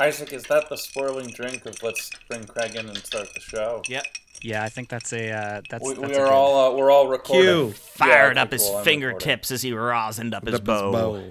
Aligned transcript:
Isaac, 0.00 0.32
is 0.32 0.44
that 0.44 0.68
the 0.68 0.76
swirling 0.76 1.28
drink 1.28 1.66
of 1.66 1.82
let's 1.82 2.10
bring 2.28 2.44
Craig 2.44 2.74
in 2.74 2.88
and 2.88 2.96
start 2.98 3.28
the 3.34 3.40
show? 3.40 3.82
Yep. 3.88 4.04
Yeah, 4.42 4.64
I 4.64 4.70
think 4.70 4.88
that's 4.88 5.12
a 5.12 5.30
uh, 5.30 5.60
that's. 5.68 5.84
We, 5.86 5.94
that's 5.94 6.08
we 6.08 6.14
are 6.16 6.24
good- 6.24 6.32
all 6.32 6.72
uh, 6.72 6.76
we're 6.76 6.90
all 6.90 7.08
recording. 7.08 7.44
Cue. 7.44 7.66
Yeah, 7.66 7.72
Fired 7.74 8.30
okay, 8.32 8.40
up 8.40 8.52
his 8.52 8.62
cool, 8.62 8.76
I'm 8.78 8.84
fingertips 8.84 9.50
as 9.50 9.60
he 9.62 9.72
rosined 9.72 10.32
up 10.34 10.46
his 10.46 10.54
Up 10.54 10.60
his 10.62 10.66
bow. 10.66 10.92
bow. 10.92 11.24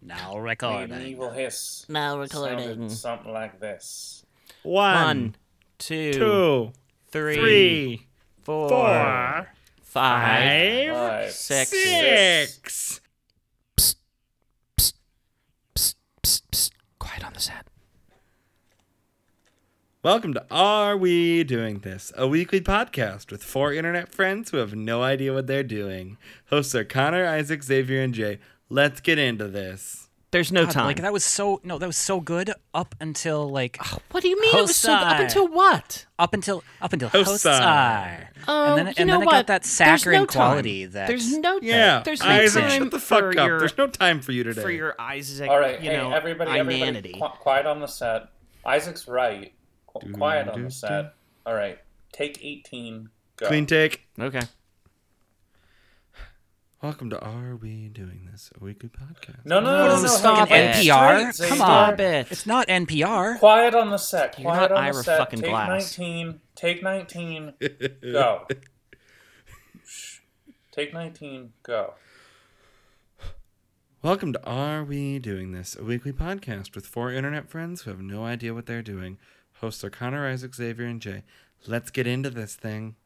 now 0.00 0.38
recording. 0.38 0.92
An 0.96 1.02
evil 1.06 1.30
hiss. 1.30 1.84
Now 1.90 2.18
recording. 2.18 2.88
something 2.88 3.30
like 3.32 3.60
this. 3.60 4.24
One, 4.62 4.94
One, 4.94 5.36
two, 5.78 6.12
two, 6.14 6.72
three, 7.10 7.34
three, 7.36 8.06
four, 8.42 8.68
four, 8.70 8.78
five, 8.78 9.46
five, 9.82 10.94
Five, 10.94 11.30
six. 11.32 11.68
six. 11.70 13.00
Psst, 13.76 13.96
psst, 15.76 15.94
psst. 16.22 16.70
Quiet 16.98 17.24
on 17.26 17.32
the 17.34 17.40
set. 17.40 17.66
Welcome 20.04 20.34
to 20.34 20.44
Are 20.50 20.96
We 20.96 21.44
Doing 21.44 21.78
This, 21.78 22.12
a 22.16 22.26
weekly 22.26 22.60
podcast 22.60 23.30
with 23.30 23.44
four 23.44 23.72
internet 23.72 24.08
friends 24.08 24.50
who 24.50 24.56
have 24.56 24.74
no 24.74 25.00
idea 25.00 25.32
what 25.32 25.46
they're 25.46 25.62
doing. 25.62 26.18
Hosts 26.50 26.74
are 26.74 26.82
Connor, 26.82 27.24
Isaac, 27.24 27.62
Xavier, 27.62 28.02
and 28.02 28.12
Jay. 28.12 28.40
Let's 28.68 29.00
get 29.00 29.20
into 29.20 29.46
this. 29.46 30.08
There's 30.32 30.50
no 30.50 30.64
God, 30.64 30.72
time. 30.72 30.86
Like 30.86 31.02
that 31.02 31.12
was 31.12 31.24
so 31.24 31.60
no, 31.62 31.78
that 31.78 31.86
was 31.86 31.96
so 31.96 32.18
good 32.18 32.52
up 32.74 32.96
until 33.00 33.48
like 33.48 33.78
what 34.10 34.24
do 34.24 34.28
you 34.28 34.40
mean? 34.40 34.56
It 34.56 34.62
was 34.62 34.74
so 34.74 34.92
up 34.92 35.20
until 35.20 35.46
what? 35.46 36.06
up 36.18 36.34
until 36.34 36.64
up 36.80 36.92
until 36.92 37.08
Hosai. 37.10 37.60
Hosai. 37.60 38.26
Oh, 38.48 38.74
and 38.74 38.78
then, 38.78 38.86
you 38.88 38.94
and 38.96 39.06
know 39.06 39.14
then 39.14 39.22
it 39.22 39.26
what? 39.26 39.32
got 39.32 39.46
that 39.46 39.62
There's 39.62 39.72
saccharine 39.72 40.22
no 40.22 40.26
quality 40.26 40.86
that 40.86 41.06
There's 41.06 41.38
no 41.38 41.60
Yeah, 41.62 42.02
There's 42.04 42.22
no 42.22 42.26
Isaac, 42.26 42.60
time 42.64 42.82
shut 42.82 42.90
the 42.90 42.98
fuck 42.98 43.22
up. 43.22 43.34
Your, 43.46 43.60
There's 43.60 43.78
no 43.78 43.86
time 43.86 44.20
for 44.20 44.32
you 44.32 44.42
today. 44.42 44.62
for 44.62 44.70
your 44.70 44.96
Isaac. 44.98 45.48
All 45.48 45.60
right, 45.60 45.80
you 45.80 45.90
hey 45.90 45.96
know, 45.96 46.10
everybody, 46.12 46.58
everybody, 46.58 46.82
inanity. 46.82 47.22
quiet 47.38 47.66
on 47.66 47.78
the 47.78 47.86
set. 47.86 48.30
Isaac's 48.66 49.06
right. 49.06 49.52
Qu- 49.94 50.12
quiet 50.12 50.48
on 50.48 50.54
do, 50.56 50.62
the 50.64 50.68
do. 50.68 50.74
set. 50.74 51.14
All 51.46 51.54
right, 51.54 51.78
take 52.12 52.42
eighteen. 52.44 53.08
Go. 53.36 53.46
Clean 53.48 53.66
take. 53.66 54.06
Okay. 54.18 54.40
Welcome 56.82 57.10
to 57.10 57.20
Are 57.20 57.54
We 57.54 57.88
Doing 57.88 58.28
This, 58.30 58.50
a 58.60 58.64
weekly 58.64 58.88
podcast. 58.88 59.44
No, 59.44 59.60
no, 59.60 59.66
No, 59.70 59.86
no, 59.86 59.94
no, 59.96 60.02
no. 60.02 60.08
stop 60.08 60.50
it. 60.50 60.74
NPR? 60.74 61.32
straight, 61.32 61.48
Come 61.48 61.62
on. 61.62 61.94
Stop 61.96 62.00
it's 62.32 62.44
not 62.44 62.66
NPR. 62.66 63.38
Quiet 63.38 63.74
on 63.76 63.90
the 63.90 63.98
set. 63.98 64.36
You're 64.36 64.46
Quiet 64.50 64.70
not 64.70 64.78
on 64.78 64.84
Ira 64.84 64.92
the 64.94 65.02
set. 65.04 65.18
fucking 65.18 65.40
take 65.42 65.50
Glass. 65.50 65.68
nineteen. 65.98 66.40
Take 66.56 66.82
nineteen. 66.82 67.52
Go. 68.02 68.48
Shh. 69.86 70.18
Take 70.72 70.92
nineteen. 70.92 71.52
Go. 71.62 71.94
Welcome 74.02 74.32
to 74.32 74.44
Are 74.44 74.82
We 74.82 75.20
Doing 75.20 75.52
This, 75.52 75.76
a 75.78 75.84
weekly 75.84 76.12
podcast 76.12 76.74
with 76.74 76.84
four 76.86 77.12
internet 77.12 77.48
friends 77.48 77.82
who 77.82 77.90
have 77.92 78.00
no 78.00 78.24
idea 78.24 78.52
what 78.54 78.66
they're 78.66 78.82
doing. 78.82 79.18
Hosts 79.62 79.84
are 79.84 79.90
Connor, 79.90 80.28
Isaac, 80.28 80.54
Xavier, 80.54 80.86
and 80.86 81.00
Jay. 81.00 81.22
Let's 81.66 81.90
get 81.90 82.06
into 82.06 82.30
this 82.30 82.56
thing. 82.56 82.96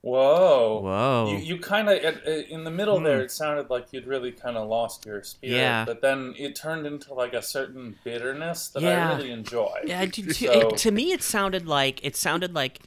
Whoa. 0.00 0.80
Whoa. 0.82 1.32
You, 1.32 1.54
you 1.54 1.60
kind 1.60 1.88
of 1.88 1.98
in 2.26 2.64
the 2.64 2.70
middle 2.70 2.98
hmm. 2.98 3.04
there. 3.04 3.20
It 3.20 3.30
sounded 3.30 3.70
like 3.70 3.92
you'd 3.92 4.06
really 4.06 4.32
kind 4.32 4.56
of 4.56 4.68
lost 4.68 5.06
your 5.06 5.22
spirit, 5.22 5.56
Yeah. 5.56 5.84
but 5.84 6.00
then 6.02 6.34
it 6.36 6.56
turned 6.56 6.86
into 6.86 7.14
like 7.14 7.32
a 7.32 7.42
certain 7.42 7.96
bitterness 8.04 8.68
that 8.68 8.82
Yeah. 8.82 9.12
I 9.12 9.16
really 9.16 9.30
enjoy. 9.30 9.82
Yeah, 9.84 10.04
to, 10.06 10.22
to, 10.22 10.34
So- 10.34 10.68
it, 10.68 10.76
to 10.78 10.90
me, 10.90 11.12
it 11.12 11.22
sounded 11.22 11.66
like 11.66 12.04
it 12.04 12.16
sounded 12.16 12.54
like 12.54 12.80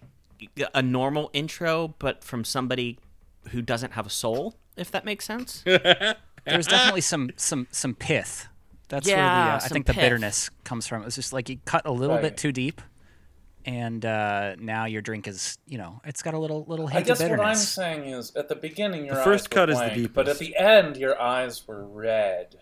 a 0.73 0.81
normal 0.81 1.30
intro, 1.33 1.95
but 2.00 2.23
from 2.23 2.44
somebody 2.44 3.00
who 3.50 3.61
doesn't 3.61 3.94
have 3.94 4.05
a 4.05 4.09
soul. 4.09 4.55
If 4.76 4.92
that 4.92 5.05
makes 5.05 5.26
sense. 5.26 5.64
There 6.44 6.58
was 6.58 6.66
definitely 6.66 7.02
some 7.02 7.30
some 7.36 7.67
some 7.70 7.94
pith. 7.94 8.48
That's 8.92 9.08
where 9.08 9.16
the 9.16 9.22
Yeah, 9.22 9.53
uh, 9.53 9.56
I 9.56 9.59
some 9.59 9.70
think 9.75 9.86
the 9.88 9.94
bitterness 9.94 10.50
comes 10.64 10.86
from. 10.86 11.02
It 11.02 11.06
was 11.06 11.16
just 11.16 11.34
like 11.34 11.50
you 11.50 11.58
cut 11.66 11.86
a 11.86 11.92
little 11.92 12.16
Right. 12.17 12.22
bit 12.23 12.38
too 12.38 12.52
deep, 12.52 12.82
and 13.66 14.05
uh, 14.05 14.55
now 14.60 14.86
your 14.86 15.02
drink 15.02 15.27
is 15.27 15.58
you 15.66 15.77
know 15.77 16.02
it's 16.05 16.21
got 16.21 16.33
a 16.33 16.38
little 16.39 16.66
little 16.67 16.88
hint 16.88 17.04
I 17.05 17.08
guess 17.08 17.20
of 17.21 17.30
what 17.32 17.39
I'm 17.39 17.55
saying 17.55 18.05
is, 18.05 18.36
at 18.36 18.48
the 18.49 18.55
beginning, 18.55 19.05
your 19.05 19.16
The 19.16 19.23
first 19.23 19.45
eyes 19.45 19.48
cut 19.48 19.70
were 19.70 19.73
is 19.73 19.80
the 19.80 20.08
blank, 20.08 20.14
but 20.14 20.27
at 20.27 20.38
the 20.39 20.55
end, 20.58 20.98
your 20.98 21.20
eyes 21.21 21.67
were 21.67 21.86
red. 21.86 22.58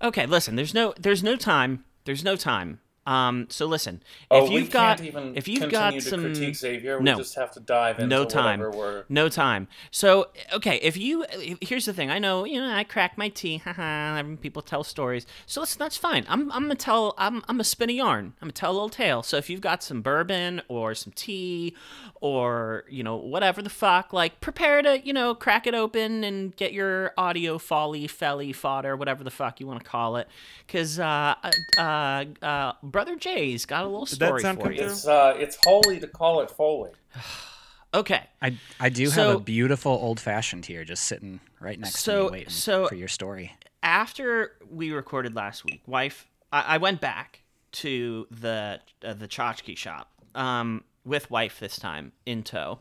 Okay, 0.00 0.26
listen. 0.26 0.54
There's 0.56 0.74
no 0.74 0.94
there's 0.98 1.22
no 1.22 1.36
time. 1.36 1.84
There's 2.04 2.22
no 2.24 2.36
time. 2.36 2.80
Um. 3.08 3.46
So 3.48 3.64
listen. 3.66 4.02
Oh, 4.30 4.44
if 4.44 4.52
you've 4.52 4.70
got 4.70 5.00
if 5.00 5.48
you've 5.48 5.70
got 5.70 6.02
some 6.02 6.20
critique 6.20 6.56
Xavier. 6.56 6.98
We 6.98 7.04
no. 7.04 7.16
just 7.16 7.34
have 7.36 7.52
to 7.52 7.60
dive 7.60 7.98
into 7.98 8.08
no 8.08 8.24
time 8.24 8.60
whatever 8.60 8.76
we're. 8.76 9.04
no 9.08 9.28
time 9.28 9.68
so 9.90 10.28
okay 10.52 10.76
if 10.76 10.96
you 10.96 11.24
here's 11.60 11.84
the 11.84 11.92
thing 11.92 12.10
i 12.10 12.18
know 12.18 12.44
you 12.44 12.60
know 12.60 12.68
i 12.68 12.84
crack 12.84 13.16
my 13.16 13.28
tea 13.28 13.58
haha 13.64 14.22
people 14.40 14.62
tell 14.62 14.84
stories 14.84 15.26
so 15.46 15.60
that's 15.60 15.76
that's 15.76 15.96
fine 15.96 16.24
i'm, 16.28 16.50
I'm 16.52 16.62
gonna 16.62 16.74
tell 16.74 17.14
I'm, 17.18 17.36
I'm 17.48 17.56
gonna 17.56 17.64
spin 17.64 17.90
a 17.90 17.94
yarn 17.94 18.34
i'm 18.40 18.46
gonna 18.46 18.52
tell 18.52 18.72
a 18.72 18.74
little 18.74 18.88
tale 18.88 19.22
so 19.22 19.36
if 19.36 19.48
you've 19.48 19.60
got 19.60 19.82
some 19.82 20.02
bourbon 20.02 20.62
or 20.68 20.94
some 20.94 21.12
tea 21.14 21.74
or 22.20 22.84
you 22.88 23.02
know 23.02 23.16
whatever 23.16 23.62
the 23.62 23.70
fuck 23.70 24.12
like 24.12 24.40
prepare 24.40 24.82
to 24.82 25.00
you 25.06 25.12
know 25.12 25.34
crack 25.34 25.66
it 25.66 25.74
open 25.74 26.24
and 26.24 26.56
get 26.56 26.72
your 26.72 27.12
audio 27.16 27.58
folly 27.58 28.06
felly 28.06 28.52
fodder 28.52 28.96
whatever 28.96 29.22
the 29.22 29.30
fuck 29.30 29.60
you 29.60 29.66
want 29.66 29.82
to 29.82 29.88
call 29.88 30.16
it 30.16 30.28
because 30.66 30.98
uh, 30.98 31.34
uh, 31.78 32.24
uh, 32.42 32.72
brother 32.98 33.14
jay's 33.14 33.64
got 33.64 33.84
a 33.84 33.88
little 33.88 34.06
story 34.06 34.42
for 34.42 34.72
you? 34.72 34.82
It's 34.82 35.06
uh, 35.06 35.36
it's 35.38 35.56
holy 35.62 36.00
to 36.00 36.08
call 36.08 36.40
it 36.40 36.50
Foley. 36.50 36.90
okay 37.94 38.24
I 38.42 38.58
I 38.80 38.88
do 38.88 39.08
have 39.10 39.36
a 39.36 39.38
beautiful 39.38 39.92
old 39.92 40.18
fashioned 40.18 40.66
here, 40.66 40.84
just 40.84 41.04
sitting 41.04 41.38
right 41.60 41.78
next 41.78 42.02
to 42.02 42.24
me, 42.24 42.30
waiting 42.30 42.48
so- 42.48 42.88
for 42.88 42.96
your 42.96 43.06
story. 43.06 43.52
after 43.84 44.56
we 44.68 44.90
recorded 44.90 45.36
last 45.36 45.64
week, 45.64 45.82
wife, 45.86 46.26
I, 46.52 46.74
I 46.74 46.78
went 46.78 47.00
back 47.00 47.42
to 47.70 48.26
the 48.32 48.80
uh, 49.04 49.14
the 49.14 49.28
tchotchke 49.28 49.76
shop 49.76 50.10
um, 50.34 50.82
with 51.04 51.30
wife 51.30 51.60
this 51.60 51.78
time 51.78 52.10
in 52.26 52.42
tow, 52.42 52.80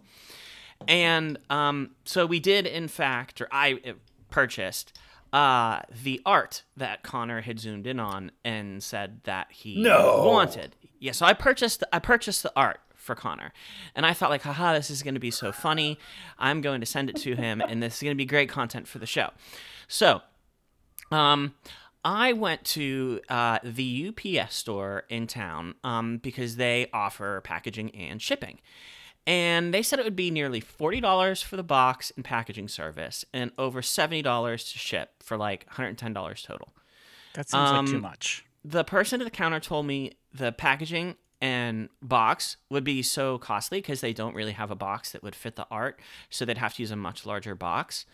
and 0.88 1.38
um, 1.52 1.92
so 2.06 2.26
we 2.26 2.40
did 2.40 2.66
in 2.66 2.88
fact, 2.88 3.40
or 3.40 3.48
I 3.52 3.74
uh, 3.86 3.92
purchased 4.32 4.98
uh, 5.34 5.82
the 6.04 6.22
art 6.26 6.64
that 6.76 7.04
Connor 7.04 7.42
had 7.42 7.60
zoomed 7.60 7.86
in 7.88 8.00
on 8.00 8.32
and 8.46 8.82
said 8.82 9.22
that 9.26 9.52
he 9.52 9.82
No. 9.82 10.24
wanted. 10.26 10.76
Yeah, 11.00 11.12
so 11.12 11.26
I 11.26 11.34
purchased 11.34 11.84
I 11.94 12.00
purchased 12.00 12.44
the 12.44 12.52
art 12.56 12.80
for 12.96 13.14
Connor. 13.16 13.54
And 13.96 14.06
I 14.06 14.14
thought 14.14 14.30
like, 14.30 14.42
haha, 14.42 14.74
this 14.74 14.90
is 14.90 15.04
going 15.04 15.14
to 15.14 15.20
be 15.20 15.32
so 15.32 15.52
funny. 15.52 15.98
I'm 16.38 16.62
going 16.62 16.80
to 16.82 16.86
send 16.86 17.10
it 17.10 17.16
to 17.18 17.36
him 17.36 17.62
and 17.62 17.82
this 17.82 17.98
is 17.98 18.04
going 18.04 18.16
to 18.16 18.18
be 18.18 18.26
great 18.26 18.50
content 18.50 18.88
for 18.88 19.00
the 19.00 19.06
show. 19.06 19.30
So, 19.88 20.22
um, 21.12 21.54
I 22.04 22.34
went 22.34 22.64
to 22.66 23.20
uh, 23.30 23.60
the 23.64 24.14
UPS 24.40 24.56
store 24.56 25.04
in 25.10 25.28
town 25.28 25.76
um, 25.84 26.18
because 26.18 26.56
they 26.56 26.90
offer 26.94 27.42
packaging 27.42 27.94
and 27.96 28.22
shipping. 28.22 28.60
And 29.28 29.74
they 29.74 29.84
said 29.84 30.00
it 30.00 30.06
would 30.06 30.16
be 30.16 30.32
nearly 30.32 30.62
$40 30.62 31.44
for 31.44 31.58
the 31.58 31.64
box 31.64 32.12
and 32.16 32.24
packaging 32.24 32.70
service 32.70 33.26
and 33.34 33.52
over 33.58 33.82
$70 33.82 34.24
to 34.72 34.80
ship 34.80 35.22
for 35.22 35.36
like 35.38 35.70
$110 35.72 36.44
total. 36.44 36.74
That 37.34 37.50
seems 37.50 37.70
like 37.72 37.86
too 37.88 37.96
Um, 37.98 38.02
much. 38.02 38.46
The 38.64 38.84
person 38.86 39.20
at 39.22 39.26
the 39.26 39.32
counter 39.32 39.60
told 39.60 39.86
me 39.86 40.14
the 40.34 40.52
packaging 40.54 41.18
and 41.42 41.90
box 42.02 42.58
would 42.70 42.84
be 42.84 43.04
so 43.04 43.38
costly 43.38 43.80
because 43.80 44.02
they 44.02 44.14
don't 44.14 44.34
really 44.34 44.54
have 44.54 44.72
a 44.72 44.76
box 44.76 45.12
that 45.12 45.22
would 45.22 45.36
fit 45.36 45.56
the 45.56 45.68
art, 45.70 46.00
so 46.30 46.46
they'd 46.46 46.58
have 46.58 46.74
to 46.76 46.82
use 46.82 46.90
a 46.92 46.96
much 46.96 47.26
larger 47.26 47.54
box. 47.54 48.06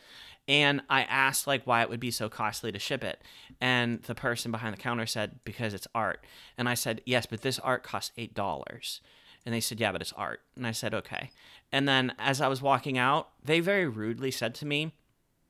And 0.48 0.82
I 0.90 1.04
asked 1.04 1.48
like 1.48 1.66
why 1.66 1.84
it 1.84 1.90
would 1.90 2.02
be 2.02 2.12
so 2.12 2.28
costly 2.28 2.72
to 2.74 2.80
ship 2.80 3.02
it, 3.04 3.22
and 3.62 4.02
the 4.04 4.14
person 4.16 4.52
behind 4.52 4.74
the 4.76 4.82
counter 4.82 5.06
said 5.06 5.40
because 5.46 5.74
it's 5.74 5.88
art. 5.96 6.26
And 6.58 6.68
I 6.68 6.74
said 6.74 7.02
yes, 7.06 7.26
but 7.26 7.42
this 7.42 7.60
art 7.60 7.84
costs 7.84 8.12
eight 8.18 8.34
dollars. 8.34 9.00
And 9.46 9.54
they 9.54 9.60
said 9.60 9.80
yeah, 9.80 9.92
but 9.92 10.02
it's 10.02 10.14
art. 10.14 10.42
And 10.56 10.66
I 10.66 10.72
said 10.72 10.94
okay. 10.94 11.32
And 11.72 11.88
then 11.88 12.14
as 12.20 12.40
I 12.40 12.48
was 12.48 12.62
walking 12.62 12.98
out, 12.98 13.30
they 13.44 13.60
very 13.60 13.88
rudely 13.88 14.32
said 14.32 14.56
to 14.56 14.66
me, 14.66 14.94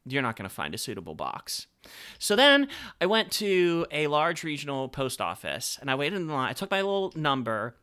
you're 0.05 0.21
not 0.21 0.35
going 0.35 0.49
to 0.49 0.53
find 0.53 0.73
a 0.73 0.77
suitable 0.77 1.15
box. 1.15 1.68
So 2.19 2.35
then 2.35 2.68
I 3.00 3.06
went 3.06 3.31
to 3.33 3.85
a 3.91 4.07
large 4.07 4.44
regional 4.44 4.89
post 4.89 5.21
office 5.21 5.77
and 5.79 5.89
I 5.89 5.95
waited 5.95 6.18
in 6.18 6.27
line. 6.27 6.50
I 6.50 6.53
took 6.53 6.71
my 6.71 6.81
little 6.81 7.13
number. 7.15 7.75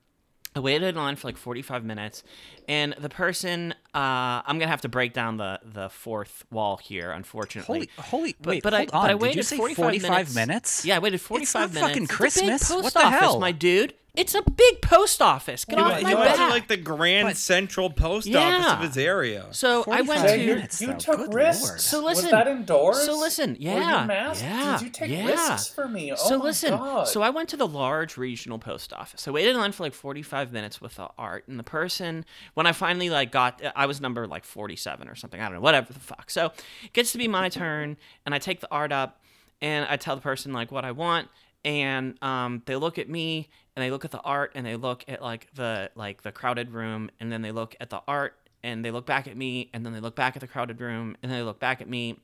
I 0.55 0.61
waited 0.61 0.89
in 0.89 0.95
line 0.97 1.17
for 1.17 1.29
like 1.29 1.37
45 1.37 1.85
minutes, 1.85 2.25
and 2.71 2.95
the 2.99 3.09
person, 3.09 3.73
uh, 3.95 3.99
I'm 4.47 4.59
gonna 4.59 4.69
have 4.69 4.83
to 4.83 4.89
break 4.89 5.13
down 5.13 5.37
the 5.37 5.59
the 5.65 5.89
fourth 5.91 6.45
wall 6.51 6.77
here, 6.77 7.11
unfortunately. 7.11 7.89
Holy, 7.99 8.09
holy, 8.09 8.37
But, 8.41 8.49
wait, 8.51 8.63
but 8.63 8.75
I, 8.75 8.79
hold 8.79 8.91
but 8.93 8.97
on. 8.99 9.05
I 9.05 9.09
Did 9.09 9.21
waited 9.23 9.37
you 9.39 9.43
say 9.43 9.57
45, 9.57 9.77
45 9.85 10.11
minutes. 10.13 10.35
minutes? 10.35 10.85
Yeah, 10.85 10.97
I 10.97 10.99
waited 11.01 11.21
45 11.21 11.61
not 11.61 11.75
minutes. 11.75 11.89
fucking 11.89 12.03
It's 12.05 12.11
a 12.11 12.13
big 12.13 12.17
Christmas. 12.19 12.69
post 12.71 12.85
What 12.85 12.93
the 12.95 13.05
office, 13.07 13.21
hell? 13.21 13.41
my 13.41 13.53
dude. 13.53 13.95
It's 14.17 14.35
a 14.35 14.43
big 14.43 14.83
post 14.83 15.23
office. 15.23 15.65
Get 15.65 15.79
You, 15.79 15.85
off 15.85 15.93
went- 15.93 16.03
my 16.03 16.11
you 16.11 16.17
went 16.17 16.29
back. 16.31 16.49
to 16.49 16.53
like 16.53 16.67
the 16.67 16.77
Grand 16.77 17.29
But- 17.29 17.37
Central 17.37 17.91
Post 17.91 18.27
Yeah. 18.27 18.41
Office 18.59 18.73
of 18.73 18.81
his 18.81 18.99
area. 18.99 19.47
so 19.53 19.85
I 19.89 20.01
went 20.03 20.23
to. 20.23 20.29
Hey, 20.29 20.41
you, 20.47 20.55
minutes, 20.57 20.81
you 20.81 20.89
though. 20.89 20.95
took 20.99 21.17
Good 21.19 21.35
risks. 21.35 21.69
lord. 21.69 21.81
So 21.81 22.05
listen. 22.05 22.25
Was 22.25 22.31
that 22.33 22.49
indoors? 22.49 23.05
So 23.05 23.17
listen, 23.17 23.51
Were 23.53 23.57
yeah, 23.61 24.03
you 24.05 24.11
yeah, 24.43 24.77
Did 24.79 24.85
you 24.85 24.91
take 24.91 25.11
yeah. 25.13 25.27
risks 25.27 25.69
for 25.69 25.87
me? 25.87 26.11
Oh 26.11 26.17
so 26.17 26.39
my 26.39 26.45
listen, 26.45 26.71
God. 26.77 27.07
so 27.07 27.23
I 27.23 27.31
went 27.31 27.49
to 27.51 27.57
the 27.57 27.69
large 27.69 28.17
regional 28.17 28.59
post 28.59 28.93
office. 28.93 29.29
I 29.29 29.31
waited 29.31 29.55
in 29.55 29.59
line 29.61 29.71
for 29.71 29.85
like 29.85 29.95
45 29.95 30.53
minutes 30.53 30.81
with 30.81 30.97
the 30.97 31.09
art, 31.17 31.47
and 31.47 31.57
the 31.57 31.63
person, 31.65 32.25
when 32.61 32.67
I 32.67 32.73
finally 32.73 33.09
like 33.09 33.33
got, 33.33 33.63
I 33.75 33.87
was 33.87 34.03
number 34.03 34.27
like 34.27 34.45
47 34.45 35.09
or 35.09 35.15
something. 35.15 35.41
I 35.41 35.45
don't 35.45 35.55
know, 35.55 35.61
whatever 35.63 35.95
the 35.95 35.99
fuck. 35.99 36.29
So 36.29 36.53
it 36.85 36.93
gets 36.93 37.11
to 37.13 37.17
be 37.17 37.27
my 37.27 37.49
turn, 37.49 37.97
and 38.27 38.35
I 38.35 38.39
take 38.39 38.61
the 38.61 38.69
art 38.71 38.93
up, 38.93 39.23
and 39.63 39.87
I 39.89 39.97
tell 39.97 40.15
the 40.15 40.21
person 40.21 40.53
like 40.53 40.71
what 40.71 40.85
I 40.85 40.93
want, 40.93 41.29
and 41.65 42.23
um, 42.23 42.61
they 42.67 42.77
look 42.77 42.99
at 42.99 43.09
me 43.09 43.49
and 43.75 43.83
they 43.83 43.91
look 43.91 44.05
at 44.05 44.11
the 44.11 44.21
art 44.21 44.53
and 44.55 44.67
they 44.67 44.77
look 44.77 45.07
at 45.09 45.23
like 45.23 45.49
the 45.55 45.91
like 45.95 46.21
the 46.21 46.33
crowded 46.33 46.73
room 46.73 47.11
and 47.19 47.33
then 47.33 47.41
they 47.41 47.51
look 47.51 47.77
at 47.81 47.89
the 47.89 48.03
art 48.07 48.37
and 48.63 48.85
they 48.85 48.91
look 48.91 49.07
back 49.07 49.27
at 49.27 49.39
me 49.39 49.71
and 49.73 49.87
then 49.87 49.95
they 49.95 50.01
look 50.01 50.15
back 50.15 50.37
at 50.37 50.41
the 50.41 50.47
crowded 50.47 50.83
room 50.83 51.17
and 51.23 51.33
then 51.33 51.39
they 51.39 51.45
look 51.45 51.61
back 51.61 51.81
at 51.81 51.89
me 51.89 52.19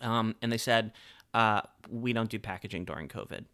um, 0.00 0.34
and 0.42 0.50
they 0.50 0.58
said 0.58 0.90
uh, 1.34 1.60
we 1.88 2.12
don't 2.12 2.30
do 2.30 2.38
packaging 2.40 2.84
during 2.84 3.06
covid 3.06 3.44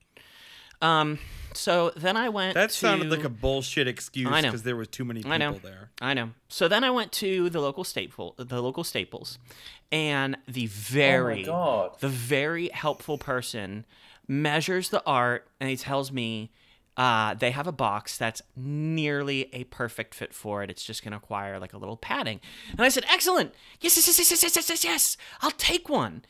um, 0.83 1.19
so 1.55 1.91
then 1.97 2.17
i 2.17 2.29
went 2.29 2.55
That 2.55 2.71
to, 2.71 2.77
sounded 2.77 3.11
like 3.11 3.25
a 3.25 3.29
bullshit 3.29 3.89
excuse 3.89 4.29
because 4.43 4.63
there 4.63 4.77
was 4.77 4.89
too 4.89 5.05
many 5.05 5.21
people 5.21 5.33
I 5.33 5.39
know. 5.39 5.53
there. 5.55 5.91
I 6.01 6.15
know. 6.15 6.31
So 6.49 6.69
then 6.69 6.85
I 6.85 6.91
went 6.91 7.11
to 7.13 7.51
the 7.51 7.61
local 7.61 7.83
staple, 7.85 8.35
the 8.39 8.63
local 8.63 8.85
Staples, 8.85 9.39
and 9.91 10.37
the 10.47 10.67
very, 10.67 11.43
God. 11.45 11.99
the 12.01 12.09
very 12.09 12.69
helpful 12.69 13.19
person 13.19 13.87
measures 14.29 14.91
the 14.91 15.03
art 15.05 15.49
and 15.59 15.69
he 15.71 15.77
tells 15.77 16.13
me 16.13 16.51
uh, 16.97 17.35
they 17.35 17.51
have 17.53 17.67
a 17.67 17.73
box 17.73 18.19
that's 18.19 18.43
nearly 18.57 19.49
a 19.55 19.65
perfect 19.65 20.15
fit 20.15 20.35
for 20.35 20.63
it. 20.65 20.71
It's 20.71 20.85
just 20.85 21.03
going 21.03 21.13
to 21.13 21.17
require 21.19 21.59
like 21.59 21.73
a 21.73 21.79
little 21.79 21.97
padding. 21.97 22.41
And 22.73 22.81
I 22.81 22.89
said, 22.89 23.05
"Excellent! 23.09 23.55
Yes, 23.81 23.97
yes, 23.97 24.07
yes, 24.19 24.19
yes, 24.31 24.43
yes, 24.43 24.57
yes, 24.57 24.69
yes, 24.69 24.85
yes! 24.85 25.17
I'll 25.41 25.53
take 25.53 25.89
one." 25.89 26.25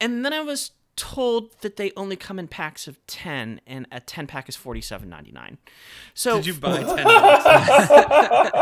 And 0.00 0.24
then 0.24 0.32
I 0.32 0.40
was 0.40 0.70
told 0.96 1.60
that 1.60 1.76
they 1.76 1.92
only 1.96 2.16
come 2.16 2.38
in 2.38 2.48
packs 2.48 2.88
of 2.88 2.98
ten, 3.06 3.60
and 3.66 3.86
a 3.92 4.00
ten 4.00 4.26
pack 4.26 4.48
is 4.48 4.56
forty 4.56 4.80
seven 4.80 5.08
ninety 5.08 5.30
nine. 5.32 5.58
So 6.14 6.36
Did 6.36 6.46
you 6.46 6.54
buy 6.54 6.82
ten 6.82 7.04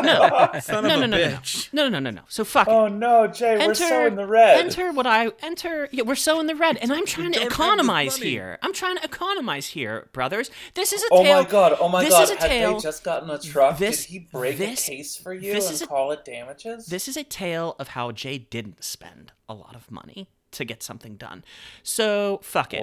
no, 0.02 0.50
Son 0.60 0.84
no, 0.84 0.94
of 0.94 1.00
no, 1.00 1.04
a 1.04 1.06
no, 1.06 1.06
no, 1.06 1.16
bitch. 1.18 1.72
no, 1.72 1.84
no, 1.88 1.98
no, 2.00 2.10
no, 2.10 2.10
no. 2.10 2.22
So 2.28 2.44
fuck 2.44 2.66
it. 2.68 2.70
Oh 2.70 2.88
no, 2.88 3.26
Jay, 3.26 3.56
we're 3.56 3.62
enter 3.62 3.74
so 3.74 4.06
in 4.06 4.16
the 4.16 4.26
red. 4.26 4.58
Enter 4.64 4.92
what 4.92 5.06
I 5.06 5.30
enter. 5.42 5.88
Yeah, 5.92 6.02
we're 6.02 6.14
so 6.14 6.40
in 6.40 6.46
the 6.46 6.54
red, 6.54 6.76
and 6.78 6.92
I'm 6.92 7.06
trying 7.06 7.32
to 7.32 7.38
don't 7.38 7.42
have 7.44 7.50
this 7.52 7.58
economize 7.60 8.16
here. 8.16 8.58
I'm 8.62 8.72
trying 8.72 8.96
to 8.96 9.04
economize 9.04 9.66
here, 9.66 10.08
brothers. 10.12 10.50
This 10.74 10.92
is 10.92 11.02
a 11.02 11.06
Oh 11.12 11.22
tale. 11.22 11.42
my 11.44 11.48
god! 11.48 11.76
Oh 11.80 11.88
my 11.88 12.02
this 12.04 12.12
god! 12.12 12.22
is 12.24 12.30
a 12.30 12.36
Had 12.36 12.48
tale. 12.48 12.74
they 12.74 12.80
just 12.80 13.04
gotten 13.04 13.30
a 13.30 13.38
truck? 13.38 13.78
This- 13.78 14.06
Did 14.06 14.12
he 14.12 14.18
break 14.20 14.58
this- 14.58 14.86
a 14.88 14.90
case 14.90 15.16
for 15.16 15.32
you 15.32 15.52
this 15.52 15.66
and 15.66 15.74
is 15.74 15.82
a- 15.82 15.86
call 15.86 16.10
it 16.12 16.24
damages? 16.24 16.86
This 16.86 17.08
is 17.08 17.16
a 17.16 17.24
tale 17.24 17.76
of 17.78 17.88
how 17.88 18.12
Jay 18.12 18.38
didn't 18.38 18.82
spend 18.82 19.32
a 19.48 19.54
lot 19.54 19.74
of 19.76 19.90
money 19.90 20.28
to 20.54 20.64
get 20.64 20.82
something 20.82 21.16
done. 21.16 21.44
So 21.82 22.40
fuck 22.42 22.72
it. 22.74 22.82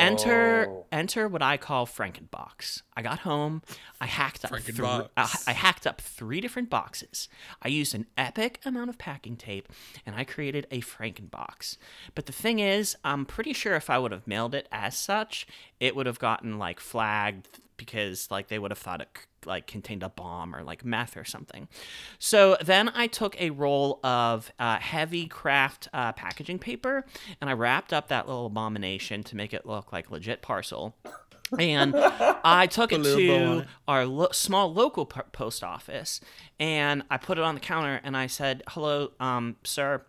Enter 0.00 0.66
Whoa. 0.66 0.86
enter 0.92 1.28
what 1.28 1.42
I 1.42 1.56
call 1.56 1.86
Frankenbox. 1.86 2.82
I 2.96 3.02
got 3.02 3.20
home, 3.20 3.62
I 4.00 4.06
hacked 4.06 4.44
up 4.44 4.58
three, 4.60 4.86
I, 4.86 5.28
I 5.46 5.52
hacked 5.52 5.86
up 5.86 6.00
three 6.00 6.40
different 6.40 6.70
boxes. 6.70 7.28
I 7.62 7.68
used 7.68 7.94
an 7.94 8.06
epic 8.16 8.60
amount 8.64 8.90
of 8.90 8.98
packing 8.98 9.36
tape 9.36 9.68
and 10.04 10.14
I 10.14 10.24
created 10.24 10.66
a 10.70 10.80
Frankenbox. 10.80 11.76
But 12.14 12.26
the 12.26 12.32
thing 12.32 12.58
is, 12.58 12.96
I'm 13.04 13.26
pretty 13.26 13.52
sure 13.52 13.74
if 13.74 13.90
I 13.90 13.98
would 13.98 14.12
have 14.12 14.26
mailed 14.26 14.54
it 14.54 14.68
as 14.72 14.96
such, 14.96 15.46
it 15.80 15.94
would 15.96 16.06
have 16.06 16.18
gotten 16.18 16.58
like 16.58 16.80
flagged 16.80 17.48
because 17.76 18.30
like 18.30 18.48
they 18.48 18.58
would 18.58 18.70
have 18.70 18.78
thought 18.78 19.00
it 19.02 19.08
c- 19.16 19.22
like 19.46 19.66
contained 19.66 20.02
a 20.02 20.08
bomb 20.08 20.54
or 20.54 20.62
like 20.62 20.84
meth 20.84 21.16
or 21.16 21.24
something. 21.24 21.68
So 22.18 22.56
then 22.62 22.88
I 22.90 23.06
took 23.06 23.40
a 23.40 23.50
roll 23.50 24.00
of 24.04 24.50
uh, 24.58 24.78
heavy 24.78 25.26
craft 25.26 25.88
uh, 25.92 26.12
packaging 26.12 26.58
paper 26.58 27.04
and 27.40 27.48
I 27.48 27.52
wrapped 27.54 27.92
up 27.92 28.08
that 28.08 28.26
little 28.26 28.46
abomination 28.46 29.22
to 29.24 29.36
make 29.36 29.54
it 29.54 29.66
look 29.66 29.92
like 29.92 30.10
legit 30.10 30.42
parcel. 30.42 30.96
And 31.58 31.94
I 31.96 32.66
took 32.66 32.90
it 32.92 32.98
little 32.98 33.26
bow 33.26 33.44
on 33.44 33.56
to 33.58 33.62
it. 33.62 33.68
our 33.86 34.04
lo- 34.04 34.28
small 34.32 34.72
local 34.72 35.06
p- 35.06 35.20
post 35.30 35.62
office 35.62 36.20
and 36.58 37.04
I 37.08 37.18
put 37.18 37.38
it 37.38 37.44
on 37.44 37.54
the 37.54 37.60
counter 37.60 38.00
and 38.02 38.16
I 38.16 38.26
said, 38.26 38.64
"Hello, 38.68 39.12
um, 39.20 39.54
sir, 39.62 40.02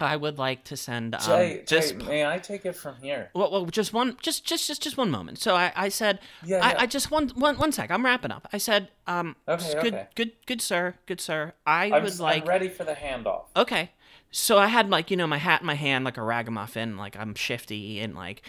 I 0.00 0.16
would 0.16 0.38
like 0.38 0.64
to 0.64 0.76
send 0.76 1.14
um, 1.14 1.20
Jay, 1.24 1.62
just 1.66 1.98
Jay, 1.98 2.04
may 2.06 2.26
I 2.26 2.38
take 2.38 2.64
it 2.66 2.74
from 2.76 2.96
here? 3.02 3.30
well, 3.34 3.50
well, 3.50 3.66
just 3.66 3.92
one, 3.92 4.16
just, 4.20 4.44
just, 4.44 4.66
just, 4.66 4.82
just 4.82 4.96
one 4.96 5.10
moment. 5.10 5.38
So 5.38 5.54
I, 5.54 5.72
I 5.76 5.88
said, 5.88 6.18
Yeah, 6.44 6.64
I, 6.64 6.70
yeah. 6.72 6.76
I 6.80 6.86
just 6.86 7.10
one, 7.10 7.28
one, 7.30 7.56
one 7.58 7.72
sec. 7.72 7.90
I'm 7.90 8.04
wrapping 8.04 8.30
up. 8.30 8.48
I 8.52 8.58
said, 8.58 8.88
um, 9.06 9.36
Okay, 9.48 9.72
good, 9.82 9.94
okay. 9.94 10.06
good, 10.14 10.32
good, 10.46 10.60
sir, 10.60 10.94
good 11.06 11.20
sir. 11.20 11.52
I 11.66 11.90
I'm, 11.90 12.02
would 12.04 12.18
like, 12.18 12.42
I'm 12.42 12.48
ready 12.48 12.68
for 12.68 12.84
the 12.84 12.94
handoff. 12.94 13.44
okay. 13.56 13.90
So 14.34 14.56
I 14.56 14.68
had 14.68 14.88
like, 14.88 15.10
you 15.10 15.16
know, 15.18 15.26
my 15.26 15.36
hat 15.36 15.60
in 15.60 15.66
my 15.66 15.74
hand, 15.74 16.06
like 16.06 16.16
a 16.16 16.22
ragamuffin, 16.22 16.96
like 16.96 17.16
I'm 17.18 17.34
shifty 17.34 18.00
and 18.00 18.14
like, 18.14 18.40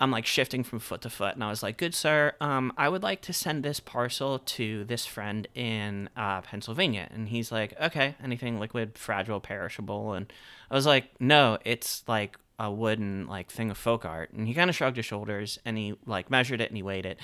I'm 0.00 0.10
like 0.10 0.26
shifting 0.26 0.64
from 0.64 0.80
foot 0.80 1.02
to 1.02 1.10
foot, 1.10 1.34
and 1.34 1.44
I 1.44 1.50
was 1.50 1.62
like, 1.62 1.76
"Good 1.76 1.94
sir, 1.94 2.34
um, 2.40 2.72
I 2.76 2.88
would 2.88 3.02
like 3.02 3.20
to 3.22 3.32
send 3.32 3.62
this 3.62 3.78
parcel 3.80 4.40
to 4.40 4.84
this 4.84 5.06
friend 5.06 5.46
in 5.54 6.08
uh, 6.16 6.40
Pennsylvania." 6.40 7.08
And 7.12 7.28
he's 7.28 7.52
like, 7.52 7.78
"Okay, 7.80 8.16
anything 8.22 8.58
liquid, 8.58 8.98
fragile, 8.98 9.40
perishable?" 9.40 10.12
And 10.14 10.32
I 10.70 10.74
was 10.74 10.86
like, 10.86 11.10
"No, 11.20 11.58
it's 11.64 12.02
like 12.08 12.36
a 12.58 12.70
wooden 12.72 13.26
like 13.28 13.50
thing 13.50 13.70
of 13.70 13.78
folk 13.78 14.04
art." 14.04 14.32
And 14.32 14.48
he 14.48 14.54
kind 14.54 14.68
of 14.68 14.74
shrugged 14.76 14.96
his 14.96 15.06
shoulders, 15.06 15.58
and 15.64 15.78
he 15.78 15.94
like 16.06 16.28
measured 16.30 16.60
it 16.60 16.70
and 16.70 16.76
he 16.76 16.82
weighed 16.82 17.06
it, 17.06 17.18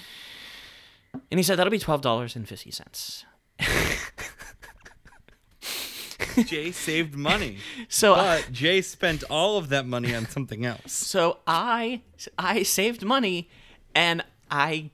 and 1.12 1.38
he 1.38 1.42
said, 1.42 1.56
"That'll 1.58 1.70
be 1.72 1.78
twelve 1.78 2.02
dollars 2.02 2.36
and 2.36 2.48
fifty 2.48 2.70
cents." 2.70 3.24
Jay 6.46 6.70
saved 6.72 7.14
money, 7.14 7.58
So 7.88 8.14
I, 8.14 8.42
but 8.42 8.52
Jay 8.52 8.82
spent 8.82 9.22
all 9.30 9.58
of 9.58 9.68
that 9.70 9.86
money 9.86 10.14
on 10.14 10.26
something 10.28 10.64
else. 10.64 10.80
So 10.92 11.38
I 11.46 12.02
I 12.38 12.62
saved 12.62 13.04
money 13.04 13.48
and 13.94 14.22
I 14.50 14.90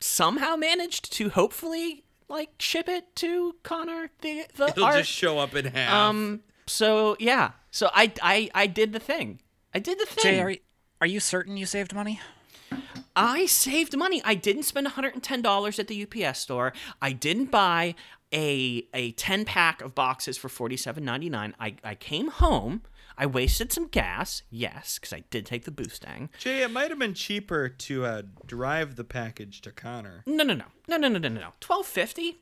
somehow 0.00 0.56
managed 0.56 1.12
to 1.14 1.30
hopefully 1.30 2.04
like 2.28 2.50
ship 2.58 2.88
it 2.88 3.14
to 3.16 3.56
Connor 3.62 4.10
the 4.20 4.46
the 4.54 4.66
It'll 4.68 4.84
art. 4.84 4.96
just 4.98 5.10
show 5.10 5.38
up 5.38 5.54
in 5.54 5.66
half. 5.66 5.92
um 5.92 6.40
so 6.66 7.16
yeah. 7.18 7.52
So 7.70 7.90
I 7.94 8.12
I 8.22 8.50
I 8.54 8.66
did 8.66 8.92
the 8.92 9.00
thing. 9.00 9.40
I 9.74 9.78
did 9.78 9.98
the 9.98 10.06
thing. 10.06 10.22
Jay, 10.22 10.40
are 10.40 10.50
you, 10.50 10.58
are 11.00 11.06
you 11.06 11.20
certain 11.20 11.56
you 11.56 11.66
saved 11.66 11.94
money? 11.94 12.20
I 13.16 13.46
saved 13.46 13.96
money. 13.96 14.22
I 14.24 14.34
didn't 14.36 14.62
spend 14.62 14.86
$110 14.86 15.78
at 15.78 15.86
the 15.88 16.06
UPS 16.26 16.38
store. 16.38 16.72
I 17.02 17.10
didn't 17.12 17.50
buy 17.50 17.94
a 18.32 18.86
a 18.94 19.12
10 19.12 19.44
pack 19.44 19.80
of 19.82 19.94
boxes 19.94 20.36
for 20.36 20.48
$47.99. 20.48 21.54
I 21.58 21.76
I 21.84 21.94
came 21.94 22.28
home. 22.28 22.82
I 23.20 23.26
wasted 23.26 23.72
some 23.72 23.88
gas, 23.88 24.42
yes, 24.48 24.96
because 24.98 25.12
I 25.12 25.24
did 25.30 25.44
take 25.44 25.64
the 25.64 25.72
Boostang. 25.72 26.28
Jay, 26.38 26.62
it 26.62 26.70
might 26.70 26.90
have 26.90 27.00
been 27.00 27.14
cheaper 27.14 27.68
to 27.68 28.04
uh, 28.04 28.22
drive 28.46 28.94
the 28.94 29.02
package 29.02 29.60
to 29.62 29.72
Connor. 29.72 30.22
No, 30.24 30.44
no, 30.44 30.54
no, 30.54 30.66
no, 30.86 30.96
no, 30.98 31.08
no, 31.08 31.18
no, 31.18 31.28
no, 31.28 31.40
no. 31.40 31.48
Twelve 31.58 31.84
fifty. 31.86 32.38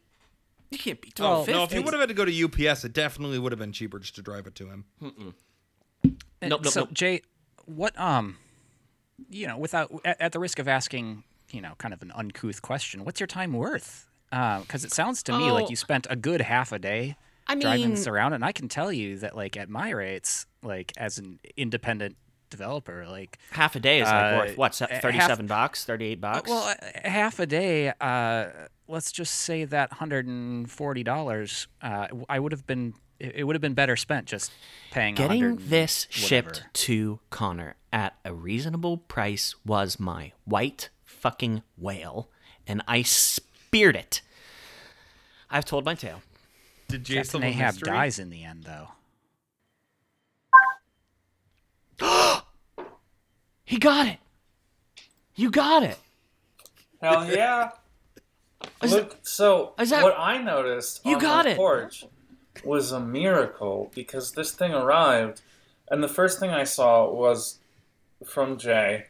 You 0.71 0.79
can't 0.79 1.01
be 1.01 1.13
Well, 1.19 1.45
twelve 1.45 1.49
No, 1.49 1.65
if 1.65 1.73
you 1.73 1.83
would 1.83 1.95
have 1.95 2.01
had 2.01 2.09
to 2.11 2.15
go 2.15 2.27
to 2.27 2.45
UPS, 2.69 2.85
it 2.85 2.93
definitely 2.93 3.39
would 3.39 3.53
have 3.53 3.59
been 3.59 3.73
cheaper 3.73 3.99
just 3.99 4.17
to 4.17 4.23
drive 4.23 4.47
it 4.47 4.55
to 4.57 4.69
him. 4.69 4.85
And 5.01 6.51
Nope, 6.51 6.65
nope, 6.65 6.67
so 6.67 6.81
nope. 6.81 6.93
Jay, 6.93 7.23
what 7.65 7.99
um, 7.99 8.37
you 9.31 9.47
know, 9.47 9.57
without 9.57 9.91
at, 10.05 10.21
at 10.21 10.33
the 10.33 10.39
risk 10.39 10.59
of 10.59 10.69
asking, 10.69 11.25
you 11.51 11.61
know, 11.61 11.73
kind 11.79 11.95
of 11.95 12.03
an 12.03 12.13
uncouth 12.15 12.61
question, 12.61 13.05
what's 13.05 13.21
your 13.21 13.27
time 13.27 13.53
worth? 13.53 14.06
Because 14.31 14.85
it 14.85 14.93
sounds 14.93 15.23
to 15.25 15.33
me 15.39 15.51
Oh. 15.51 15.55
like 15.55 15.71
you 15.71 15.77
spent 15.77 16.07
a 16.11 16.17
good 16.17 16.41
half 16.43 16.73
a 16.73 16.79
day 16.79 17.17
I 17.49 17.55
driving 17.55 17.91
this 17.91 18.07
around, 18.07 18.33
and 18.33 18.45
I 18.45 18.53
can 18.53 18.69
tell 18.69 18.93
you 18.93 19.19
that, 19.19 19.37
like 19.37 19.57
at 19.57 19.69
my 19.69 19.91
rates, 19.91 20.47
like 20.63 20.93
as 20.97 21.19
an 21.19 21.39
independent 21.57 22.17
developer, 22.51 23.07
like 23.09 23.39
half 23.53 23.77
a 23.77 23.81
day 23.81 24.01
is 24.01 24.07
like 24.07 24.35
Uh, 24.35 24.37
worth 24.39 24.57
what? 24.59 24.77
half- 24.79 25.01
Thirty-seven 25.03 25.47
bucks, 25.47 25.85
thirty-eight 25.85 26.21
bucks. 26.21 26.51
well, 26.51 26.69
uh, 26.69 27.09
half 27.09 27.39
a 27.39 27.47
day. 27.47 27.93
Uh, 28.01 28.47
let's 28.89 29.13
just 29.13 29.33
say 29.35 29.65
that 29.65 29.95
hundred 29.95 30.27
and 30.27 30.69
forty 30.71 31.03
dollars. 31.05 31.69
Uh, 31.81 32.09
I 32.29 32.39
would 32.41 32.53
have 32.53 32.67
been. 32.67 32.95
It 33.19 33.37
it 33.37 33.45
would 33.45 33.55
have 33.57 33.63
been 33.63 33.75
better 33.75 33.97
spent 33.97 34.27
just 34.27 34.51
paying. 34.91 35.15
Getting 35.15 35.57
this 35.57 36.07
whatever. 36.11 36.27
shipped 36.27 36.65
to 36.85 37.21
Connor 37.31 37.77
at 37.93 38.17
a 38.25 38.35
reasonable 38.35 38.99
price 38.99 39.55
was 39.65 39.99
my 40.01 40.33
white 40.45 40.91
fucking 41.05 41.63
whale, 41.77 42.29
and 42.67 42.83
I 42.89 43.03
speared 43.67 43.97
it. 43.97 44.21
I've 45.51 45.65
told 45.65 45.85
my 45.85 45.95
tale. 45.95 46.23
Did 46.89 47.05
Jay 47.05 47.17
Captain 47.17 47.43
Ahab 47.43 47.75
mystery? 47.75 47.91
dies 47.93 48.19
in 48.19 48.31
the 48.31 48.45
end, 48.45 48.65
though. 48.65 48.89
He 53.65 53.79
got 53.79 54.07
it. 54.07 54.19
You 55.35 55.51
got 55.51 55.83
it. 55.83 55.99
Hell 57.03 57.29
yeah! 57.29 57.71
Is 58.83 58.93
Look, 58.93 59.19
so 59.23 59.73
is 59.81 59.91
that- 59.91 60.05
what 60.05 60.15
I 60.17 60.39
noticed 60.41 61.01
You 61.05 61.17
on 61.17 61.21
got 61.21 61.43
the 61.47 61.51
it. 61.51 61.57
porch 61.57 62.05
was 62.65 62.93
a 62.93 63.01
miracle 63.01 63.91
because 63.93 64.33
this 64.33 64.53
thing 64.53 64.73
arrived, 64.73 65.43
and 65.91 66.01
the 66.03 66.09
first 66.09 66.39
thing 66.39 66.51
I 66.51 66.63
saw 66.63 67.11
was 67.11 67.59
from 68.25 68.57
Jay. 68.57 69.07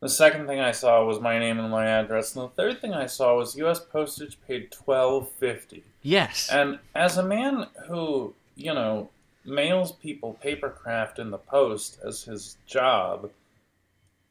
The 0.00 0.08
second 0.08 0.46
thing 0.46 0.60
I 0.60 0.70
saw 0.70 1.04
was 1.04 1.20
my 1.20 1.38
name 1.38 1.58
and 1.58 1.70
my 1.70 1.86
address, 1.86 2.36
and 2.36 2.44
the 2.44 2.54
third 2.54 2.80
thing 2.80 2.94
I 2.94 3.06
saw 3.06 3.36
was 3.36 3.56
U.S. 3.56 3.80
postage 3.80 4.38
paid 4.46 4.70
twelve 4.70 5.30
fifty. 5.32 5.82
Yes. 6.02 6.48
And 6.50 6.78
as 6.94 7.18
a 7.18 7.24
man 7.24 7.66
who, 7.88 8.34
you 8.54 8.72
know, 8.72 9.10
mails 9.44 9.92
people 9.92 10.38
papercraft 10.42 11.18
in 11.18 11.30
the 11.30 11.38
post 11.38 11.98
as 12.04 12.22
his 12.24 12.56
job, 12.66 13.30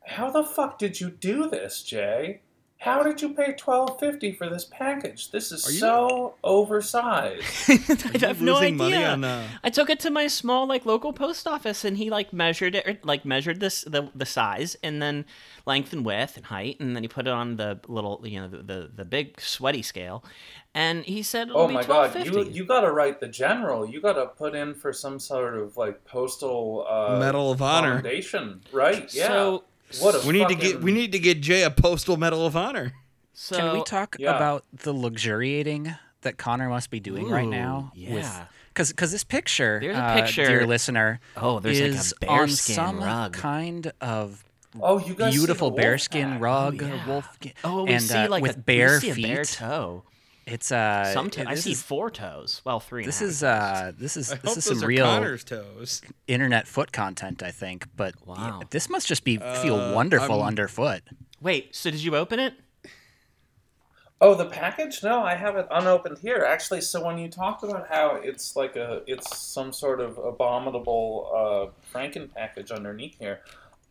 how 0.06 0.32
the 0.32 0.44
fuck 0.44 0.80
did 0.80 1.02
you 1.02 1.10
do 1.10 1.50
this, 1.50 1.84
Jay? 1.84 2.40
How 2.80 3.02
did 3.02 3.22
you 3.24 3.34
pay 3.34 3.54
twelve 3.54 4.00
fifty 4.00 4.32
for 4.32 4.48
this 4.50 4.64
package? 4.66 5.32
This 5.32 5.52
is 5.52 5.66
you- 5.74 5.80
so 5.80 6.36
oversized. 6.44 7.44
I 7.68 8.18
have 8.20 8.40
no 8.42 8.58
idea. 8.58 8.72
money 8.76 9.04
on, 9.04 9.24
uh, 9.24 9.48
I 9.64 9.70
took 9.72 9.90
it 9.90 10.00
to 10.02 10.12
my 10.12 10.28
small 10.28 10.68
like 10.68 10.86
local 10.86 11.12
post 11.12 11.48
office, 11.48 11.84
and 11.84 11.98
he 11.98 12.10
like 12.12 12.32
measured 12.34 12.76
it, 12.76 12.88
or, 12.88 12.98
like 13.04 13.26
measured 13.26 13.60
this 13.60 13.82
the 13.82 14.10
the 14.14 14.26
size, 14.28 14.76
and 14.84 15.02
then 15.02 15.26
length 15.66 15.92
and 15.92 16.06
width 16.06 16.38
and 16.38 16.46
height, 16.46 16.80
and 16.80 16.96
then 16.96 17.04
he 17.04 17.08
put 17.10 17.26
it 17.28 17.34
on 17.34 17.56
the 17.58 17.80
little 17.88 18.22
you 18.24 18.40
know 18.40 18.48
the 18.48 18.58
the, 18.62 18.92
the 18.96 19.06
big 19.06 19.42
sweaty 19.42 19.82
scale, 19.82 20.24
and 20.76 21.04
he 21.06 21.24
said 21.24 21.50
it'll 21.50 21.62
Oh 21.62 21.68
be 21.68 21.74
my 21.74 21.84
god, 21.84 22.16
you 22.26 22.44
you 22.46 22.64
gotta 22.64 22.92
write 22.92 23.20
the 23.20 23.28
general. 23.28 23.90
You 23.90 24.00
gotta 24.02 24.28
put 24.28 24.54
in 24.54 24.76
for 24.76 24.94
some 24.94 25.20
sort 25.20 25.58
of 25.58 25.78
like 25.78 26.06
postal 26.06 26.86
uh, 26.88 27.18
Medal 27.20 27.52
of 27.52 27.62
Honor. 27.62 27.94
foundation, 27.96 28.62
right? 28.72 29.12
Yeah. 29.14 29.28
So- 29.30 29.64
what 30.00 30.16
a 30.24 30.28
We 30.28 30.34
need 30.34 30.48
to 30.50 30.56
get 30.56 30.82
we 30.82 30.92
need 30.92 31.12
to 31.14 31.20
get 31.20 31.42
Jay 31.42 31.64
a 31.64 31.72
postal 31.72 32.18
medal 32.18 32.46
of 32.46 32.56
honor. 32.56 32.94
So 33.34 33.56
Can 33.58 33.74
we 33.74 33.84
talk 33.84 34.16
yeah. 34.20 34.36
about 34.36 34.66
the 34.74 34.94
luxuriating 34.94 35.94
that 36.22 36.38
Connor 36.38 36.70
must 36.70 36.90
be 36.90 37.00
doing 37.00 37.30
right 37.30 37.48
now? 37.48 37.92
yeah. 37.96 38.46
Because 38.74 38.90
because 38.90 39.12
this 39.12 39.24
picture, 39.24 39.80
There's 39.82 39.96
a 39.98 40.00
uh, 40.00 40.14
picture- 40.22 40.46
dear 40.48 40.68
listener, 40.68 41.20
Oh, 41.36 41.60
there's 41.60 41.80
like 41.80 41.92
a 41.92 41.96
is 41.96 42.14
on 42.28 42.38
bearskin 42.48 42.76
some 42.76 43.00
rug. 43.04 43.34
kind 43.34 43.92
of 44.02 44.44
Oh, 44.80 45.00
you 45.00 45.16
guys 45.16 45.34
beautiful 45.34 45.72
bearskin 45.72 46.34
pack. 46.34 46.42
rug, 46.42 46.82
yeah. 46.82 47.08
wolf, 47.08 47.28
Oh, 47.64 47.84
we 47.86 47.94
and 47.94 48.04
see 48.04 48.16
uh, 48.16 48.30
like 48.30 48.44
with 48.44 48.58
a, 48.58 48.60
bare 48.60 49.00
see 49.00 49.12
feet. 49.12 49.26
a 49.26 49.28
bare 49.34 49.44
toe. 49.46 50.04
It's 50.48 50.72
uh, 50.72 51.12
Some 51.14 51.30
to- 51.32 51.48
I 51.48 51.56
see 51.56 51.74
is, 51.74 51.84
four 51.84 52.10
toes. 52.10 52.62
Well, 52.64 52.80
three. 52.80 53.06
this 53.06 53.22
is 53.22 53.44
uh, 53.44 53.92
this 53.98 54.16
is 54.16 54.32
I 54.32 54.36
this 54.36 54.46
hope 54.52 54.58
is 54.60 54.64
some 54.66 54.80
real 54.80 55.06
Connor's 55.06 55.44
toes. 55.44 56.02
internet 56.26 56.68
foot 56.68 56.94
content, 56.94 57.44
I 57.44 57.52
think. 57.52 57.86
But 57.98 58.16
yeah, 58.26 58.62
this 58.70 58.90
must 58.90 59.08
just 59.08 59.26
be 59.26 59.38
feel 59.38 59.76
Uh, 59.76 59.94
wonderful 59.94 60.38
I'm- 60.40 60.48
underfoot. 60.48 61.02
Wait. 61.42 61.76
So 61.76 61.92
did 61.92 62.02
you 62.02 62.16
open 62.16 62.40
it? 62.40 62.54
Oh, 64.20 64.34
the 64.34 64.46
package? 64.46 65.04
No, 65.04 65.22
I 65.22 65.36
have 65.36 65.58
it 65.58 65.68
unopened 65.70 66.18
here. 66.20 66.44
Actually, 66.48 66.82
so 66.82 67.06
when 67.06 67.20
you 67.20 67.28
talked 67.30 67.62
about 67.64 67.88
how 67.90 68.16
it's 68.16 68.56
like 68.56 68.76
a, 68.76 69.04
it's 69.06 69.38
some 69.38 69.72
sort 69.72 70.00
of 70.02 70.18
abominable 70.18 71.30
uh, 71.36 71.96
Franken 71.96 72.34
package 72.34 72.72
underneath 72.72 73.16
here, 73.20 73.42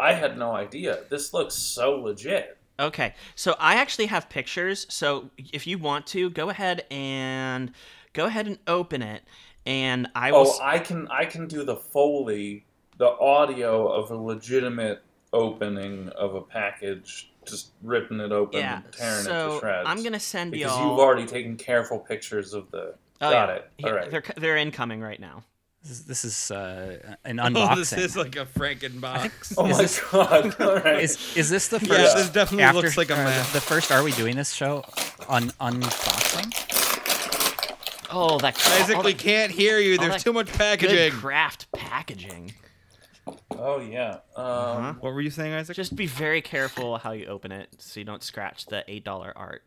I 0.00 0.14
had 0.14 0.36
no 0.36 0.50
idea. 0.56 1.00
This 1.10 1.32
looks 1.32 1.54
so 1.54 1.94
legit. 2.00 2.55
Okay, 2.78 3.14
so 3.34 3.56
I 3.58 3.76
actually 3.76 4.06
have 4.06 4.28
pictures. 4.28 4.86
So 4.90 5.30
if 5.52 5.66
you 5.66 5.78
want 5.78 6.06
to, 6.08 6.28
go 6.30 6.50
ahead 6.50 6.84
and 6.90 7.72
go 8.12 8.26
ahead 8.26 8.46
and 8.46 8.58
open 8.66 9.02
it, 9.02 9.22
and 9.64 10.08
I 10.14 10.32
will. 10.32 10.46
Oh, 10.46 10.58
I 10.62 10.78
can, 10.78 11.08
I 11.08 11.24
can 11.24 11.48
do 11.48 11.64
the 11.64 11.76
foley, 11.76 12.66
the 12.98 13.08
audio 13.08 13.88
of 13.88 14.10
a 14.10 14.16
legitimate 14.16 15.02
opening 15.32 16.08
of 16.10 16.34
a 16.34 16.42
package, 16.42 17.30
just 17.46 17.72
ripping 17.82 18.20
it 18.20 18.32
open 18.32 18.60
yeah. 18.60 18.82
and 18.84 18.92
tearing 18.92 19.26
it 19.26 19.28
to 19.28 19.58
shreds. 19.60 19.88
I'm 19.88 20.02
gonna 20.02 20.20
send 20.20 20.50
because 20.50 20.72
y'all. 20.72 20.90
you've 20.90 20.98
already 20.98 21.26
taken 21.26 21.56
careful 21.56 21.98
pictures 21.98 22.52
of 22.52 22.70
the. 22.70 22.94
Oh, 23.22 23.30
got 23.30 23.48
yeah. 23.48 23.54
it. 23.54 23.70
All 23.84 23.94
right. 23.94 24.10
They're 24.10 24.24
they're 24.36 24.56
incoming 24.58 25.00
right 25.00 25.20
now. 25.20 25.44
This 25.86 25.98
is, 26.00 26.04
this 26.04 26.24
is 26.24 26.50
uh, 26.50 27.16
an 27.24 27.38
Oh, 27.40 27.44
unboxing. 27.44 27.76
this 27.76 27.92
is 27.92 28.16
like 28.16 28.34
a 28.36 28.44
Frankenbox. 28.46 29.54
Oh 29.56 29.66
Is 29.66 29.76
my 29.76 29.82
this- 29.82 30.00
god! 30.10 30.60
All 30.60 30.76
right. 30.80 31.00
Is 31.02 31.36
is 31.36 31.48
this 31.48 31.68
the 31.68 31.78
first? 31.78 31.90
Yeah, 31.92 32.14
this 32.14 32.28
definitely 32.30 32.64
after, 32.64 32.80
looks 32.82 32.96
like 32.96 33.10
a 33.10 33.14
uh, 33.14 33.24
map. 33.24 33.46
The 33.52 33.60
first 33.60 33.92
Are 33.92 34.02
We 34.02 34.10
Doing 34.12 34.34
This 34.36 34.52
show 34.52 34.84
on 35.28 35.50
unboxing? 35.60 36.52
Oh, 38.10 38.38
that 38.38 38.56
Isaac, 38.80 39.02
we 39.02 39.12
that 39.12 39.18
can't 39.18 39.52
hear 39.52 39.78
you. 39.78 39.98
There's 39.98 40.22
too 40.24 40.32
much 40.32 40.48
packaging. 40.52 40.88
good 40.90 40.96
packaging. 41.12 41.20
craft 41.20 41.72
packaging. 41.72 42.54
oh 43.58 43.80
yeah. 43.80 44.18
Um, 44.36 44.44
Uh-huh. 44.44 44.92
What 45.00 45.12
were 45.14 45.20
you 45.20 45.30
saying, 45.30 45.52
Isaac? 45.52 45.76
Just 45.76 45.94
be 45.96 46.06
very 46.06 46.40
careful 46.40 46.98
how 46.98 47.12
you 47.12 47.26
open 47.26 47.52
it, 47.52 47.68
so 47.78 48.00
you 48.00 48.04
don't 48.06 48.22
scratch 48.22 48.66
the 48.66 48.84
eight 48.88 49.04
dollar 49.04 49.32
art. 49.36 49.62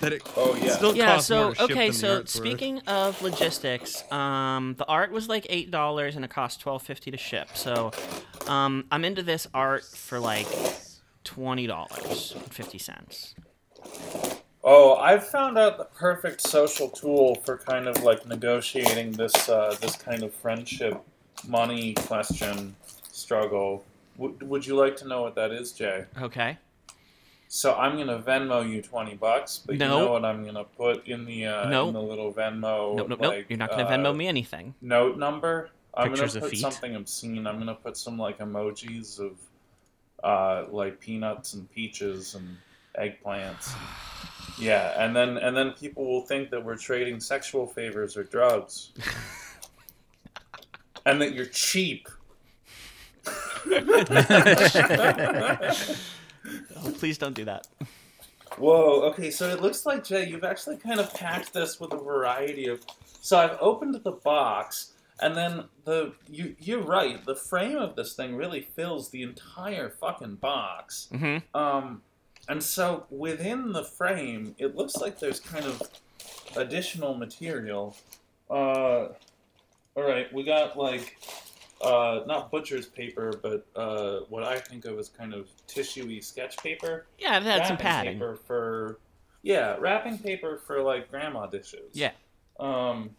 That 0.00 0.12
it 0.14 0.22
Oh, 0.36 0.54
yeah. 0.56 0.72
still 0.76 0.96
yeah 0.96 1.14
costs 1.14 1.30
more 1.30 1.38
so 1.38 1.50
to 1.50 1.54
ship 1.56 1.70
okay 1.70 1.84
than 1.88 1.92
so 1.92 2.14
art's 2.16 2.34
worth. 2.34 2.46
speaking 2.46 2.78
of 2.86 3.20
logistics 3.22 4.10
um 4.10 4.74
the 4.78 4.86
art 4.86 5.10
was 5.12 5.28
like 5.28 5.46
eight 5.50 5.70
dollars 5.70 6.16
and 6.16 6.24
it 6.24 6.30
cost 6.30 6.60
twelve 6.60 6.82
fifty 6.82 7.10
to 7.10 7.16
ship 7.18 7.48
so 7.54 7.90
um 8.46 8.84
i'm 8.90 9.04
into 9.04 9.22
this 9.22 9.46
art 9.52 9.84
for 9.84 10.18
like 10.18 10.46
twenty 11.22 11.66
dollars 11.66 12.32
and 12.34 12.52
fifty 12.52 12.78
cents 12.78 13.34
Oh, 14.66 14.94
I've 14.94 15.26
found 15.28 15.58
out 15.58 15.76
the 15.76 15.84
perfect 15.84 16.40
social 16.40 16.88
tool 16.88 17.34
for 17.44 17.58
kind 17.58 17.86
of 17.86 18.02
like 18.02 18.26
negotiating 18.26 19.12
this 19.12 19.48
uh, 19.50 19.76
this 19.82 19.94
kind 19.96 20.22
of 20.22 20.32
friendship 20.32 21.02
money 21.46 21.92
question 21.92 22.74
struggle. 23.12 23.84
W- 24.16 24.34
would 24.40 24.66
you 24.66 24.74
like 24.74 24.96
to 24.96 25.06
know 25.06 25.20
what 25.20 25.34
that 25.34 25.52
is, 25.52 25.72
Jay? 25.72 26.06
okay 26.22 26.56
So 27.48 27.74
I'm 27.74 27.96
gonna 27.96 28.18
Venmo 28.18 28.68
you 28.68 28.82
twenty 28.82 29.14
bucks, 29.14 29.60
but 29.64 29.76
No. 29.78 29.98
you 29.98 30.04
know 30.06 30.12
what 30.12 30.24
I'm 30.24 30.44
gonna 30.44 30.64
put 30.64 31.06
in 31.06 31.24
the 31.24 31.46
uh, 31.46 31.68
No. 31.68 31.88
in 31.88 31.94
the 31.94 32.02
little 32.02 32.32
Venmo 32.32 32.96
nope 32.96 33.08
nope 33.08 33.20
like, 33.20 33.30
nope 33.38 33.44
you're 33.48 33.58
not 33.58 33.70
gonna 33.70 33.84
uh, 33.84 33.90
venmo 33.90 34.16
me 34.16 34.26
anything 34.26 34.74
note 34.80 35.18
number. 35.18 35.70
I'm 35.96 36.08
Pictures 36.10 36.34
gonna 36.34 36.46
of 36.46 36.50
put 36.50 36.50
feet? 36.50 36.60
something 36.60 36.96
obscene. 36.96 37.46
I'm 37.46 37.58
gonna 37.58 37.74
put 37.76 37.96
some 37.96 38.18
like 38.18 38.38
emojis 38.38 39.20
of 39.20 39.32
uh, 40.24 40.64
like 40.72 40.98
peanuts 41.00 41.54
and 41.54 41.70
peaches 41.70 42.34
and 42.34 42.56
eggplants. 42.98 43.72
Yeah, 44.56 44.94
and 45.02 45.16
then 45.16 45.36
and 45.38 45.56
then 45.56 45.72
people 45.72 46.04
will 46.04 46.20
think 46.20 46.50
that 46.50 46.64
we're 46.64 46.76
trading 46.76 47.18
sexual 47.18 47.66
favors 47.66 48.16
or 48.16 48.22
drugs, 48.22 48.92
and 51.06 51.20
that 51.20 51.34
you're 51.34 51.46
cheap. 51.46 52.06
please 56.98 57.18
don't 57.18 57.34
do 57.34 57.44
that 57.44 57.66
Whoa. 58.58 59.02
Okay, 59.10 59.30
so 59.30 59.48
it 59.48 59.60
looks 59.60 59.84
like 59.84 60.04
Jay, 60.04 60.28
you've 60.28 60.44
actually 60.44 60.76
kind 60.76 61.00
of 61.00 61.12
packed 61.14 61.52
this 61.52 61.80
with 61.80 61.92
a 61.92 61.96
variety 61.96 62.66
of. 62.66 62.80
So 63.20 63.38
I've 63.38 63.56
opened 63.60 64.00
the 64.02 64.12
box, 64.12 64.92
and 65.20 65.36
then 65.36 65.64
the 65.84 66.12
you 66.30 66.54
you're 66.60 66.82
right. 66.82 67.24
The 67.24 67.34
frame 67.34 67.78
of 67.78 67.96
this 67.96 68.14
thing 68.14 68.36
really 68.36 68.60
fills 68.60 69.10
the 69.10 69.22
entire 69.22 69.90
fucking 69.90 70.36
box. 70.36 71.08
mm-hmm 71.12 71.58
Um, 71.58 72.02
and 72.48 72.62
so 72.62 73.06
within 73.10 73.72
the 73.72 73.84
frame, 73.84 74.54
it 74.58 74.76
looks 74.76 74.96
like 74.96 75.18
there's 75.18 75.40
kind 75.40 75.64
of 75.64 75.82
additional 76.56 77.14
material. 77.14 77.96
Uh, 78.50 79.08
all 79.96 80.02
right, 80.02 80.32
we 80.32 80.44
got 80.44 80.76
like 80.76 81.16
uh, 81.84 82.24
not 82.26 82.50
butcher's 82.50 82.86
paper, 82.86 83.38
but 83.42 83.66
uh, 83.76 84.20
what 84.28 84.42
I 84.44 84.58
think 84.58 84.84
of 84.84 84.98
as 84.98 85.08
kind 85.08 85.34
of 85.34 85.48
tissuey 85.68 86.22
sketch 86.22 86.56
paper. 86.58 87.06
yeah 87.18 87.36
i've 87.36 87.42
had 87.42 87.66
some 87.66 87.76
padding 87.76 88.14
paper 88.14 88.36
for 88.46 88.98
yeah, 89.42 89.76
wrapping 89.78 90.18
paper 90.18 90.56
for 90.66 90.80
like 90.82 91.10
grandma 91.10 91.46
dishes. 91.46 91.90
yeah 91.92 92.12
Um, 92.58 93.10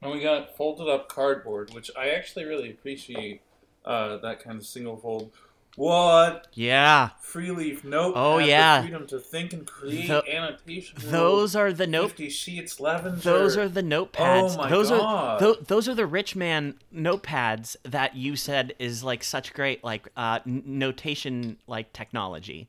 and 0.00 0.10
we 0.10 0.20
got 0.22 0.56
folded 0.56 0.88
up 0.88 1.08
cardboard, 1.08 1.74
which 1.74 1.90
I 1.96 2.08
actually 2.10 2.44
really 2.46 2.70
appreciate. 2.70 3.42
Uh, 3.84 4.16
that 4.16 4.42
kind 4.42 4.58
of 4.58 4.66
single 4.66 4.96
fold. 4.96 5.30
What 5.76 6.48
yeah 6.54 7.10
Freeleaf 7.22 7.84
note? 7.84 8.14
Oh, 8.16 8.38
the 8.38 8.46
yeah. 8.46 8.80
freedom 8.80 9.06
to 9.08 9.18
think 9.18 9.52
and 9.52 9.66
create 9.66 10.08
Tho- 10.08 10.22
annotation. 10.22 10.96
those 10.98 11.54
are 11.54 11.70
the 11.72 11.86
note 11.86 12.08
fifty 12.08 12.30
sheets, 12.30 12.80
Levenger. 12.80 13.20
Those 13.20 13.56
are 13.58 13.68
the 13.68 13.82
notepads. 13.82 14.54
Oh 14.54 14.56
my 14.56 14.70
those 14.70 14.88
God. 14.88 15.02
are 15.02 15.38
tho- 15.38 15.60
those 15.66 15.86
are 15.86 15.94
the 15.94 16.06
rich 16.06 16.34
man 16.34 16.78
notepads 16.94 17.76
that 17.82 18.16
you 18.16 18.36
said 18.36 18.74
is 18.78 19.04
like 19.04 19.22
such 19.22 19.52
great 19.52 19.84
like 19.84 20.08
uh, 20.16 20.40
notation 20.46 21.58
like 21.66 21.92
technology. 21.92 22.68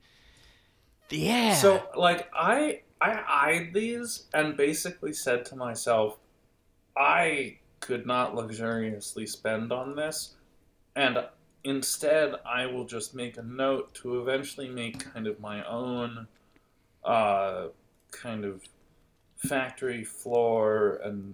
Yeah. 1.10 1.54
So 1.54 1.82
like 1.96 2.30
I 2.34 2.82
I 3.00 3.24
eyed 3.28 3.74
these 3.74 4.24
and 4.34 4.58
basically 4.58 5.14
said 5.14 5.46
to 5.46 5.56
myself, 5.56 6.18
I 6.98 7.58
could 7.80 8.06
not 8.06 8.36
luxuriously 8.36 9.28
spend 9.28 9.72
on 9.72 9.96
this, 9.96 10.34
and 10.96 11.20
instead 11.64 12.34
I 12.46 12.66
will 12.66 12.86
just 12.86 13.14
make 13.16 13.38
a 13.38 13.44
note 13.44 13.94
to 13.96 14.20
eventually 14.22 14.70
make 14.70 15.00
kind 15.14 15.28
of 15.28 15.40
my 15.40 15.66
own 15.68 16.28
uh 17.04 17.68
kind 18.12 18.46
of 18.46 18.62
factory 19.38 20.04
floor 20.04 21.00
and 21.04 21.34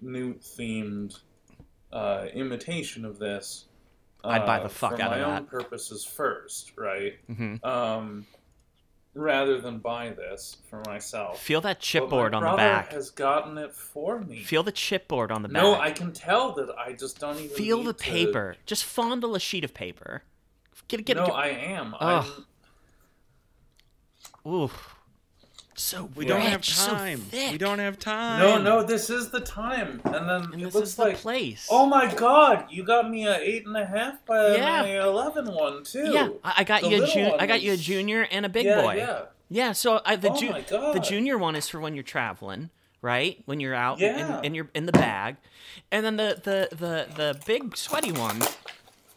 new 0.00 0.34
themed 0.34 1.18
uh, 1.92 2.26
imitation 2.32 3.04
of 3.04 3.18
this. 3.18 3.66
I'd 4.24 4.46
buy 4.46 4.60
uh, 4.60 4.62
the 4.64 4.68
fuck 4.68 4.96
for 4.96 5.02
out 5.02 5.10
my 5.10 5.20
of 5.20 5.26
own 5.40 5.46
purposes 5.46 6.04
first, 6.04 6.72
right? 6.76 7.14
Mhm. 7.30 7.64
um, 7.64 8.26
rather 9.14 9.60
than 9.60 9.78
buy 9.78 10.10
this 10.10 10.56
for 10.70 10.82
myself. 10.86 11.40
feel 11.40 11.60
that 11.60 11.80
chipboard 11.80 12.32
on 12.34 12.42
the 12.42 12.56
back. 12.56 12.92
has 12.92 13.10
gotten 13.10 13.58
it 13.58 13.74
for 13.74 14.20
me. 14.20 14.42
Feel 14.42 14.62
the 14.62 14.72
chipboard 14.72 15.30
on 15.30 15.42
the 15.42 15.48
back. 15.48 15.62
no, 15.62 15.74
I 15.74 15.90
can 15.92 16.12
tell 16.12 16.52
that 16.54 16.70
I 16.78 16.92
just 16.94 17.18
don't 17.20 17.36
even 17.38 17.56
feel 17.56 17.82
the 17.82 17.92
to- 17.92 18.02
paper. 18.02 18.56
Just 18.64 18.84
fondle 18.84 19.34
a 19.34 19.40
sheet 19.40 19.64
of 19.64 19.74
paper. 19.74 20.22
Get 20.88 21.04
get 21.04 21.16
no, 21.16 21.26
get. 21.26 21.34
I 21.34 21.48
am. 21.48 21.94
Ugh. 22.00 22.26
I'm, 24.44 24.52
Oof. 24.52 24.96
So 25.74 26.10
We 26.14 26.26
don't 26.26 26.42
have 26.42 26.60
rich, 26.60 26.74
so 26.74 26.92
time. 26.92 27.24
we 27.32 27.56
don't 27.56 27.78
have 27.78 27.98
time. 27.98 28.40
No, 28.40 28.60
no, 28.60 28.82
this 28.82 29.08
is 29.08 29.30
the 29.30 29.40
time, 29.40 30.02
and 30.04 30.28
then 30.28 30.42
And 30.52 30.54
it 30.54 30.64
this 30.66 30.74
looks 30.74 30.88
is 30.90 30.96
the 30.96 31.02
like. 31.04 31.16
place. 31.16 31.66
Oh 31.70 31.86
my 31.86 32.12
god, 32.14 32.66
you 32.70 32.82
got 32.84 33.08
me 33.10 33.26
a 33.26 33.38
eight 33.38 33.64
and 33.66 33.76
a 33.76 33.86
half 33.86 34.24
by 34.26 34.56
Yeah. 34.56 34.82
my 34.82 35.00
eleven 35.02 35.46
one 35.52 35.82
too. 35.82 36.10
Yeah, 36.12 36.28
I, 36.44 36.54
I 36.58 36.64
got 36.64 36.82
The 36.82 36.88
you 36.90 36.96
a 36.96 36.98
little 37.00 37.14
jun- 37.14 37.30
one 37.30 37.40
I 37.40 37.46
got 37.46 37.62
you 37.62 37.72
a 37.72 37.76
junior 37.78 38.26
and 38.30 38.44
a 38.44 38.50
big 38.50 38.66
yeah, 38.66 38.82
boy. 38.82 38.96
Yeah. 38.96 39.22
Yeah, 39.48 39.72
so 39.72 40.00
I, 40.04 40.16
the 40.16 40.30
Oh 40.30 40.36
ju- 40.36 40.50
my 40.50 40.60
the 40.92 41.00
junior 41.02 41.38
one 41.38 41.56
is 41.56 41.68
for 41.68 41.80
when 41.80 41.94
you're 41.94 42.02
traveling, 42.04 42.68
right? 43.00 43.42
When 43.46 43.58
you're 43.60 43.74
out 43.74 43.98
Yeah. 43.98 44.38
in, 44.40 44.44
in 44.46 44.54
your 44.54 44.68
in 44.74 44.84
the 44.86 44.92
bag, 44.92 45.36
and 45.90 46.04
then 46.04 46.16
the 46.16 46.38
the 46.42 46.68
the 46.76 47.06
the 47.16 47.40
big 47.46 47.76
sweaty 47.78 48.12
one, 48.12 48.42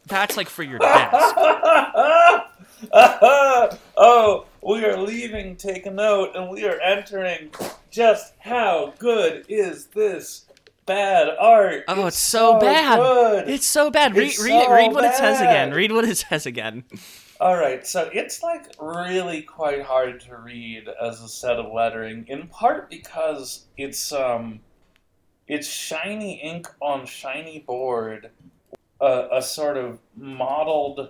that's 0.08 0.38
like 0.38 0.48
for 0.50 0.64
your 0.64 0.80
desk. 0.80 1.36
oh, 2.94 4.46
we 4.66 4.84
are 4.84 4.98
leaving. 4.98 5.56
Take 5.56 5.86
a 5.86 5.92
note, 5.92 6.36
and 6.36 6.50
we 6.50 6.66
are 6.66 6.80
entering. 6.80 7.52
Just 7.92 8.34
how 8.40 8.94
good 8.98 9.46
is 9.48 9.88
this 9.88 10.46
bad 10.86 11.30
art? 11.40 11.84
Oh, 11.88 12.08
it's, 12.08 12.18
so, 12.18 12.60
bad. 12.60 12.98
Good. 12.98 13.50
It's 13.50 13.66
so 13.66 13.92
bad. 13.92 14.16
Read 14.16 14.28
It's 14.28 14.44
read 14.44 14.66
so 14.66 14.74
Read 14.74 14.92
what 14.92 15.06
it 15.06 15.16
says 15.16 15.40
again. 15.40 15.72
Read 15.72 15.92
what 15.92 16.06
it 16.06 16.18
says 16.18 16.46
again. 16.46 16.84
All 17.40 17.58
right, 17.58 17.86
so 17.86 18.10
it's 18.14 18.42
like 18.42 18.74
really 18.80 19.42
quite 19.42 19.84
hard 19.84 20.22
to 20.22 20.38
read 20.38 20.88
as 21.02 21.22
a 21.22 21.28
set 21.28 21.58
of 21.58 21.72
lettering, 21.74 22.26
in 22.30 22.48
part 22.48 22.90
because 22.90 23.66
it's 23.78 24.14
um, 24.14 24.62
it's 25.46 25.68
shiny 25.68 26.40
ink 26.42 26.68
on 26.82 27.06
shiny 27.06 27.60
board, 27.60 28.32
uh, 29.02 29.28
a 29.34 29.42
sort 29.42 29.76
of 29.76 30.00
mottled, 30.16 31.10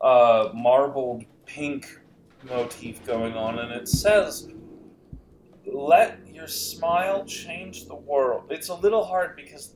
uh, 0.00 0.48
marbled 0.52 1.24
pink 1.46 1.99
motif 2.44 3.04
going 3.04 3.34
on, 3.34 3.58
and 3.58 3.72
it 3.72 3.88
says, 3.88 4.48
"Let 5.66 6.18
your 6.32 6.46
smile 6.46 7.24
change 7.24 7.86
the 7.86 7.94
world." 7.94 8.44
It's 8.50 8.68
a 8.68 8.74
little 8.74 9.04
hard 9.04 9.36
because 9.36 9.74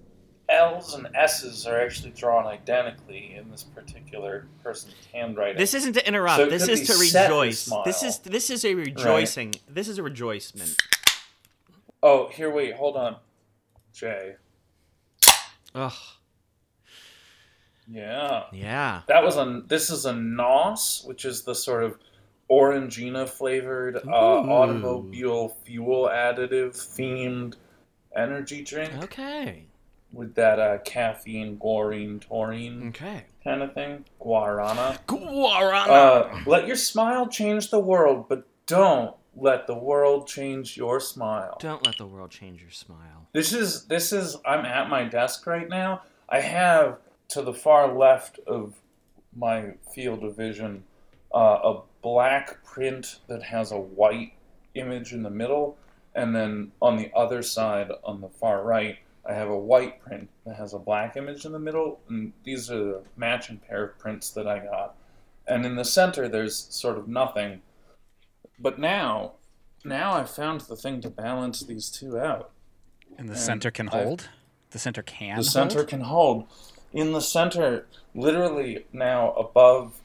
L's 0.48 0.94
and 0.94 1.08
S's 1.14 1.66
are 1.66 1.80
actually 1.80 2.10
drawn 2.10 2.46
identically 2.46 3.34
in 3.34 3.50
this 3.50 3.62
particular 3.62 4.46
person's 4.62 4.94
handwriting. 5.12 5.56
This 5.56 5.74
isn't 5.74 5.94
to 5.94 6.06
interrupt. 6.06 6.36
So 6.36 6.46
this 6.46 6.68
is 6.68 6.86
to 6.88 6.98
rejoice. 6.98 7.70
This 7.84 8.02
is 8.02 8.18
this 8.18 8.50
is 8.50 8.64
a 8.64 8.74
rejoicing. 8.74 9.54
This 9.68 9.88
is 9.88 9.98
a 9.98 10.02
rejoicement. 10.02 10.76
Oh, 12.02 12.28
here, 12.28 12.50
wait, 12.50 12.74
hold 12.74 12.96
on, 12.96 13.16
Jay. 13.94 14.36
Ugh. 15.74 15.92
Yeah, 17.86 18.44
Yeah. 18.52 19.02
that 19.08 19.22
was 19.22 19.36
a. 19.36 19.62
This 19.66 19.90
is 19.90 20.06
a 20.06 20.12
NOS, 20.12 21.04
which 21.04 21.24
is 21.24 21.42
the 21.42 21.54
sort 21.54 21.84
of 21.84 21.98
Orangina 22.50 23.28
flavored 23.28 23.96
uh, 23.96 24.10
automobile 24.10 25.56
fuel 25.64 26.08
additive 26.12 26.72
themed 26.76 27.54
energy 28.14 28.62
drink 28.62 28.92
Okay. 29.04 29.66
with 30.12 30.34
that 30.34 30.58
uh, 30.60 30.78
caffeine, 30.84 31.56
guarine, 31.58 32.20
taurine 32.20 32.88
Okay. 32.88 33.24
kind 33.42 33.62
of 33.62 33.72
thing. 33.74 34.04
Guarana. 34.20 34.98
Guarana. 35.06 35.88
Uh, 35.88 36.38
let 36.46 36.66
your 36.66 36.76
smile 36.76 37.26
change 37.28 37.70
the 37.70 37.80
world, 37.80 38.28
but 38.28 38.46
don't 38.66 39.14
let 39.36 39.66
the 39.66 39.74
world 39.74 40.28
change 40.28 40.76
your 40.76 41.00
smile. 41.00 41.56
Don't 41.60 41.84
let 41.84 41.96
the 41.96 42.06
world 42.06 42.30
change 42.30 42.60
your 42.60 42.70
smile. 42.70 43.26
This 43.32 43.52
is 43.52 43.86
this 43.86 44.12
is 44.12 44.36
I'm 44.46 44.64
at 44.64 44.88
my 44.88 45.04
desk 45.04 45.46
right 45.46 45.68
now. 45.68 46.02
I 46.28 46.40
have 46.40 46.98
to 47.30 47.42
the 47.42 47.52
far 47.54 47.92
left 47.96 48.38
of 48.46 48.74
my 49.36 49.72
field 49.94 50.22
of 50.22 50.36
vision 50.36 50.84
uh, 51.34 51.60
a 51.74 51.80
black 52.02 52.62
print 52.64 53.18
that 53.28 53.42
has 53.42 53.72
a 53.72 53.78
white 53.78 54.32
image 54.74 55.12
in 55.12 55.22
the 55.22 55.30
middle, 55.30 55.76
and 56.14 56.34
then 56.34 56.72
on 56.80 56.96
the 56.96 57.10
other 57.14 57.42
side, 57.42 57.90
on 58.04 58.20
the 58.20 58.28
far 58.28 58.62
right, 58.62 58.98
I 59.28 59.32
have 59.34 59.48
a 59.48 59.58
white 59.58 60.00
print 60.02 60.28
that 60.46 60.56
has 60.56 60.74
a 60.74 60.78
black 60.78 61.16
image 61.16 61.44
in 61.44 61.52
the 61.52 61.58
middle. 61.58 61.98
And 62.08 62.32
these 62.44 62.70
are 62.70 62.78
the 62.78 63.02
matching 63.16 63.58
pair 63.66 63.84
of 63.84 63.98
prints 63.98 64.30
that 64.30 64.46
I 64.46 64.58
got. 64.58 64.94
And 65.48 65.64
in 65.64 65.76
the 65.76 65.84
center, 65.84 66.28
there's 66.28 66.54
sort 66.56 66.98
of 66.98 67.08
nothing. 67.08 67.62
But 68.58 68.78
now, 68.78 69.32
now 69.84 70.12
I've 70.12 70.30
found 70.30 70.60
the 70.62 70.76
thing 70.76 71.00
to 71.00 71.10
balance 71.10 71.60
these 71.60 71.88
two 71.90 72.18
out. 72.18 72.50
And 73.18 73.28
the 73.28 73.32
And 73.32 73.40
center 73.40 73.70
can 73.70 73.88
I've- 73.88 73.96
hold. 74.04 74.28
The 74.70 74.78
center 74.78 75.02
can. 75.02 75.36
the 75.38 75.44
center 75.44 75.78
hold? 75.78 75.88
can 75.88 76.00
hold. 76.02 76.46
In 76.92 77.12
the 77.12 77.20
center, 77.20 77.86
literally 78.14 78.86
now 78.92 79.32
above 79.34 80.00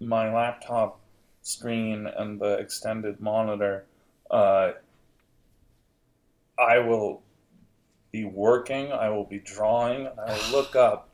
my 0.00 0.32
laptop 0.32 1.00
screen 1.42 2.06
and 2.06 2.40
the 2.40 2.54
extended 2.54 3.20
monitor, 3.20 3.84
uh, 4.30 4.72
I 6.58 6.78
will 6.78 7.22
be 8.12 8.24
working, 8.24 8.92
I 8.92 9.08
will 9.10 9.24
be 9.24 9.38
drawing, 9.38 10.08
I 10.08 10.32
will 10.32 10.58
look 10.58 10.76
up, 10.76 11.08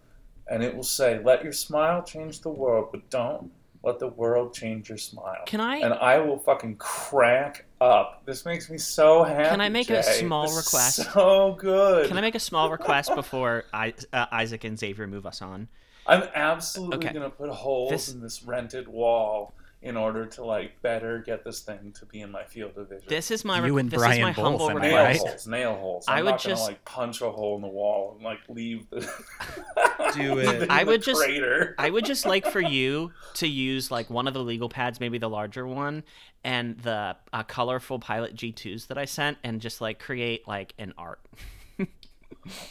and 0.48 0.62
it 0.62 0.74
will 0.74 0.82
say, 0.82 1.20
Let 1.22 1.42
your 1.42 1.52
smile 1.52 2.02
change 2.02 2.40
the 2.40 2.50
world, 2.50 2.88
but 2.92 3.08
don't 3.10 3.50
let 3.82 4.00
the 4.00 4.08
world 4.08 4.52
change 4.52 4.88
your 4.88 4.98
smile. 4.98 5.44
Can 5.46 5.60
I? 5.60 5.76
and 5.76 5.94
I 5.94 6.18
will 6.18 6.38
fucking 6.38 6.76
crack 6.76 7.64
up. 7.80 8.22
This 8.26 8.44
makes 8.44 8.68
me 8.68 8.78
so 8.78 9.22
happy. 9.22 9.48
Can 9.48 9.60
I 9.60 9.68
make 9.68 9.90
a 9.90 10.02
small 10.02 10.46
This 10.46 10.56
request? 10.56 11.12
So 11.12 11.56
good. 11.58 12.08
Can 12.08 12.18
I 12.18 12.20
make 12.20 12.34
a 12.34 12.40
small 12.40 12.70
request 12.70 13.14
before 13.14 13.64
I, 13.72 13.94
uh, 14.12 14.26
Isaac 14.32 14.64
and 14.64 14.78
Xavier 14.78 15.06
move 15.06 15.24
us 15.24 15.40
on? 15.40 15.68
I'm 16.08 16.22
absolutely 16.34 17.06
Okay. 17.06 17.12
gonna 17.14 17.30
put 17.30 17.50
holes 17.50 17.90
This- 17.90 18.08
in 18.12 18.20
this 18.20 18.42
rented 18.42 18.88
wall 18.88 19.52
in 19.82 19.96
order 19.96 20.24
to 20.26 20.42
like 20.44 20.80
better 20.82 21.18
get 21.20 21.44
this 21.44 21.60
thing 21.60 21.92
to 21.92 22.06
be 22.06 22.20
in 22.20 22.30
my 22.30 22.42
field 22.44 22.72
of 22.76 22.88
vision. 22.88 23.04
This 23.08 23.30
is 23.30 23.44
my 23.44 23.64
You 23.64 23.74
re- 23.74 23.80
and 23.82 23.90
this 23.90 23.98
Brian 23.98 24.18
is 24.18 24.22
my 24.22 24.32
both, 24.32 24.44
humble 24.60 24.70
am 24.70 24.78
nail 24.78 24.96
right? 24.96 25.16
holes, 25.18 25.46
nail 25.46 25.76
holes. 25.76 26.04
I 26.08 26.18
I'm 26.18 26.24
would 26.24 26.30
not 26.32 26.40
just- 26.40 26.62
gonna 26.62 26.72
like 26.72 26.84
punch 26.84 27.20
a 27.20 27.30
hole 27.30 27.56
in 27.56 27.62
the 27.62 27.68
wall 27.68 28.14
and 28.16 28.24
like 28.24 28.38
leave 28.48 28.88
the 28.90 29.00
Do 30.14 30.38
it. 30.38 30.70
I 30.70 30.82
would 30.82 31.02
just- 31.02 31.20
crater. 31.22 31.74
I 31.78 31.90
would 31.90 32.04
just 32.04 32.24
like 32.26 32.46
for 32.46 32.60
you 32.60 33.12
to 33.34 33.46
use 33.46 33.90
like 33.90 34.08
one 34.10 34.26
of 34.26 34.34
the 34.34 34.42
legal 34.42 34.68
pads, 34.68 34.98
maybe 34.98 35.18
the 35.18 35.28
larger 35.30 35.66
one, 35.66 36.02
and 36.42 36.78
the 36.78 37.16
uh, 37.32 37.42
colorful 37.44 37.98
Pilot 37.98 38.34
G2s 38.34 38.86
that 38.88 38.98
I 38.98 39.04
sent, 39.04 39.38
and 39.44 39.60
just 39.60 39.80
like 39.80 39.98
create 40.00 40.48
like 40.48 40.72
an 40.78 40.94
art. 40.98 41.20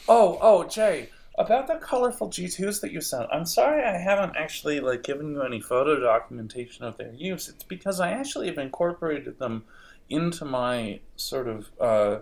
Oh, 0.08 0.38
oh, 0.40 0.64
Jay, 0.64 1.10
about 1.38 1.66
the 1.66 1.76
colorful 1.76 2.28
G2s 2.28 2.80
that 2.80 2.92
you 2.92 3.00
sent. 3.00 3.28
I'm 3.30 3.44
sorry 3.44 3.84
I 3.84 3.98
haven't 3.98 4.36
actually 4.36 4.80
like 4.80 5.02
given 5.02 5.30
you 5.30 5.42
any 5.42 5.60
photo 5.60 6.00
documentation 6.00 6.84
of 6.84 6.96
their 6.96 7.12
use. 7.12 7.48
It's 7.48 7.64
because 7.64 8.00
I 8.00 8.12
actually 8.12 8.46
have 8.48 8.58
incorporated 8.58 9.38
them 9.38 9.64
into 10.08 10.44
my 10.44 11.00
sort 11.16 11.48
of 11.48 11.68
uh, 11.80 12.18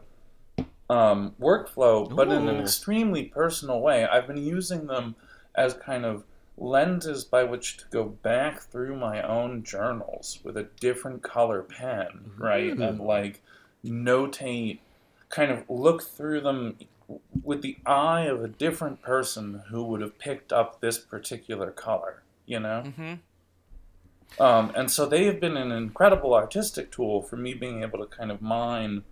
um, 0.91 1.35
workflow, 1.41 2.15
but 2.15 2.29
in 2.29 2.49
an 2.49 2.61
extremely 2.61 3.25
personal 3.25 3.81
way. 3.81 4.05
I've 4.05 4.27
been 4.27 4.37
using 4.37 4.87
them 4.87 5.15
as 5.55 5.75
kind 5.75 6.05
of 6.05 6.25
lenses 6.57 7.25
by 7.25 7.45
which 7.45 7.79
to 7.79 7.85
go 7.91 8.05
back 8.05 8.61
through 8.61 8.97
my 8.97 9.23
own 9.23 9.63
journals 9.65 10.39
with 10.45 10.57
a 10.57 10.69
different 10.81 11.23
color 11.23 11.63
pen, 11.63 12.33
right? 12.39 12.77
And 12.77 13.01
like 13.01 13.43
notate, 13.85 14.79
kind 15.29 15.51
of 15.51 15.69
look 15.69 16.03
through 16.03 16.41
them 16.43 16.77
with 17.43 17.63
the 17.63 17.77
eye 17.87 18.23
of 18.23 18.43
a 18.43 18.49
different 18.49 19.03
person 19.03 19.63
who 19.69 19.85
would 19.85 20.01
have 20.01 20.19
picked 20.19 20.53
up 20.53 20.81
this 20.81 20.99
particular 20.99 21.71
color, 21.71 22.23
you 22.47 22.61
know? 22.61 22.85
Mm-hmm. 22.87 24.43
Um, 24.43 24.73
and 24.75 24.91
so 24.91 25.07
they 25.07 25.25
have 25.27 25.41
been 25.41 25.57
an 25.57 25.71
incredible 25.71 26.35
artistic 26.35 26.91
tool 26.91 27.23
for 27.23 27.37
me 27.37 27.55
being 27.55 27.83
able 27.83 27.99
to 28.01 28.07
kind 28.07 28.31
of 28.31 28.43
mine 28.43 29.05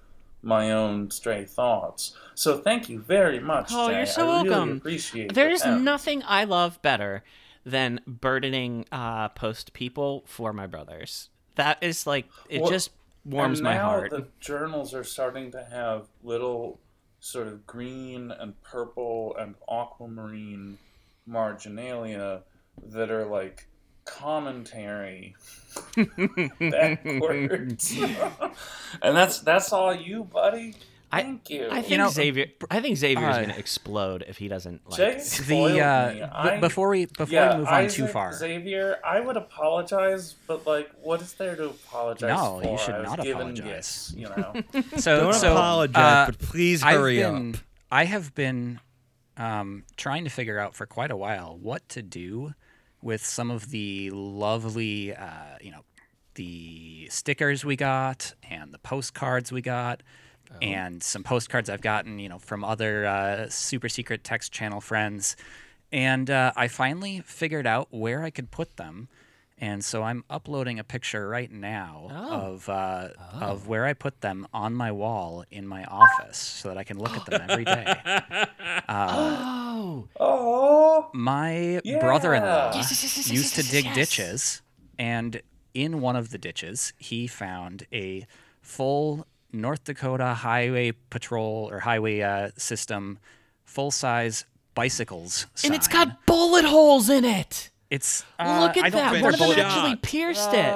my 0.43 0.73
own 0.73 1.11
stray 1.11 1.45
thoughts. 1.45 2.17
So 2.35 2.59
thank 2.59 2.89
you 2.89 3.01
very 3.01 3.39
much. 3.39 3.69
Oh, 3.73 3.89
Jay. 3.89 3.99
you're 3.99 4.07
so 4.07 4.29
I 4.29 4.37
really 4.39 4.51
welcome. 4.51 4.77
appreciate 4.79 5.35
There's 5.35 5.63
that. 5.63 5.81
nothing 5.81 6.23
I 6.27 6.45
love 6.45 6.83
better 6.83 7.23
than 7.65 8.01
burdening 8.07 8.87
uh, 8.91 9.29
post 9.29 9.73
people 9.73 10.25
for 10.27 10.53
my 10.53 10.67
brothers. 10.67 11.29
That 11.55 11.79
is 11.81 12.07
like 12.07 12.27
it 12.49 12.61
Well, 12.61 12.71
just 12.71 12.91
warms 13.25 13.61
and 13.61 13.65
my 13.65 13.75
now 13.75 13.85
heart. 13.85 14.11
The 14.11 14.27
journals 14.41 14.95
are 14.95 15.05
starting 15.05 15.53
to 15.53 15.63
have 15.65 16.07
little 16.25 16.81
sort 17.23 17.47
of 17.47 17.65
green 17.65 18.33
and 18.33 18.61
purple 18.63 19.37
and 19.39 19.55
aquamarine 19.71 20.77
marginalia 21.25 22.43
that 22.89 23.13
are 23.13 23.25
like 23.25 23.69
commentary 24.05 25.37
backwards. 26.59 27.97
and 29.03 29.17
that's 29.17 29.39
that's 29.39 29.73
all 29.73 29.95
you, 29.95 30.25
buddy. 30.25 30.75
I- 31.14 31.22
Thank 31.22 31.51
you. 31.51 31.68
I 31.70 31.81
think 31.83 31.90
You 31.90 31.98
know, 31.98 32.09
Xavier. 32.09 32.46
I 32.70 32.81
think 32.81 32.96
Xavier's 32.96 33.37
uh, 33.37 33.40
gonna 33.42 33.55
explode 33.59 34.25
if 34.27 34.38
he 34.38 34.48
doesn't 34.48 34.88
like. 34.88 34.96
Jay 34.96 35.14
The 35.16 35.20
spoiled 35.20 35.79
uh, 35.81 36.11
me. 36.14 36.20
b- 36.20 36.27
I- 36.33 36.59
before 36.61 36.88
we 36.88 37.05
before 37.05 37.27
yeah, 37.29 37.53
we 37.53 37.59
move 37.59 37.68
on 37.68 37.75
Isaac, 37.75 37.96
too 37.96 38.07
far, 38.07 38.33
Xavier, 38.33 38.98
I 39.05 39.20
would 39.20 39.37
apologize, 39.37 40.35
but 40.46 40.66
like, 40.66 40.90
what 41.03 41.20
is 41.20 41.35
there 41.35 41.55
to 41.57 41.66
apologize 41.66 42.20
for? 42.38 42.44
No, 42.44 42.61
for? 42.62 42.70
you 42.72 42.79
should 42.79 43.03
not 43.03 43.27
apologize. 43.27 43.64
gifts, 43.64 44.14
you 44.16 44.29
know. 44.37 44.53
so 44.96 45.20
Don't 45.20 45.35
so, 45.35 45.53
apologize, 45.53 45.96
uh, 46.03 46.27
but 46.27 46.38
please 46.38 46.83
I've 46.83 46.96
hurry 46.98 47.16
been, 47.18 47.55
up. 47.57 47.61
I 47.90 48.05
have 48.07 48.35
been 48.35 48.81
um, 49.37 49.85
trying 49.98 50.25
to 50.25 50.31
figure 50.31 50.59
out 50.59 50.75
for 50.75 50.87
quite 50.87 51.11
a 51.11 51.16
while 51.16 51.59
what 51.61 51.87
to 51.90 52.03
do 52.03 52.55
with 53.03 53.22
some 53.25 53.51
of 53.51 53.70
the 53.70 54.09
lovely, 54.11 55.14
uh, 55.14 55.27
you 55.61 55.72
know, 55.72 55.83
the 56.37 57.07
stickers 57.11 57.64
we 57.64 57.77
got 57.77 58.33
and 58.48 58.72
the 58.72 58.79
postcards 58.79 59.53
we 59.53 59.61
got 59.61 60.03
and 60.61 61.03
some 61.03 61.23
postcards 61.23 61.71
I've 61.71 61.81
gotten, 61.81 62.19
you 62.19 62.29
know, 62.29 62.38
from 62.38 62.65
other 62.65 63.07
uh, 63.07 63.49
super 63.49 63.88
secret 63.88 64.25
text 64.25 64.53
channel 64.53 64.81
friends. 64.81 65.37
And 65.91 66.31
uh, 66.31 66.53
I 66.57 66.69
finally 66.69 67.21
figured 67.25 67.67
out 67.67 67.88
where 67.91 68.23
I 68.23 68.31
could 68.31 68.51
put 68.51 68.77
them. 68.77 69.09
And 69.59 69.85
so 69.85 70.03
I'm 70.03 70.25
uploading 70.29 70.81
a 70.81 70.85
picture 70.85 71.29
right 71.29 71.51
now 71.51 72.09
Oh. 72.11 72.33
of 72.41 72.69
uh, 72.69 73.09
of 73.41 73.69
where 73.69 73.85
I 73.87 73.93
put 73.93 74.21
them 74.21 74.47
on 74.53 74.75
my 74.75 74.91
wall 74.91 75.45
in 75.53 75.69
my 75.69 75.85
office 75.85 76.37
so 76.38 76.69
that 76.69 76.79
I 76.79 76.83
can 76.83 76.99
look 76.99 77.17
at 77.17 77.27
them 77.27 77.41
every 77.49 77.65
day. 77.65 77.85
Oh, 78.88 80.09
Oh, 80.19 81.11
My 81.15 81.81
Yeah. 81.85 82.01
brother-in-law 82.01 82.73
Yes, 82.75 82.91
yes, 82.91 83.03
yes, 83.03 83.17
yes, 83.19 83.31
used 83.31 83.55
to 83.55 83.62
dig 83.62 83.85
yes. 83.85 83.95
ditches, 83.95 84.62
and 84.99 85.41
in 85.75 86.01
one 86.01 86.17
of 86.17 86.31
the 86.31 86.38
ditches, 86.38 86.93
he 86.99 87.27
found 87.27 87.87
a 87.93 88.27
full 88.61 89.27
North 89.53 89.85
Dakota 89.85 90.35
Highway 90.35 90.93
Patrol 91.11 91.69
or 91.71 91.81
Highway 91.81 92.21
uh, 92.21 92.51
System 92.57 93.19
full-size 93.65 94.45
bicycles. 94.75 95.47
and 95.65 95.75
it's 95.75 95.88
got 95.88 96.25
bullet 96.27 96.65
holes 96.65 97.09
in 97.11 97.25
it. 97.25 97.71
It's 97.91 98.25
uh, 98.38 98.61
Look 98.62 98.77
at 98.79 98.91
don't 98.91 99.12
that. 99.12 99.23
One 99.23 99.35
of 99.35 99.38
them 99.38 99.49
bullet- 99.49 99.59
actually 99.59 99.91
shot. 99.91 100.03
pierced 100.03 100.53
it. 100.55 100.73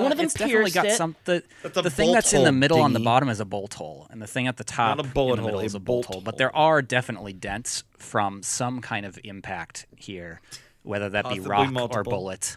One 0.00 0.12
of 0.12 0.18
them 0.18 0.26
it's 0.26 0.34
definitely 0.34 0.70
pierced 0.70 0.74
got 0.74 0.86
it. 0.86 0.92
some. 0.96 1.16
The, 1.24 1.42
That's 1.64 1.82
the 1.82 1.90
thing 1.90 2.12
that's 2.12 2.32
in 2.32 2.40
the 2.44 2.50
hole, 2.50 2.52
middle 2.52 2.80
on 2.80 2.92
the 2.92 3.00
bottom 3.00 3.28
is 3.28 3.40
a 3.40 3.44
bolt 3.44 3.74
hole, 3.74 4.06
and 4.10 4.22
the 4.22 4.26
thing 4.28 4.46
at 4.46 4.56
the 4.56 4.64
top 4.64 4.98
Not 4.98 5.06
a 5.06 5.08
bullet 5.08 5.34
in 5.34 5.36
the 5.38 5.42
middle 5.46 5.58
hole, 5.60 5.66
is 5.66 5.74
a 5.74 5.78
a 5.78 5.80
bolt 5.80 6.06
bolt 6.06 6.14
hole. 6.14 6.22
But 6.22 6.38
there 6.38 6.54
are 6.54 6.80
definitely 6.82 7.32
dents 7.32 7.82
from 7.98 8.42
some 8.44 8.80
kind 8.80 9.04
of 9.04 9.18
impact 9.24 9.86
here, 9.96 10.40
whether 10.84 11.08
that 11.10 11.24
be 11.24 11.40
Possibly 11.40 11.48
rock 11.48 11.90
or 11.96 12.04
bullet. 12.04 12.56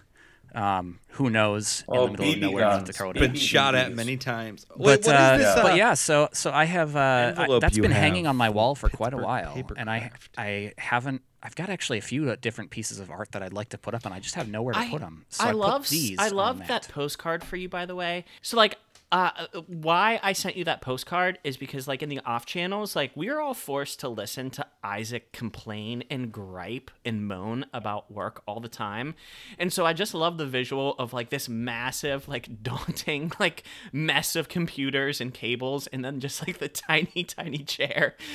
Um, 0.57 0.99
who 1.09 1.29
knows? 1.29 1.83
In 1.87 1.97
Oh, 1.97 2.05
the 2.07 2.11
middle 2.13 2.25
of 2.29 2.35
BB 2.35 2.39
nowhere, 2.41 2.63
North 2.65 2.75
guns. 2.85 2.89
Dakota. 2.89 3.19
Been 3.19 3.31
BB 3.33 3.37
shot 3.37 3.75
at 3.75 3.93
many 3.93 4.17
times. 4.17 4.65
Wait, 4.75 4.77
But 4.77 4.85
what 4.85 4.97
is 4.97 5.07
uh, 5.07 5.37
this? 5.37 5.55
but 5.55 5.71
uh, 5.73 5.75
yeah, 5.75 5.93
so 5.93 6.29
so 6.33 6.51
I 6.51 6.65
have 6.65 6.95
uh, 6.95 6.99
I, 6.99 7.23
envelope 7.41 7.61
that's 7.61 7.75
you 7.77 7.83
been 7.83 7.91
have 7.91 8.01
hanging 8.01 8.25
on 8.27 8.35
my 8.35 8.49
wall 8.49 8.73
for 8.75 8.89
quite 8.89 9.13
a 9.13 9.17
Pittsburgh 9.17 9.25
while, 9.25 9.71
and 9.77 9.89
I 9.89 10.11
I 10.37 10.73
haven't. 10.77 11.21
I've 11.43 11.55
got 11.55 11.69
actually 11.69 11.99
a 11.99 12.01
few 12.01 12.35
different 12.37 12.71
pieces 12.71 12.99
of 12.99 13.11
art 13.11 13.31
that 13.33 13.43
I'd 13.43 13.53
like 13.53 13.69
to 13.69 13.77
put 13.77 13.93
up, 13.93 14.05
and 14.05 14.13
I 14.13 14.19
just 14.19 14.33
have 14.35 14.49
nowhere 14.49 14.73
to 14.73 14.79
I, 14.79 14.89
put 14.89 15.01
them. 15.01 15.25
So 15.29 15.43
I 15.43 15.49
I, 15.49 15.51
put 15.51 15.57
love 15.59 15.81
s- 15.83 15.89
these. 15.91 16.17
I 16.19 16.29
on 16.29 16.33
love 16.35 16.57
that. 16.59 16.67
that 16.67 16.89
postcard 16.91 17.43
for 17.43 17.55
you, 17.55 17.69
by 17.69 17.85
the 17.85 17.95
way. 17.95 18.25
So 18.41 18.57
like, 18.57 18.77
uh, 19.09 19.31
uh, 19.53 19.61
why 19.67 20.19
I 20.21 20.33
sent 20.33 20.57
you 20.57 20.65
that 20.65 20.81
postcard 20.81 21.39
is 21.45 21.55
because 21.55 21.87
like 21.87 22.03
in 22.03 22.09
the 22.09 22.19
off 22.25 22.45
channels, 22.45 22.93
like 22.93 23.11
we 23.15 23.29
are 23.29 23.39
all 23.39 23.53
forced 23.53 24.01
to 24.01 24.09
listen 24.09 24.49
to 24.51 24.65
Isaac 24.83 25.31
complain 25.31 26.03
and 26.09 26.29
gripe 26.29 26.91
and 27.05 27.25
moan 27.25 27.65
about 27.73 28.11
work 28.11 28.41
all 28.45 28.59
the 28.59 28.67
time, 28.67 29.15
and 29.57 29.71
so 29.71 29.85
I 29.85 29.93
just 29.93 30.13
love 30.13 30.37
the 30.37 30.45
visual 30.45 30.93
of 30.99 31.13
like 31.13 31.29
this 31.29 31.47
massive, 31.47 32.27
like 32.27 32.49
daunting, 32.63 33.31
like 33.39 33.63
mess 33.93 34.35
of 34.35 34.49
computers 34.49 35.21
and 35.21 35.33
cables, 35.33 35.87
and 35.87 36.03
then 36.03 36.19
just 36.19 36.45
like 36.45 36.57
the 36.57 36.67
tiny, 36.67 37.23
tiny 37.23 37.59
chair. 37.59 38.15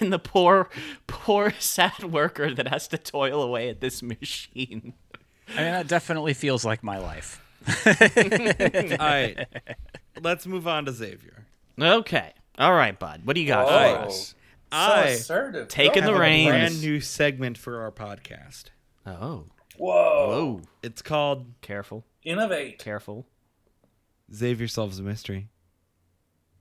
And 0.00 0.12
the 0.12 0.18
poor, 0.18 0.68
poor, 1.06 1.52
sad 1.60 2.02
worker 2.02 2.52
that 2.52 2.66
has 2.66 2.88
to 2.88 2.98
toil 2.98 3.40
away 3.40 3.68
at 3.68 3.80
this 3.80 4.02
machine. 4.02 4.94
I 5.50 5.62
mean, 5.62 5.70
that 5.70 5.86
definitely 5.86 6.34
feels 6.34 6.64
like 6.64 6.82
my 6.82 6.98
life. 6.98 7.45
All 9.00 9.06
right. 9.06 9.46
Let's 10.20 10.46
move 10.46 10.66
on 10.68 10.84
to 10.86 10.92
Xavier. 10.92 11.46
Okay. 11.80 12.32
All 12.58 12.72
right, 12.74 12.98
bud. 12.98 13.22
What 13.24 13.34
do 13.34 13.40
you 13.40 13.48
got 13.48 13.66
Oh. 13.66 13.68
for 14.02 14.06
us? 14.08 14.28
so 14.28 14.34
I 14.72 15.02
assertive. 15.08 15.68
Taking 15.68 16.02
the 16.04 16.10
have 16.10 16.16
a 16.16 16.20
reins. 16.20 16.48
brand 16.48 16.80
new 16.80 17.00
segment 17.00 17.58
for 17.58 17.80
our 17.82 17.90
podcast. 17.92 18.64
Oh. 19.06 19.44
Whoa. 19.76 20.28
Whoa. 20.28 20.60
It's 20.82 21.02
called 21.02 21.46
Careful. 21.60 22.04
Innovate. 22.24 22.78
Careful. 22.78 23.26
Xavier 24.34 24.68
Solves 24.68 24.98
a 24.98 25.02
Mystery. 25.02 25.48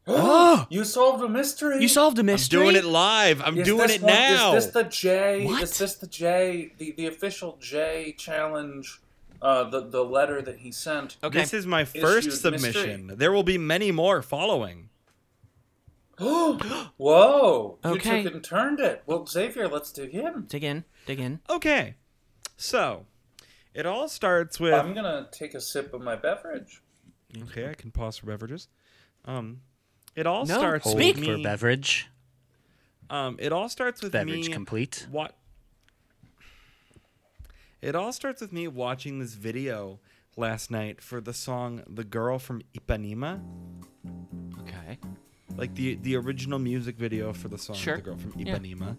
Oh! 0.08 0.68
You 0.70 0.84
solved 0.84 1.24
a 1.24 1.28
mystery. 1.28 1.82
You 1.82 1.88
solved 1.88 2.18
a 2.18 2.22
I'm 2.22 2.28
mystery. 2.28 2.62
doing 2.62 2.76
it 2.76 2.86
live. 2.86 3.42
I'm 3.44 3.58
Is 3.58 3.66
doing 3.66 3.88
this 3.88 3.96
it 3.96 4.02
one- 4.04 4.14
now. 4.14 4.54
Is 4.56 4.66
this 4.66 4.74
the 4.74 4.84
J? 4.84 5.46
What? 5.48 5.64
Is 5.64 5.76
this 5.80 5.96
the 5.96 6.06
J? 6.06 6.74
The 6.78 6.92
the 6.92 7.08
official 7.08 7.58
J 7.60 8.14
challenge? 8.16 9.02
Uh, 9.42 9.64
the 9.70 9.82
the 9.88 10.04
letter 10.04 10.42
that 10.42 10.58
he 10.60 10.72
sent. 10.72 11.18
Okay. 11.24 11.40
This 11.40 11.54
is 11.54 11.68
my 11.68 11.86
first 11.86 12.28
Issued 12.28 12.40
submission. 12.40 13.12
There 13.18 13.32
will 13.32 13.44
be 13.44 13.58
many 13.58 13.92
more 13.92 14.22
following. 14.22 14.90
Whoa! 16.20 17.78
Okay. 17.84 17.90
You 17.90 17.96
Okay. 17.96 18.24
took 18.24 18.32
it 18.32 18.36
and 18.36 18.44
turned 18.44 18.80
it. 18.80 19.04
Well, 19.06 19.26
Xavier, 19.26 19.68
let's 19.68 19.92
dig 19.92 20.14
in. 20.16 20.46
dig 20.48 20.64
in. 20.64 20.86
Dig 21.06 21.20
in. 21.20 21.40
Okay. 21.50 21.96
So, 22.58 23.06
it 23.74 23.86
all 23.86 24.08
starts 24.08 24.60
with 24.60 24.74
I'm 24.74 24.94
gonna 24.94 25.28
take 25.32 25.54
a 25.54 25.62
sip 25.62 25.94
of 25.94 26.02
my 26.02 26.16
beverage. 26.16 26.82
Okay, 27.44 27.70
I 27.70 27.74
can 27.74 27.92
pause 27.92 28.18
for 28.18 28.28
beverages. 28.28 28.70
Um 29.26 29.62
it 30.16 30.26
all 30.26 30.46
No, 30.46 30.58
starts 30.58 30.86
Hold 30.86 30.96
with 30.98 31.16
for 31.16 31.22
me 31.38 31.44
beverage. 31.44 32.08
Um 33.10 33.36
it 33.40 33.52
all 33.52 33.68
starts 33.68 34.02
with 34.02 34.14
Beverage 34.14 34.48
me 34.48 34.54
complete. 34.54 35.06
What 35.12 35.36
It 37.86 37.94
all 37.96 38.12
starts 38.12 38.42
with 38.42 38.52
me 38.52 38.68
watching 38.68 39.20
this 39.20 39.36
video 39.36 40.00
last 40.36 40.72
night 40.72 41.02
for 41.02 41.22
the 41.22 41.36
song 41.36 41.84
The 41.88 42.04
Girl 42.04 42.40
from 42.40 42.64
Ipanema, 42.74 43.40
Okay. 44.62 44.98
like 45.56 45.76
the 45.76 45.94
the 46.02 46.16
original 46.16 46.58
music 46.58 46.98
video 46.98 47.32
for 47.32 47.48
the 47.48 47.60
song 47.60 47.76
Sure. 47.76 47.98
The 47.98 48.02
Girl 48.02 48.18
from 48.18 48.34
Yeah. 48.40 48.56
Ipanema. 48.58 48.98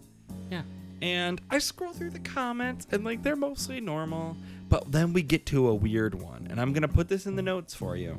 Yeah. 0.49 0.61
And 1.01 1.41
I 1.49 1.57
scroll 1.59 1.91
through 1.91 2.11
the 2.11 2.19
comments 2.19 2.87
and 2.89 3.03
like 3.03 3.23
they're 3.23 3.35
mostly 3.35 3.81
normal, 3.81 4.37
but 4.69 4.89
then 4.89 5.11
we 5.11 5.21
get 5.21 5.45
to 5.47 5.67
a 5.67 5.75
weird 5.75 6.15
one, 6.15 6.47
and 6.49 6.61
I'm 6.61 6.71
going 6.71 6.83
to 6.83 6.87
put 6.87 7.09
this 7.09 7.25
in 7.25 7.35
the 7.35 7.41
notes 7.41 7.73
for 7.73 7.97
you. 7.97 8.17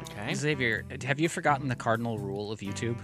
Okay. 0.00 0.32
Xavier, 0.32 0.86
have 1.04 1.20
you 1.20 1.28
forgotten 1.28 1.68
the 1.68 1.76
cardinal 1.76 2.18
rule 2.18 2.50
of 2.50 2.60
YouTube? 2.60 2.96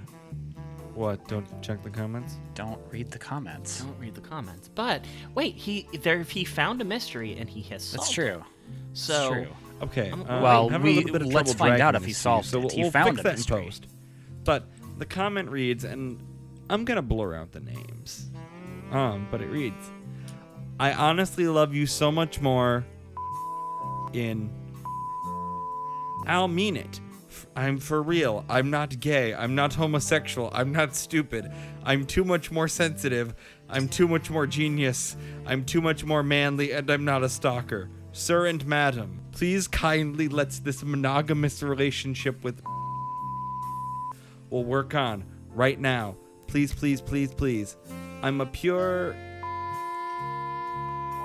What? 0.94 1.26
Don't 1.28 1.46
check 1.62 1.82
the 1.82 1.90
comments? 1.90 2.36
Don't 2.54 2.80
read 2.90 3.10
the 3.10 3.18
comments. 3.18 3.80
Don't 3.82 3.98
read 3.98 4.14
the 4.14 4.20
comments. 4.20 4.68
But 4.68 5.04
wait, 5.34 5.54
he 5.56 5.88
there 6.02 6.22
he 6.22 6.44
found 6.44 6.80
a 6.80 6.84
mystery 6.84 7.36
and 7.38 7.48
he 7.48 7.62
has 7.62 7.82
solved 7.84 8.08
That's 8.08 8.10
it. 8.10 8.14
true. 8.14 8.44
So 8.92 9.12
That's 9.12 9.28
true. 9.30 9.46
Okay. 9.82 10.10
Um, 10.10 10.26
well, 10.26 10.68
we- 10.68 10.74
a 10.74 10.78
little 10.96 11.12
bit 11.12 11.22
of 11.22 11.28
let's 11.28 11.54
find 11.54 11.80
out 11.80 11.94
if 11.94 12.02
he 12.02 12.08
this 12.12 12.22
to 12.22 12.28
you, 12.28 12.32
solved 12.32 12.46
so 12.48 12.58
it. 12.58 12.60
We'll, 12.60 12.70
He 12.70 12.82
we'll 12.82 12.90
found 12.90 13.08
fix 13.16 13.20
a 13.20 13.22
that 13.22 13.38
in 13.58 13.64
post. 13.64 13.86
But 14.44 14.64
the 14.98 15.06
comment 15.06 15.48
reads, 15.50 15.84
and 15.84 16.20
I'm 16.68 16.84
gonna 16.84 17.02
blur 17.02 17.34
out 17.34 17.52
the 17.52 17.60
names. 17.60 18.28
Um, 18.90 19.28
but 19.30 19.40
it 19.40 19.46
reads, 19.48 19.90
"I 20.78 20.92
honestly 20.92 21.46
love 21.46 21.74
you 21.74 21.86
so 21.86 22.10
much 22.12 22.40
more." 22.40 22.84
In, 24.12 24.50
I'll 26.26 26.48
mean 26.48 26.76
it. 26.76 27.00
I'm 27.56 27.78
for 27.78 28.02
real. 28.02 28.44
I'm 28.48 28.70
not 28.70 29.00
gay. 29.00 29.34
I'm 29.34 29.54
not 29.54 29.74
homosexual. 29.74 30.50
I'm 30.52 30.72
not 30.72 30.94
stupid. 30.94 31.50
I'm 31.84 32.06
too 32.06 32.24
much 32.24 32.50
more 32.50 32.68
sensitive. 32.68 33.34
I'm 33.68 33.88
too 33.88 34.06
much 34.06 34.30
more 34.30 34.46
genius. 34.46 35.16
I'm 35.46 35.64
too 35.64 35.80
much 35.80 36.04
more 36.04 36.22
manly, 36.22 36.72
and 36.72 36.88
I'm 36.90 37.04
not 37.04 37.22
a 37.22 37.28
stalker. 37.28 37.90
Sir 38.12 38.46
and 38.46 38.64
madam, 38.66 39.20
please 39.32 39.68
kindly 39.68 40.28
let's 40.28 40.58
this 40.58 40.82
monogamous 40.82 41.62
relationship 41.62 42.42
with 42.42 42.60
will 44.50 44.64
work 44.64 44.94
on 44.94 45.24
right 45.50 45.78
now. 45.78 46.16
Please, 46.46 46.72
please, 46.72 47.00
please, 47.00 47.32
please. 47.32 47.76
I'm 48.22 48.40
a 48.40 48.46
pure 48.46 49.14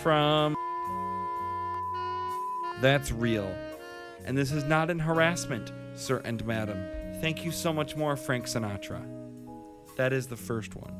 from 0.02 0.56
that's 2.82 3.12
real. 3.12 3.52
And 4.26 4.38
this 4.38 4.52
is 4.52 4.64
not 4.64 4.90
an 4.90 5.00
harassment, 5.00 5.72
sir 5.96 6.22
and 6.26 6.46
madam. 6.46 6.86
Thank 7.22 7.44
you 7.46 7.52
so 7.52 7.72
much 7.74 7.96
more, 7.96 8.16
Frank 8.16 8.46
Sinatra. 8.46 9.02
That 9.98 10.12
is 10.14 10.28
the 10.28 10.36
first 10.38 10.76
one. 10.76 10.94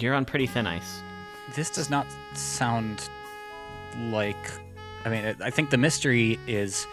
you're 0.00 0.14
on 0.14 0.24
pretty 0.24 0.46
thin 0.46 0.66
ice. 0.66 1.00
This 1.54 1.70
does 1.70 1.90
not 1.90 2.06
sound 2.34 3.08
like. 4.10 4.36
I 5.04 5.08
mean, 5.10 5.24
I- 5.26 5.46
I 5.46 5.50
think 5.50 5.70
the 5.70 5.76
mystery 5.78 6.38
is 6.46 6.86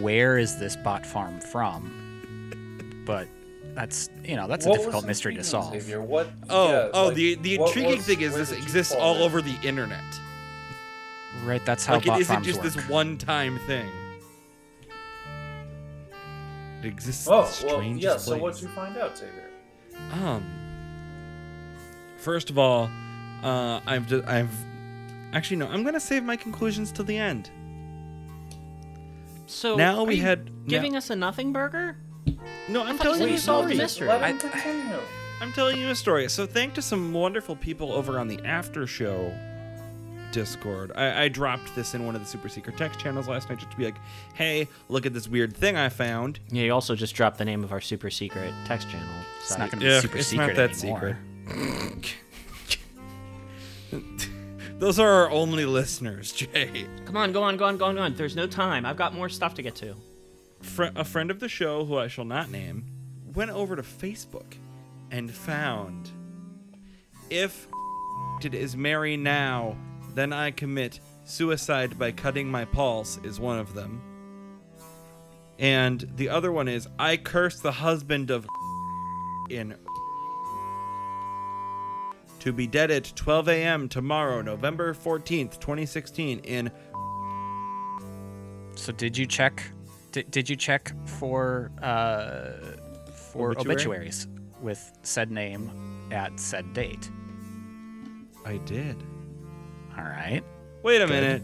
where 0.00 0.38
is 0.38 0.58
this 0.58 0.76
bot 0.76 1.04
farm 1.04 1.40
from? 1.40 3.02
But 3.06 3.28
that's 3.74 4.08
you 4.24 4.36
know 4.36 4.46
that's 4.46 4.64
a 4.64 4.68
What 4.70 4.78
was 4.78 4.86
difficult 4.86 5.06
mystery 5.06 5.34
to 5.34 5.44
solve. 5.44 5.72
Xavier? 5.72 6.00
What? 6.00 6.28
Oh, 6.48 6.68
yeah, 6.70 6.88
oh, 6.94 7.06
like, 7.06 7.14
the 7.16 7.34
the 7.36 7.54
intriguing 7.56 7.96
was- 7.96 8.06
thing 8.06 8.20
is 8.22 8.34
this 8.34 8.52
exists 8.52 8.94
all 8.94 9.16
in? 9.16 9.22
over 9.22 9.42
the 9.42 9.56
internet. 9.62 10.02
Right, 11.44 11.64
that's 11.66 11.84
how 11.84 11.94
Like 11.94 12.04
it 12.04 12.08
bot 12.08 12.20
isn't 12.20 12.34
farms 12.34 12.46
just 12.46 12.58
work. 12.62 12.72
this 12.74 12.88
one-time 12.88 13.58
thing. 13.66 13.90
It 16.84 16.88
exists. 16.88 17.26
in 17.26 17.32
Oh 17.32 17.36
the 17.36 17.42
well, 17.42 17.46
strangest 17.76 18.02
yeah. 18.04 18.16
So 18.18 18.36
what'd 18.38 18.60
you 18.60 18.68
find 18.68 18.96
out, 18.96 19.16
Xavier? 19.16 19.50
Um. 20.12 20.44
First 22.18 22.50
of 22.50 22.58
all, 22.58 22.90
uh, 23.42 23.80
I've 23.86 24.06
just, 24.06 24.24
I've 24.26 24.50
actually 25.32 25.56
no. 25.58 25.66
I'm 25.68 25.82
gonna 25.84 26.00
save 26.00 26.22
my 26.24 26.36
conclusions 26.36 26.92
till 26.92 27.04
the 27.04 27.16
end. 27.16 27.50
So 29.46 29.76
Now 29.76 29.98
are 30.00 30.04
we 30.04 30.16
you 30.16 30.22
had- 30.22 30.66
giving 30.66 30.96
us 30.96 31.10
a 31.10 31.16
nothing 31.16 31.52
burger. 31.52 31.96
No, 32.68 32.82
I'm 32.82 32.98
telling 32.98 33.20
you 33.22 33.28
you 33.28 33.34
a 33.34 33.38
solved 33.38 33.66
story. 33.66 33.76
the 33.76 33.82
mystery. 33.82 34.08
Let 34.08 34.22
I- 34.22 34.28
him 34.30 34.38
continue. 34.38 34.98
I'm 35.40 35.52
telling 35.52 35.78
you 35.78 35.90
a 35.90 35.94
story. 35.94 36.28
So 36.28 36.46
thank 36.46 36.74
to 36.74 36.82
some 36.82 37.12
wonderful 37.12 37.54
people 37.56 37.92
over 37.92 38.18
on 38.18 38.28
the 38.28 38.40
after 38.44 38.86
show 38.86 39.32
Discord. 40.34 40.90
I, 40.96 41.22
I 41.24 41.28
dropped 41.28 41.74
this 41.76 41.94
in 41.94 42.04
one 42.04 42.14
of 42.14 42.20
the 42.20 42.26
super 42.26 42.48
secret 42.48 42.76
text 42.76 42.98
channels 43.00 43.28
last 43.28 43.48
night 43.48 43.58
just 43.60 43.70
to 43.70 43.76
be 43.76 43.84
like, 43.84 43.94
hey, 44.34 44.68
look 44.88 45.06
at 45.06 45.14
this 45.14 45.28
weird 45.28 45.56
thing 45.56 45.76
I 45.76 45.88
found. 45.88 46.40
Yeah, 46.50 46.64
you 46.64 46.72
also 46.74 46.94
just 46.96 47.14
dropped 47.14 47.38
the 47.38 47.44
name 47.44 47.62
of 47.64 47.70
our 47.72 47.80
super 47.80 48.10
secret 48.10 48.52
text 48.66 48.90
channel. 48.90 49.08
It's 49.38 49.48
So 49.50 49.58
not 49.58 49.70
going 49.70 49.80
to 49.80 49.86
Yeah, 49.86 49.98
be 49.98 50.02
super 50.02 50.18
it's 50.18 50.26
secret 50.26 50.46
not 50.48 50.56
that 50.56 50.82
anymore. 50.82 51.16
secret. 51.48 52.16
Those 54.80 54.98
are 54.98 55.08
our 55.08 55.30
only 55.30 55.64
listeners, 55.64 56.32
Jay. 56.52 56.86
Come 57.06 57.16
on, 57.16 57.32
go 57.32 57.42
on, 57.42 57.56
go 57.56 57.64
on, 57.66 57.76
go 57.76 57.84
on, 57.86 57.94
go 57.94 58.02
on. 58.02 58.14
There's 58.16 58.34
no 58.36 58.46
time. 58.46 58.84
I've 58.84 58.96
got 58.96 59.14
more 59.14 59.28
stuff 59.28 59.54
to 59.54 59.62
get 59.62 59.76
to. 59.76 59.94
Fr- 60.60 60.84
a 60.96 61.04
friend 61.04 61.30
of 61.30 61.38
the 61.40 61.48
show, 61.48 61.84
who 61.84 61.96
I 61.96 62.08
shall 62.08 62.24
not 62.24 62.50
name, 62.50 62.84
went 63.34 63.50
over 63.52 63.76
to 63.76 63.82
Facebook 63.82 64.54
and 65.10 65.30
found 65.30 66.10
if 67.30 67.68
it 68.44 68.52
is 68.54 68.76
marry 68.76 69.16
now, 69.16 69.76
then 70.14 70.32
I 70.32 70.50
commit 70.50 71.00
suicide 71.24 71.98
by 71.98 72.12
cutting 72.12 72.48
my 72.48 72.64
pulse 72.64 73.18
is 73.24 73.40
one 73.40 73.58
of 73.58 73.74
them. 73.74 74.00
And 75.58 76.10
the 76.16 76.28
other 76.28 76.52
one 76.52 76.68
is 76.68 76.88
I 76.98 77.16
curse 77.16 77.60
the 77.60 77.72
husband 77.72 78.30
of 78.30 78.46
in 79.50 79.74
to 82.40 82.52
be 82.52 82.66
dead 82.66 82.90
at 82.90 83.04
12 83.16 83.48
a.m. 83.48 83.88
tomorrow, 83.88 84.42
November 84.42 84.92
14th, 84.92 85.58
2016 85.60 86.40
in 86.40 86.70
So 88.74 88.92
did 88.92 89.16
you 89.16 89.26
check? 89.26 89.62
Did, 90.12 90.30
did 90.30 90.50
you 90.50 90.56
check 90.56 90.92
for 91.06 91.72
uh, 91.80 92.52
for 93.14 93.52
Obituary? 93.52 94.08
obituaries 94.08 94.28
with 94.60 94.92
said 95.02 95.30
name 95.30 95.70
at 96.10 96.38
said 96.38 96.72
date? 96.74 97.10
I 98.44 98.58
did. 98.58 99.02
All 99.96 100.04
right. 100.04 100.42
Wait 100.82 101.00
a 101.00 101.06
minute. 101.06 101.42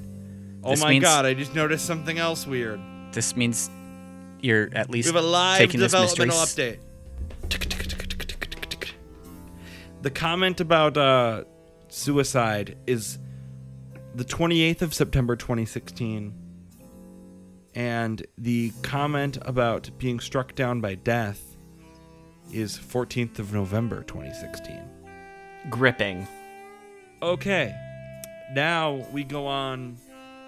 Oh 0.63 0.71
This 0.71 0.83
my 0.83 0.91
means- 0.91 1.05
god, 1.05 1.25
I 1.27 1.35
just 1.35 1.55
noticed 1.55 1.87
something 1.87 2.19
else 2.19 2.47
weird. 2.47 2.81
This 3.13 3.35
means 3.37 3.71
you're 4.41 4.69
at 4.75 4.91
least 4.91 5.09
We 5.11 5.15
have 5.15 5.25
a 5.25 5.27
live 5.27 5.59
taking 5.59 5.81
this 5.81 5.93
mystery. 5.93 6.27
developmental 6.27 6.43
s- 6.43 6.55
update. 6.55 6.79
The 10.03 10.11
comment 10.11 10.61
about 10.61 10.97
uh, 10.97 11.45
suicide 11.89 12.77
is 12.87 13.19
the 14.15 14.25
28th 14.25 14.83
of 14.83 14.95
September 14.95 15.37
2016. 15.37 16.35
And 17.75 18.27
the 18.37 18.73
comment 18.83 19.39
about 19.43 19.91
being 19.99 20.19
struck 20.21 20.55
down 20.55 20.81
by 20.81 20.95
death 20.97 21.41
is 22.53 22.77
14th 22.77 23.39
of 23.39 23.53
November 23.53 24.03
2016. 24.05 24.81
Gripping. 25.69 26.27
Okay. 27.23 27.75
Now 28.55 29.07
we 29.13 29.23
go 29.23 29.47
on 29.47 29.97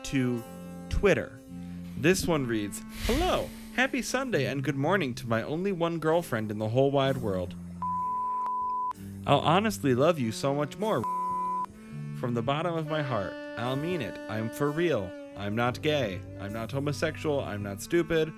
to 0.05 0.43
Twitter. 0.88 1.38
This 1.97 2.27
one 2.27 2.49
reads 2.49 2.83
Hello, 3.07 3.49
happy 3.77 4.03
Sunday, 4.03 4.47
and 4.47 4.65
good 4.65 4.77
morning 4.77 5.15
to 5.15 5.29
my 5.29 5.45
only 5.45 5.71
one 5.71 6.01
girlfriend 6.01 6.51
in 6.51 6.59
the 6.59 6.69
whole 6.69 6.91
wide 6.91 7.19
world. 7.19 7.55
I'll 9.25 9.38
honestly 9.38 9.95
love 9.95 10.19
you 10.19 10.33
so 10.33 10.53
much 10.53 10.79
more. 10.79 11.05
From 12.19 12.35
the 12.35 12.43
bottom 12.43 12.75
of 12.75 12.88
my 12.88 13.03
heart, 13.03 13.33
I'll 13.57 13.77
mean 13.77 14.03
it. 14.03 14.19
I'm 14.29 14.51
for 14.51 14.73
real. 14.73 15.09
I'm 15.37 15.55
not 15.55 15.81
gay. 15.81 16.21
I'm 16.41 16.53
not 16.53 16.73
homosexual. 16.73 17.38
I'm 17.38 17.62
not 17.62 17.81
stupid. 17.81 18.33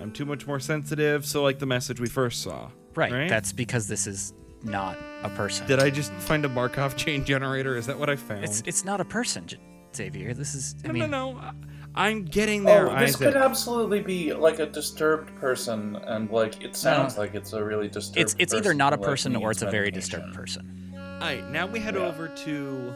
I'm 0.00 0.12
too 0.12 0.26
much 0.26 0.46
more 0.46 0.60
sensitive. 0.60 1.26
So, 1.26 1.42
like 1.42 1.58
the 1.58 1.66
message 1.66 1.98
we 1.98 2.08
first 2.08 2.42
saw. 2.42 2.70
Right, 2.94 3.28
That's 3.28 3.52
because 3.52 3.88
this 3.88 4.06
is 4.06 4.32
not 4.62 4.96
a 5.22 5.28
person. 5.30 5.66
Did 5.66 5.80
I 5.80 5.90
just 5.90 6.12
find 6.14 6.44
a 6.44 6.48
Markov 6.48 6.96
chain 6.96 7.24
generator? 7.24 7.76
Is 7.76 7.86
that 7.86 7.98
what 7.98 8.10
I 8.10 8.16
found? 8.16 8.44
It's 8.44 8.62
it's 8.66 8.84
not 8.84 9.00
a 9.00 9.04
person, 9.04 9.46
Xavier. 9.94 10.34
This 10.34 10.54
is. 10.54 10.74
I 10.84 10.88
no, 10.88 10.92
mean, 10.94 11.10
no, 11.10 11.32
no. 11.32 11.50
I'm 11.94 12.24
getting 12.24 12.62
there, 12.64 12.88
oh, 12.88 12.98
this 13.00 13.16
Isaac. 13.16 13.32
could 13.32 13.36
absolutely 13.42 14.00
be 14.00 14.32
like 14.32 14.60
a 14.60 14.66
disturbed 14.66 15.34
person, 15.36 15.96
and 15.96 16.30
like 16.30 16.62
it 16.62 16.76
sounds 16.76 17.18
like 17.18 17.34
it's 17.34 17.52
a 17.54 17.64
really 17.64 17.88
disturbed. 17.88 18.18
it's 18.18 18.36
it's 18.38 18.54
either 18.54 18.74
not 18.74 18.92
a 18.92 18.96
who, 18.96 19.02
like, 19.02 19.10
person 19.10 19.34
or 19.36 19.50
it's 19.50 19.62
a 19.62 19.70
very 19.70 19.86
medication. 19.86 20.20
disturbed 20.20 20.34
person. 20.34 20.92
All 20.94 21.20
right, 21.20 21.50
now 21.50 21.66
we 21.66 21.80
head 21.80 21.94
Yeah. 21.94 22.02
over 22.06 22.28
to 22.28 22.94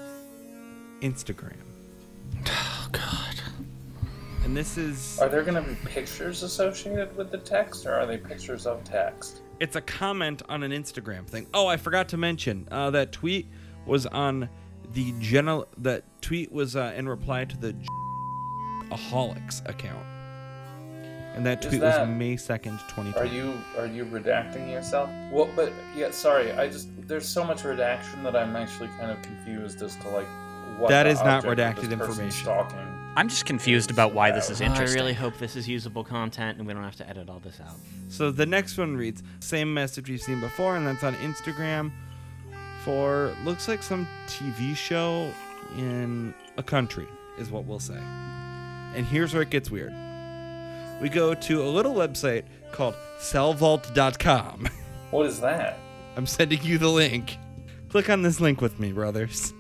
Instagram. 1.01 1.57
Oh 2.46 2.88
God. 2.92 3.35
And 4.44 4.57
this 4.57 4.77
is 4.77 5.18
Are 5.20 5.29
there 5.29 5.42
going 5.42 5.55
to 5.55 5.62
be 5.68 5.75
pictures 5.85 6.42
associated 6.42 7.16
with 7.16 7.31
the 7.31 7.38
text, 7.38 7.87
or 7.87 7.94
are 7.94 8.07
they 8.07 8.18
pictures 8.18 8.66
of 8.66 8.83
text? 8.85 9.42
It's 9.62 9.77
a 9.77 9.81
comment 9.81 10.42
on 10.48 10.64
an 10.64 10.72
Instagram 10.72 11.25
thing. 11.25 11.46
Oh, 11.55 11.68
I 11.68 11.77
forgot 11.77 12.09
to 12.09 12.16
mention 12.16 12.66
uh, 12.72 12.90
that 12.90 13.12
tweet 13.12 13.46
was 13.87 14.07
on 14.07 14.48
the 14.92 15.14
general. 15.20 15.68
That 15.79 16.03
tweet 16.20 16.51
was 16.51 16.75
uh, 16.75 16.92
in 16.96 17.09
reply 17.09 17.44
to 17.44 17.57
the 17.57 17.72
aholics 18.90 19.66
account, 19.68 20.05
and 21.37 21.46
that 21.46 21.62
tweet 21.62 21.81
that- 21.81 22.09
was 22.09 22.18
May 22.18 22.37
second, 22.37 22.81
twenty 22.88 23.14
Are 23.14 23.25
you 23.25 23.55
are 23.79 23.87
you 23.87 24.05
redacting 24.05 24.68
yourself? 24.68 25.09
Well, 25.31 25.48
but 25.55 25.72
yeah, 25.96 26.11
sorry. 26.11 26.51
I 26.51 26.68
just 26.68 26.88
there's 27.07 27.29
so 27.29 27.44
much 27.44 27.62
redaction 27.62 28.25
that 28.25 28.35
I'm 28.35 28.57
actually 28.57 28.88
kind 28.98 29.12
of 29.12 29.22
confused 29.22 29.81
as 29.81 29.94
to 29.96 30.09
like 30.09 30.27
what 30.79 30.88
That 30.88 31.07
is 31.07 31.20
not 31.20 31.44
redacted 31.44 31.92
information. 31.92 32.33
Stalking. 32.33 32.79
I'm 33.14 33.29
just 33.29 33.44
confused 33.44 33.90
about 33.90 34.14
why 34.14 34.31
this 34.31 34.48
is 34.48 34.62
Oh, 34.62 34.66
I 34.66 34.85
really 34.85 35.12
hope 35.12 35.37
this 35.37 35.55
is 35.55 35.68
usable 35.68 36.03
content 36.03 36.59
and 36.59 36.66
we 36.66 36.72
don't 36.72 36.83
have 36.83 36.96
to 36.96 37.09
edit 37.09 37.29
all 37.29 37.40
this 37.40 37.61
out. 37.61 37.77
So 38.09 38.31
the 38.31 38.46
next 38.46 38.79
one 38.79 38.96
reads 38.96 39.22
same 39.40 39.72
message 39.72 40.09
we've 40.09 40.20
seen 40.20 40.40
before, 40.40 40.77
and 40.77 40.87
that's 40.87 41.05
on 41.05 41.14
Instagram 41.16 41.92
for 42.85 43.35
looks 43.44 43.68
like 43.68 43.83
some 43.83 44.09
TV 44.27 44.75
show 44.75 45.31
in 45.77 46.35
a 46.57 46.62
country 46.62 47.07
is 47.38 47.51
what 47.51 47.64
we'll 47.64 47.81
say. 47.81 48.01
And 48.94 49.05
here's 49.07 49.35
where 49.35 49.42
it 49.42 49.51
gets 49.51 49.70
weird. 49.70 49.92
We 51.03 51.09
go 51.11 51.35
to 51.35 51.62
a 51.62 51.68
little 51.68 51.94
website 51.94 52.44
called 52.72 52.94
cellvault.com. 53.18 54.68
What 55.11 55.27
is 55.27 55.40
that? 55.40 55.79
I'm 56.16 56.25
sending 56.25 56.62
you 56.62 56.79
the 56.79 56.88
link. 56.88 57.37
Click 57.90 58.09
on 58.09 58.22
this 58.22 58.40
link 58.40 58.62
with 58.62 58.81
me, 58.81 58.92
brothers. 58.92 59.53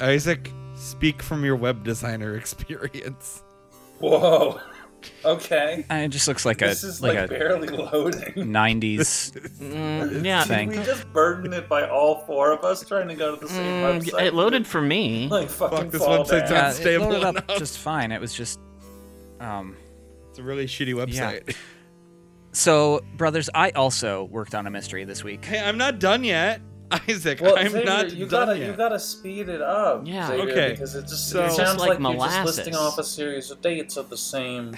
Isaac, 0.00 0.52
speak 0.78 1.22
from 1.22 1.44
your 1.44 1.56
web 1.56 1.84
designer 1.84 2.36
experience. 2.42 3.42
Whoa. 3.98 4.60
Okay. 5.24 5.84
Uh, 5.88 5.94
It 6.04 6.08
just 6.08 6.26
looks 6.26 6.44
like 6.44 6.60
a 6.60 6.66
This 6.66 6.82
is 6.82 7.00
like, 7.00 7.14
like, 7.14 7.26
a 7.26 7.28
barely 7.28 7.68
loading. 7.68 8.32
'90s. 8.34 9.30
Mm, 9.58 10.24
yeah. 10.24 10.44
Thing. 10.44 10.70
Did 10.70 10.78
we 10.80 10.84
just 10.84 11.12
burden 11.12 11.52
it 11.52 11.68
by 11.68 11.88
all 11.88 12.24
four 12.26 12.52
of 12.52 12.64
us 12.64 12.84
trying 12.84 13.08
to 13.08 13.14
go 13.14 13.34
to 13.36 13.40
the 13.40 13.48
same 13.52 13.64
Mm, 13.82 14.00
website? 14.02 14.22
it 14.22 14.34
loaded 14.34 14.66
for 14.66 14.80
me. 14.80 15.28
Like 15.28 15.48
fucking 15.50 15.90
this 15.90 16.02
fall 16.02 16.24
website's 16.24 16.28
down. 16.28 16.40
not 16.50 16.50
Yeah, 16.50 16.68
it 16.70 16.74
stable 16.74 17.08
loaded 17.10 17.24
up 17.24 17.48
just 17.58 17.78
fine. 17.78 18.10
It 18.12 18.20
was 18.20 18.34
just. 18.34 18.58
Um, 19.40 19.76
It's 20.30 20.38
a 20.38 20.42
really 20.42 20.66
shitty 20.66 20.94
website. 20.94 21.54
so, 22.52 23.00
brothers, 23.16 23.48
I 23.54 23.70
also 23.70 24.24
worked 24.24 24.54
on 24.54 24.66
a 24.66 24.70
mystery 24.70 25.04
this 25.04 25.22
week. 25.22 25.44
Hey, 25.44 25.60
I'm 25.60 25.78
not 25.78 25.98
done 26.00 26.24
yet. 26.24 26.60
Isaac, 27.08 27.40
Well, 27.40 27.56
I'm 27.58 27.68
Xavier, 27.70 27.84
not 27.84 28.12
you 28.12 28.26
done 28.26 28.46
gotta 28.46 28.58
yet. 28.58 28.66
you 28.70 28.72
gotta 28.76 28.98
speed 28.98 29.48
it 29.48 29.60
up. 29.62 30.02
Yeah. 30.06 30.26
Xavier, 30.28 30.50
Okay, 30.50 30.70
Because 30.70 30.94
it 30.94 31.02
just 31.02 31.28
so- 31.30 31.44
it 31.44 31.52
sounds 31.52 31.58
just 31.58 31.78
like 31.78 32.00
like, 32.00 32.14
you're 32.16 32.26
just 32.26 32.44
listing 32.56 32.74
off 32.76 32.98
a 32.98 33.04
series 33.04 33.50
of 33.50 33.60
dates 33.60 33.96
of 33.96 34.08
the 34.10 34.16
same 34.16 34.74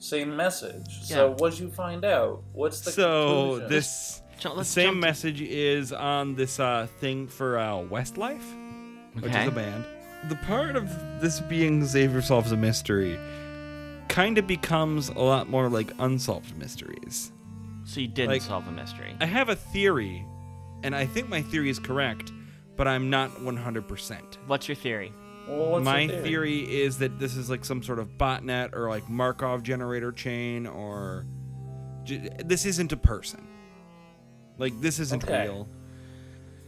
same 0.00 0.36
message. 0.36 0.86
So 1.02 1.28
Yeah. 1.30 1.34
what'd 1.38 1.58
you 1.58 1.70
find 1.70 2.04
out? 2.04 2.42
What's 2.52 2.80
the 2.82 2.92
so 2.92 3.40
conclusion? 3.58 3.68
this 3.70 4.22
So 4.38 4.54
the 4.54 4.64
same 4.64 4.86
jump- 4.90 5.00
message 5.00 5.40
is 5.40 5.92
on 5.92 6.36
this 6.36 6.60
uh, 6.60 6.86
thing 7.00 7.26
for 7.26 7.58
uh, 7.58 7.72
Westlife, 7.78 8.44
which 9.14 9.24
Okay. 9.24 9.42
is 9.42 9.48
a 9.48 9.50
band. 9.50 9.84
The 10.28 10.36
part 10.36 10.76
of 10.76 10.88
this 11.20 11.40
being 11.40 11.84
Xavier 11.84 12.22
solves 12.22 12.52
a 12.52 12.56
mystery 12.56 13.18
kind 14.08 14.38
of 14.38 14.46
becomes 14.46 15.08
a 15.08 15.18
lot 15.18 15.48
more 15.48 15.68
like 15.68 15.90
unsolved 15.98 16.56
mysteries. 16.56 17.32
So 17.84 17.98
you 18.00 18.06
didn't 18.08 18.30
like- 18.30 18.42
solve 18.42 18.68
a 18.68 18.70
mystery. 18.70 19.16
I 19.20 19.26
have 19.26 19.48
a 19.48 19.56
theory, 19.56 20.24
and 20.82 20.94
I 20.94 21.06
think 21.06 21.28
my 21.28 21.42
theory 21.42 21.70
is 21.70 21.78
correct, 21.78 22.32
but 22.76 22.86
I'm 22.88 23.10
not 23.10 23.30
100%. 23.36 24.36
What's 24.46 24.68
your 24.68 24.76
theory? 24.76 25.12
Well, 25.48 25.70
what's 25.72 25.84
My 25.84 26.00
your 26.02 26.22
theory 26.22 26.58
is 26.82 26.98
that 26.98 27.18
this 27.18 27.34
is 27.36 27.48
like 27.48 27.64
some 27.64 27.82
sort 27.82 27.98
of 27.98 28.08
botnet 28.18 28.74
or 28.74 28.88
like 28.88 29.08
Markov 29.08 29.62
generator 29.62 30.12
chain 30.12 30.66
or 30.66 31.26
this 32.44 32.66
isn't 32.66 32.92
a 32.92 32.96
person. 32.96 33.46
Like 34.58 34.78
this 34.80 34.98
isn't 34.98 35.24
Okay. 35.24 35.44
real. 35.44 35.68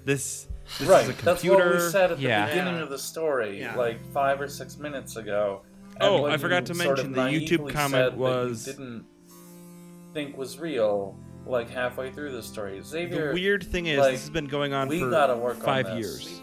This, 0.05 0.49
this 0.79 0.89
right, 0.89 1.03
is 1.05 1.11
a 1.11 1.13
that's 1.25 1.45
what 1.45 1.73
we 1.75 1.81
said 1.81 2.11
at 2.13 2.17
the 2.17 2.23
Yeah. 2.23 2.47
beginning 2.49 2.77
Yeah. 2.77 2.83
of 2.83 2.91
the 2.91 2.99
story, 2.99 3.61
Yeah. 3.61 3.75
like 3.77 4.01
five 4.13 4.41
or 4.41 4.49
six 4.49 4.79
minutes 4.79 5.17
ago. 5.17 5.63
And 5.97 6.03
Oh, 6.09 6.25
I 6.25 6.39
forgot 6.39 6.63
you 6.69 6.75
to 6.75 6.83
sort 6.83 6.99
of 7.01 7.11
mention 7.11 7.39
the 7.41 7.47
YouTube 7.47 7.71
comment 7.73 7.91
said 7.93 8.13
that 8.13 8.15
you 8.15 8.19
was- 8.19 8.65
didn't 8.65 9.05
think 10.15 10.37
was 10.39 10.59
real, 10.59 11.19
like 11.47 11.71
halfway 11.71 12.11
through 12.11 12.33
the 12.33 12.43
story. 12.43 12.81
Xavier, 12.83 13.29
the 13.29 13.35
weird 13.35 13.63
thing 13.65 13.87
is 13.87 13.99
like, 13.99 14.13
this 14.13 14.21
has 14.23 14.31
been 14.31 14.47
going 14.47 14.73
on 14.73 14.89
we 14.89 15.01
for 15.01 15.11
gotta 15.11 15.37
work 15.37 15.57
on 15.59 15.65
five 15.65 15.87
this. 15.87 15.97
years. 15.97 16.43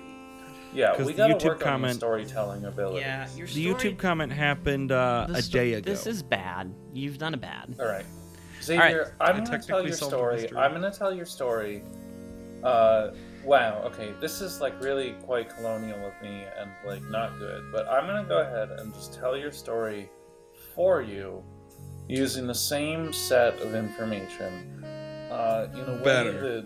yeah, 0.73 0.95
'cause 0.95 1.05
we 1.05 1.13
the 1.13 1.17
gotta 1.17 1.33
YouTube 1.35 1.43
work 1.45 1.51
on 1.53 1.59
your 1.59 1.71
comment- 1.71 1.95
storytelling 1.95 2.65
abilities. 2.65 3.37
your 3.37 3.47
The 3.47 3.65
YouTube 3.65 3.97
comment 3.97 4.31
happened 4.33 4.91
uh, 4.91 5.27
a 5.29 5.41
sto- 5.41 5.57
day 5.59 5.73
ago. 5.73 5.89
This 5.89 6.05
is 6.07 6.21
bad. 6.23 6.73
You've 6.93 7.17
done 7.17 7.33
a 7.33 7.37
bad. 7.37 7.75
All 7.79 7.85
right, 7.87 8.05
Xavier, 8.61 9.15
I 9.21 9.29
I'm 9.31 9.43
gonna 9.43 9.59
tell 9.59 9.83
your 9.85 9.95
story. 9.95 10.49
I'm 10.55 10.73
gonna 10.73 10.91
tell 10.91 11.13
your 11.13 11.25
story. 11.25 11.83
Uh, 12.63 13.11
Wow, 13.45 13.81
okay, 13.85 14.13
this 14.19 14.41
is 14.41 14.59
like 14.59 14.73
really 14.83 15.13
quite 15.23 15.47
colonial 15.55 16.05
of 16.05 16.11
me 16.21 16.43
and 16.59 16.69
like 16.85 17.01
not 17.03 17.39
good, 17.39 17.63
but 17.71 17.87
I'm 17.87 18.05
gonna 18.05 18.27
go 18.27 18.39
ahead 18.41 18.71
and 18.71 18.93
just 18.93 19.13
tell 19.13 19.37
your 19.37 19.53
story 19.53 20.09
for 20.75 21.01
you 21.01 21.41
using 22.09 22.45
the 22.45 22.53
same 22.55 23.13
set 23.13 23.57
of 23.61 23.73
information 23.73 24.76
uh, 25.37 25.67
in 25.73 25.79
a 25.81 25.97
way 25.97 26.03
Better. 26.03 26.41
that 26.41 26.65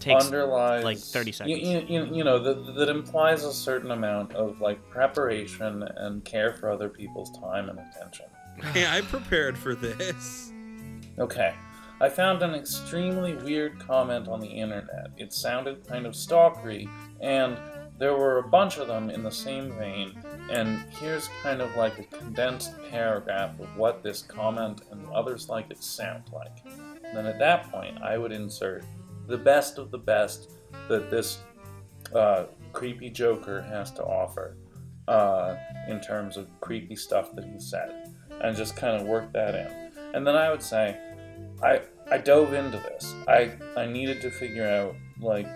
Takes 0.00 0.24
underlies 0.24 0.84
like 0.84 0.98
30 0.98 1.32
seconds. 1.32 1.58
You, 1.58 1.84
you, 1.88 2.14
you 2.16 2.24
know 2.24 2.38
that, 2.42 2.74
that 2.74 2.88
implies 2.88 3.44
a 3.44 3.52
certain 3.52 3.90
amount 3.92 4.34
of 4.34 4.60
like 4.60 4.86
preparation 4.90 5.82
and 5.96 6.24
care 6.24 6.52
for 6.52 6.70
other 6.70 6.88
people's 6.88 7.30
time 7.38 7.68
and 7.68 7.78
attention. 7.78 8.26
Hey, 8.72 8.86
I 8.86 9.00
prepared 9.00 9.58
for 9.58 9.74
this. 9.74 10.52
Okay. 11.18 11.54
I 12.00 12.08
found 12.08 12.42
an 12.42 12.54
extremely 12.54 13.34
weird 13.34 13.80
comment 13.80 14.28
on 14.28 14.40
the 14.40 14.46
internet. 14.48 15.08
It 15.16 15.32
sounded 15.32 15.86
kind 15.86 16.06
of 16.06 16.12
stalkery, 16.12 16.88
and 17.20 17.58
there 17.98 18.14
were 18.14 18.38
a 18.38 18.48
bunch 18.48 18.78
of 18.78 18.88
them 18.88 19.10
in 19.10 19.22
the 19.22 19.30
same 19.30 19.72
vein. 19.78 20.20
And 20.50 20.84
here's 21.00 21.28
kind 21.42 21.60
of 21.60 21.74
like 21.76 21.98
a 21.98 22.04
condensed 22.04 22.72
paragraph 22.90 23.58
of 23.58 23.76
what 23.76 24.02
this 24.02 24.22
comment 24.22 24.82
and 24.90 25.06
others 25.08 25.48
like 25.48 25.70
it 25.70 25.82
sound 25.82 26.24
like. 26.32 26.58
And 27.14 27.24
then 27.24 27.32
at 27.32 27.38
that 27.38 27.70
point, 27.70 28.02
I 28.02 28.18
would 28.18 28.32
insert 28.32 28.82
the 29.28 29.38
best 29.38 29.78
of 29.78 29.92
the 29.92 29.98
best 29.98 30.50
that 30.88 31.10
this 31.12 31.38
uh, 32.12 32.46
creepy 32.72 33.08
Joker 33.08 33.62
has 33.62 33.92
to 33.92 34.02
offer 34.02 34.56
uh, 35.06 35.54
in 35.86 36.00
terms 36.00 36.36
of 36.36 36.48
creepy 36.60 36.96
stuff 36.96 37.32
that 37.36 37.44
he 37.44 37.60
said, 37.60 38.12
and 38.42 38.56
just 38.56 38.74
kind 38.74 39.00
of 39.00 39.06
work 39.06 39.32
that 39.32 39.54
in. 39.54 39.92
And 40.12 40.26
then 40.26 40.34
I 40.34 40.50
would 40.50 40.62
say, 40.62 40.98
I 41.62 41.82
I 42.10 42.18
dove 42.18 42.52
into 42.52 42.78
this. 42.78 43.14
I 43.28 43.52
I 43.76 43.86
needed 43.86 44.20
to 44.22 44.30
figure 44.32 44.66
out 44.68 44.96
like 45.20 45.46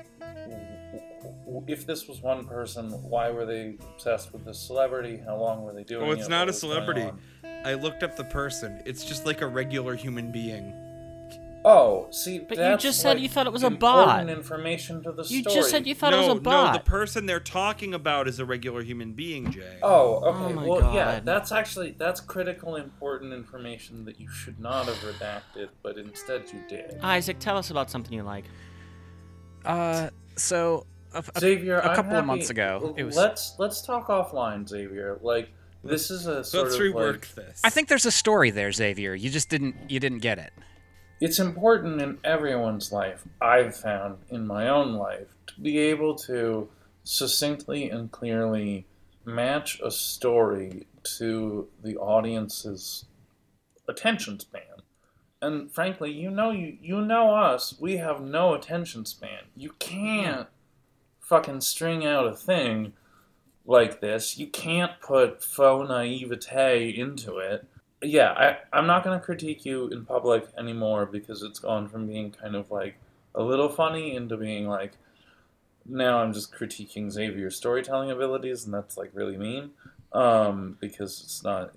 if 1.66 1.86
this 1.86 2.06
was 2.06 2.20
one 2.22 2.46
person, 2.46 2.90
why 3.02 3.30
were 3.30 3.44
they 3.44 3.78
obsessed 3.94 4.32
with 4.32 4.44
this 4.44 4.60
celebrity? 4.60 5.20
How 5.26 5.36
long 5.36 5.64
were 5.64 5.72
they 5.72 5.82
doing 5.82 6.06
Oh, 6.06 6.10
it? 6.12 6.18
it's 6.18 6.22
What 6.22 6.30
not 6.30 6.48
a 6.48 6.52
celebrity. 6.52 7.10
I 7.64 7.74
looked 7.74 8.04
up 8.04 8.16
the 8.16 8.24
person. 8.24 8.80
It's 8.86 9.04
just 9.04 9.26
like 9.26 9.40
a 9.40 9.46
regular 9.46 9.96
human 9.96 10.30
being. 10.30 10.72
Oh, 11.64 12.08
see, 12.12 12.38
But 12.38 12.56
you 12.56 12.76
just 12.76 13.00
said 13.00 13.14
like, 13.14 13.22
you 13.22 13.28
thought 13.28 13.46
it 13.46 13.52
was 13.52 13.62
a 13.64 13.66
important 13.66 14.28
bot. 14.28 14.30
information 14.30 15.02
to 15.02 15.12
the 15.12 15.22
You 15.24 15.40
story. 15.42 15.54
just 15.56 15.70
said 15.70 15.86
you 15.86 15.94
thought 15.94 16.10
no, 16.12 16.18
it 16.24 16.28
was 16.28 16.38
a 16.38 16.40
bot. 16.40 16.72
no, 16.72 16.78
the 16.78 16.84
person 16.84 17.26
they're 17.26 17.40
talking 17.40 17.94
about 17.94 18.28
is 18.28 18.38
a 18.38 18.44
regular 18.44 18.82
human 18.82 19.12
being, 19.12 19.50
Jay. 19.50 19.78
Oh, 19.82 20.20
Oh 20.24 20.44
okay. 20.44 20.54
my 20.54 20.64
well, 20.66 20.94
yeah, 20.94 21.20
that's 21.20 21.50
actually 21.52 21.92
that's 21.98 22.20
critical, 22.20 22.76
important 22.76 23.32
information 23.32 24.04
that 24.04 24.20
you 24.20 24.28
should 24.30 24.60
not 24.60 24.86
have 24.86 24.96
redacted, 24.98 25.68
but 25.82 25.98
instead 25.98 26.44
you 26.52 26.60
did. 26.68 26.98
Isaac, 27.02 27.38
tell 27.40 27.56
us 27.58 27.70
about 27.70 27.90
something 27.90 28.12
you 28.12 28.22
like. 28.22 28.44
Uh, 29.64 30.10
so 30.36 30.86
a, 31.12 31.22
a- 31.34 31.40
Xavier, 31.40 31.78
a 31.80 31.88
I'm 31.88 31.96
couple 31.96 32.16
of 32.16 32.24
months 32.24 32.50
ago, 32.50 32.94
it 32.96 33.02
was- 33.04 33.16
Let's 33.16 33.54
let's 33.58 33.82
talk 33.82 34.08
offline, 34.08 34.68
Xavier. 34.68 35.18
Like 35.22 35.50
this 35.84 36.10
is 36.10 36.26
a 36.26 36.42
sort 36.44 36.64
Let's 36.66 36.76
of 36.76 36.82
rework 36.82 37.12
like 37.12 37.34
this. 37.34 37.60
I 37.64 37.70
think 37.70 37.88
there's 37.88 38.06
a 38.06 38.12
story 38.12 38.50
there, 38.50 38.70
Xavier. 38.72 39.14
You 39.14 39.28
just 39.30 39.48
didn't 39.48 39.74
you 39.90 39.98
didn't 40.00 40.18
get 40.20 40.38
it. 40.38 40.52
It's 41.20 41.38
important 41.38 42.00
in 42.00 42.18
everyone's 42.22 42.92
life. 42.92 43.24
I've 43.40 43.76
found 43.76 44.18
in 44.30 44.46
my 44.46 44.68
own 44.68 44.94
life 44.94 45.28
to 45.48 45.60
be 45.60 45.78
able 45.78 46.14
to 46.16 46.68
succinctly 47.02 47.90
and 47.90 48.10
clearly 48.10 48.86
match 49.24 49.80
a 49.80 49.90
story 49.90 50.86
to 51.02 51.68
the 51.82 51.96
audience's 51.96 53.04
attention 53.88 54.38
span. 54.38 54.62
And 55.40 55.70
frankly, 55.72 56.12
you 56.12 56.30
know 56.30 56.50
you 56.50 56.76
you 56.80 57.00
know 57.00 57.34
us, 57.34 57.74
we 57.80 57.96
have 57.98 58.20
no 58.20 58.54
attention 58.54 59.04
span. 59.04 59.44
You 59.54 59.70
can't 59.78 60.48
fucking 61.20 61.60
string 61.60 62.04
out 62.06 62.26
a 62.26 62.34
thing 62.34 62.92
like 63.64 64.00
this. 64.00 64.38
You 64.38 64.48
can't 64.48 65.00
put 65.00 65.42
faux 65.42 65.88
naivete 65.88 66.88
into 66.98 67.36
it. 67.38 67.66
Yeah, 68.02 68.30
I, 68.30 68.58
I'm 68.72 68.86
not 68.86 69.02
going 69.02 69.18
to 69.18 69.24
critique 69.24 69.64
you 69.64 69.88
in 69.88 70.04
public 70.04 70.46
anymore 70.56 71.06
because 71.06 71.42
it's 71.42 71.58
gone 71.58 71.88
from 71.88 72.06
being 72.06 72.30
kind 72.30 72.54
of 72.54 72.70
like 72.70 72.96
a 73.34 73.42
little 73.42 73.68
funny 73.68 74.14
into 74.14 74.36
being 74.36 74.68
like, 74.68 74.92
now 75.84 76.18
I'm 76.18 76.32
just 76.32 76.52
critiquing 76.54 77.10
Xavier's 77.10 77.56
storytelling 77.56 78.10
abilities, 78.10 78.64
and 78.64 78.72
that's 78.74 78.96
like 78.96 79.10
really 79.14 79.36
mean 79.36 79.70
um, 80.12 80.76
because 80.80 81.20
it's 81.22 81.42
not. 81.42 81.72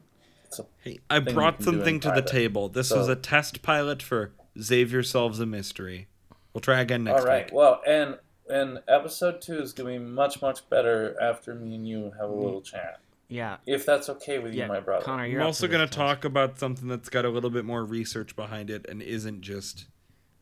It's 0.45 0.59
a, 0.59 0.65
Hey, 0.79 0.99
I 1.09 1.19
brought 1.19 1.55
can 1.57 1.63
do 1.65 1.69
in 1.71 1.75
something 1.77 1.99
to 2.01 2.11
the 2.11 2.21
table. 2.21 2.69
This 2.69 2.89
So- 2.89 2.97
was 2.97 3.07
a 3.07 3.15
test 3.15 3.61
pilot 3.61 4.03
for 4.03 4.31
Xavier 4.59 5.01
Solves 5.01 5.39
a 5.39 5.45
Mystery. 5.45 6.07
We'll 6.53 6.61
try 6.61 6.81
again 6.81 7.05
next 7.05 7.21
all 7.21 7.25
right. 7.27 7.45
week. 7.45 7.53
Well, 7.53 7.81
and 7.87 8.17
and 8.49 8.79
episode 8.89 9.41
two 9.41 9.59
is 9.61 9.71
going 9.71 9.93
to 9.93 9.99
be 9.99 10.05
much 10.05 10.41
much 10.41 10.69
better 10.69 11.15
after 11.21 11.55
me 11.55 11.73
and 11.75 11.87
you 11.87 12.11
have 12.19 12.29
a 12.29 12.33
Mm. 12.33 12.43
little 12.43 12.61
chat. 12.61 12.99
Yeah. 13.31 13.57
If 13.65 13.85
that's 13.85 14.09
okay 14.09 14.39
with 14.39 14.53
Yeah, 14.53 14.65
you, 14.65 14.71
my 14.73 14.81
brother. 14.81 15.05
Connor, 15.05 15.25
you're 15.25 15.39
I'm 15.39 15.47
also 15.47 15.67
going 15.67 15.87
to 15.87 15.91
talk 15.93 16.25
about 16.25 16.59
something 16.59 16.89
that's 16.89 17.07
got 17.07 17.23
a 17.23 17.29
little 17.29 17.49
bit 17.49 17.63
more 17.63 17.85
research 17.85 18.35
behind 18.35 18.69
it 18.69 18.85
and 18.89 19.01
isn't 19.01 19.39
just 19.39 19.85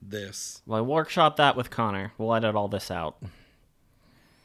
this. 0.01 0.63
Well, 0.65 0.83
workshop 0.83 1.35
that 1.37 1.55
with 1.55 1.69
Connor. 1.69 2.13
We'll 2.17 2.33
edit 2.33 2.55
all 2.55 2.67
this 2.67 2.89
out. 2.89 3.17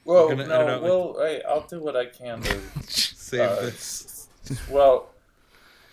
Well, 0.04 0.28
gonna 0.28 0.46
no, 0.46 0.54
edit 0.61 0.68
out, 0.68 0.83
like- 0.83 0.90
well, 0.90 1.16
hey, 1.20 1.42
I'll 1.48 1.66
do 1.66 1.80
what 1.80 1.96
I 1.96 2.04
can 2.04 2.42
to 2.42 2.61
Save 2.87 3.40
Uh, 3.40 3.61
this. 3.62 4.28
Well, 4.70 5.09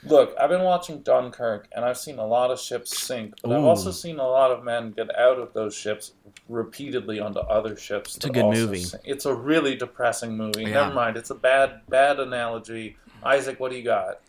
look, 0.04 0.36
I've 0.40 0.50
been 0.50 0.64
watching 0.64 1.02
Dunkirk, 1.02 1.68
and 1.74 1.86
I've 1.86 1.98
seen 1.98 2.18
a 2.20 2.26
lot 2.26 2.52
of 2.52 2.60
ships 2.60 2.98
sink, 2.98 3.36
but 3.42 3.52
I've 3.52 3.64
also 3.64 3.92
seen 3.92 4.20
a 4.20 4.28
lot 4.28 4.52
of 4.52 4.64
men 4.64 4.92
get 4.92 5.16
out 5.18 5.38
of 5.40 5.54
those 5.54 5.76
ships 5.76 6.14
repeatedly 6.50 7.20
onto 7.20 7.40
other 7.40 7.76
ships. 7.76 8.16
It's 8.18 8.26
a 8.26 8.30
good 8.30 8.46
movie. 8.46 8.80
sink. 8.80 9.04
It's 9.06 9.26
a 9.26 9.34
really 9.34 9.76
depressing 9.76 10.36
movie. 10.36 10.64
Yeah. 10.64 10.82
Never 10.82 10.94
mind, 10.94 11.18
it's 11.18 11.30
a 11.30 11.36
bad, 11.36 11.82
bad 11.90 12.20
analogy. 12.20 12.98
Isaac, 13.24 13.60
what 13.60 13.72
do 13.72 13.78
you 13.78 13.84
got? 13.84 14.20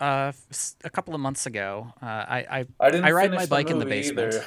Uh, 0.00 0.32
s- 0.50 0.76
a 0.84 0.90
couple 0.90 1.14
of 1.14 1.20
months 1.20 1.46
ago, 1.46 1.92
uh, 2.02 2.06
I, 2.06 2.46
I 2.50 2.66
I 2.80 2.90
didn't. 2.90 3.04
I 3.04 3.10
ride 3.12 3.30
finish 3.30 3.40
my 3.40 3.46
bike 3.46 3.70
in 3.70 3.78
the 3.78 3.84
movie 3.84 4.00
basement. 4.02 4.34
Either. 4.34 4.44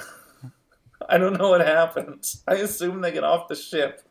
I 1.10 1.18
don't 1.18 1.38
know 1.38 1.50
what 1.50 1.62
happens. 1.62 2.42
I 2.48 2.56
assume 2.56 3.02
they 3.02 3.12
get 3.12 3.24
off 3.24 3.50
the 3.50 3.56
ship, 3.56 4.02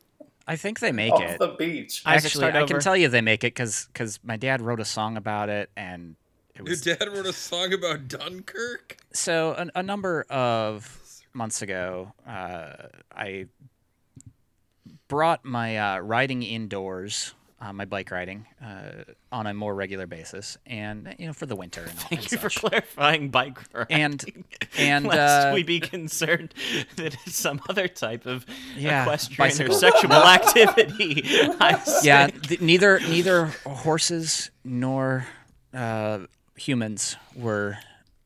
I 0.47 0.57
think 0.57 0.81
they 0.81 0.93
make 0.93 1.13
off 1.13 1.23
it. 1.23 1.39
the 1.39 1.49
beach. 1.49 2.03
Actually, 2.05 2.47
I 2.53 2.65
can 2.65 2.81
tell 2.81 2.97
you 2.97 3.09
they 3.09 3.21
make 3.21 3.45
it 3.45 3.55
because 3.55 3.89
my 4.23 4.37
dad 4.37 4.61
wrote 4.61 4.81
a 4.81 4.85
song 4.85 5.17
about 5.17 5.49
it, 5.49 5.71
and 5.77 6.17
it 6.67 6.85
Your 6.87 6.97
dad 6.97 7.09
wrote 7.13 7.27
a 7.27 7.33
song 7.33 7.73
about 7.73 8.09
Dunkirk? 8.09 8.97
so 9.13 9.53
a, 9.59 9.79
a 9.81 9.83
number 9.83 10.25
of 10.31 10.99
months 11.35 11.63
ago. 11.63 12.13
Uh, 12.27 12.73
I 13.15 13.47
brought 15.09 15.45
my 15.45 15.77
uh, 15.79 15.99
riding 16.01 16.43
indoors, 16.43 17.35
uh, 17.61 17.73
my 17.73 17.85
bike 17.85 18.11
riding, 18.11 18.47
uh, 18.65 19.05
on 19.31 19.47
a 19.47 19.55
more 19.55 19.75
regular 19.75 20.07
basis, 20.07 20.57
and 20.67 21.15
you 21.19 21.27
know 21.27 21.33
for 21.33 21.47
the 21.47 21.57
winter 21.57 21.83
and 21.83 21.91
all. 21.91 21.97
Thank 22.09 22.23
and 22.23 22.33
you 22.33 22.39
for 22.39 22.51
such. 22.51 22.61
clarifying 22.63 23.29
bike 23.31 23.59
riding. 23.73 23.97
And- 23.97 24.45
and, 24.79 25.05
lest 25.07 25.49
uh, 25.49 25.53
we 25.55 25.63
be 25.63 25.81
concerned 25.81 26.55
that 26.97 27.15
it's 27.27 27.37
some 27.37 27.61
other 27.69 27.89
type 27.89 28.27
of 28.27 28.47
Yeah, 28.77 29.03
equestrian 29.03 29.71
or 29.71 29.75
sexual 29.75 30.13
activity. 30.13 31.23
I 31.61 31.83
yeah, 32.03 32.29
th- 32.29 32.61
neither 32.61 33.01
neither 33.01 33.47
horses 33.67 34.51
nor 34.65 35.27
uh, 35.75 36.21
humans 36.57 37.17
were 37.35 37.79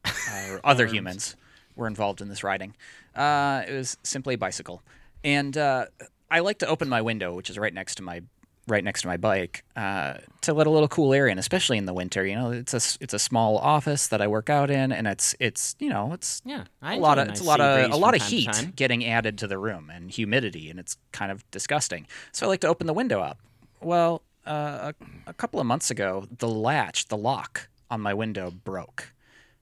uh, 0.04 0.10
or 0.50 0.60
other 0.64 0.86
humans 0.86 1.36
were 1.74 1.86
involved 1.86 2.20
in 2.20 2.28
this 2.28 2.42
riding. 2.42 2.74
Uh, 3.14 3.62
it 3.66 3.72
was 3.72 3.96
simply 4.02 4.34
a 4.34 4.38
bicycle, 4.38 4.82
and 5.24 5.56
uh, 5.56 5.86
I 6.30 6.40
like 6.40 6.58
to 6.58 6.66
open 6.66 6.88
my 6.88 7.02
window, 7.02 7.34
which 7.34 7.50
is 7.50 7.58
right 7.58 7.72
next 7.72 7.96
to 7.96 8.02
my 8.02 8.22
right 8.68 8.82
next 8.82 9.02
to 9.02 9.06
my 9.06 9.16
bike, 9.16 9.62
uh, 9.76 10.14
to 10.40 10.52
let 10.52 10.66
a 10.66 10.70
little 10.70 10.88
cool 10.88 11.14
air 11.14 11.28
in, 11.28 11.38
especially 11.38 11.78
in 11.78 11.86
the 11.86 11.94
winter. 11.94 12.26
You 12.26 12.34
know, 12.34 12.50
it's 12.50 12.74
a 12.74 12.98
it's 13.00 13.14
a 13.14 13.18
small 13.18 13.58
office 13.58 14.08
that 14.08 14.20
I 14.20 14.26
work 14.26 14.50
out 14.50 14.70
in, 14.70 14.92
and 14.92 15.06
it's 15.06 15.34
it's 15.40 15.76
you 15.78 15.88
know 15.88 16.12
it's 16.12 16.42
Yeah, 16.44 16.64
I 16.82 16.96
a 16.96 16.98
lot 16.98 17.18
of 17.18 17.28
a 17.28 17.30
it's 17.30 17.40
a 17.40 17.44
lot 17.44 17.60
of 17.60 17.90
a 17.90 17.96
lot 17.96 18.14
of 18.14 18.22
heat 18.22 18.72
getting 18.74 19.04
added 19.04 19.38
to 19.38 19.46
the 19.46 19.58
room 19.58 19.90
and 19.90 20.10
humidity, 20.10 20.68
and 20.70 20.78
it's 20.78 20.96
kind 21.12 21.30
of 21.32 21.48
disgusting. 21.50 22.06
So 22.32 22.46
I 22.46 22.48
like 22.48 22.60
to 22.60 22.68
open 22.68 22.86
the 22.86 22.94
window 22.94 23.20
up. 23.20 23.38
Well, 23.80 24.22
uh, 24.46 24.92
a, 25.26 25.30
a 25.30 25.32
couple 25.32 25.60
of 25.60 25.66
months 25.66 25.90
ago, 25.90 26.26
the 26.38 26.48
latch, 26.48 27.08
the 27.08 27.16
lock 27.16 27.68
on 27.90 28.00
my 28.00 28.14
window 28.14 28.50
broke, 28.50 29.12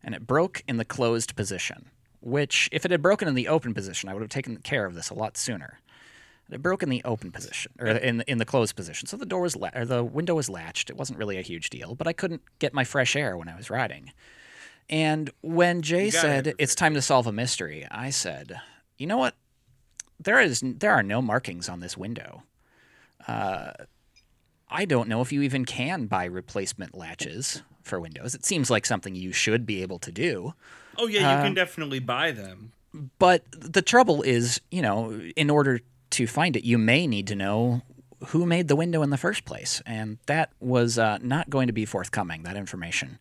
and 0.02 0.14
it 0.14 0.26
broke 0.26 0.62
in 0.66 0.76
the 0.76 0.84
closed 0.84 1.36
position. 1.36 1.90
Which, 2.20 2.70
if 2.72 2.86
it 2.86 2.90
had 2.90 3.02
broken 3.02 3.28
in 3.28 3.34
the 3.34 3.48
open 3.48 3.74
position, 3.74 4.08
I 4.08 4.14
would 4.14 4.22
have 4.22 4.30
taken 4.30 4.56
care 4.58 4.86
of 4.86 4.94
this 4.94 5.10
a 5.10 5.14
lot 5.14 5.36
sooner. 5.36 5.80
It 6.50 6.62
broke 6.62 6.82
in 6.82 6.88
the 6.88 7.02
open 7.04 7.30
position 7.30 7.72
or 7.78 7.86
in 7.86 8.18
the, 8.18 8.30
in 8.30 8.38
the 8.38 8.44
closed 8.44 8.76
position, 8.76 9.06
so 9.08 9.16
the 9.16 9.26
door 9.26 9.40
was 9.40 9.56
la- 9.56 9.70
or 9.74 9.84
the 9.84 10.04
window 10.04 10.34
was 10.34 10.48
latched. 10.48 10.90
It 10.90 10.96
wasn't 10.96 11.18
really 11.18 11.38
a 11.38 11.42
huge 11.42 11.70
deal, 11.70 11.94
but 11.94 12.06
I 12.06 12.12
couldn't 12.12 12.42
get 12.58 12.74
my 12.74 12.84
fresh 12.84 13.16
air 13.16 13.36
when 13.36 13.48
I 13.48 13.56
was 13.56 13.70
riding. 13.70 14.12
And 14.88 15.30
when 15.40 15.82
Jay 15.82 16.10
said 16.10 16.54
it's 16.58 16.74
time 16.74 16.94
to 16.94 17.02
solve 17.02 17.26
a 17.26 17.32
mystery, 17.32 17.86
I 17.90 18.10
said, 18.10 18.60
"You 18.98 19.06
know 19.06 19.16
what? 19.16 19.34
There 20.20 20.40
is 20.40 20.62
there 20.62 20.92
are 20.92 21.02
no 21.02 21.22
markings 21.22 21.68
on 21.68 21.80
this 21.80 21.96
window. 21.96 22.42
Uh, 23.26 23.72
I 24.68 24.84
don't 24.84 25.08
know 25.08 25.22
if 25.22 25.32
you 25.32 25.42
even 25.42 25.64
can 25.64 26.06
buy 26.06 26.24
replacement 26.24 26.94
latches 26.94 27.62
for 27.84 28.00
windows. 28.00 28.34
It 28.34 28.44
seems 28.44 28.70
like 28.70 28.86
something 28.86 29.14
you 29.14 29.32
should 29.32 29.64
be 29.64 29.82
able 29.82 29.98
to 30.00 30.10
do." 30.10 30.54
Oh, 30.96 31.06
yeah, 31.06 31.20
you 31.20 31.38
Uh, 31.38 31.42
can 31.42 31.54
definitely 31.54 31.98
buy 32.00 32.32
them. 32.32 32.72
But 33.18 33.44
the 33.50 33.82
trouble 33.82 34.22
is, 34.22 34.60
you 34.70 34.82
know, 34.82 35.20
in 35.36 35.50
order 35.50 35.80
to 36.10 36.26
find 36.26 36.56
it, 36.56 36.64
you 36.64 36.78
may 36.78 37.06
need 37.06 37.26
to 37.26 37.34
know 37.34 37.82
who 38.28 38.46
made 38.46 38.68
the 38.68 38.76
window 38.76 39.02
in 39.02 39.10
the 39.10 39.16
first 39.16 39.44
place, 39.44 39.82
and 39.84 40.18
that 40.26 40.50
was 40.60 40.98
uh, 40.98 41.18
not 41.20 41.50
going 41.50 41.66
to 41.66 41.72
be 41.72 41.84
forthcoming. 41.84 42.44
That 42.44 42.56
information. 42.56 43.18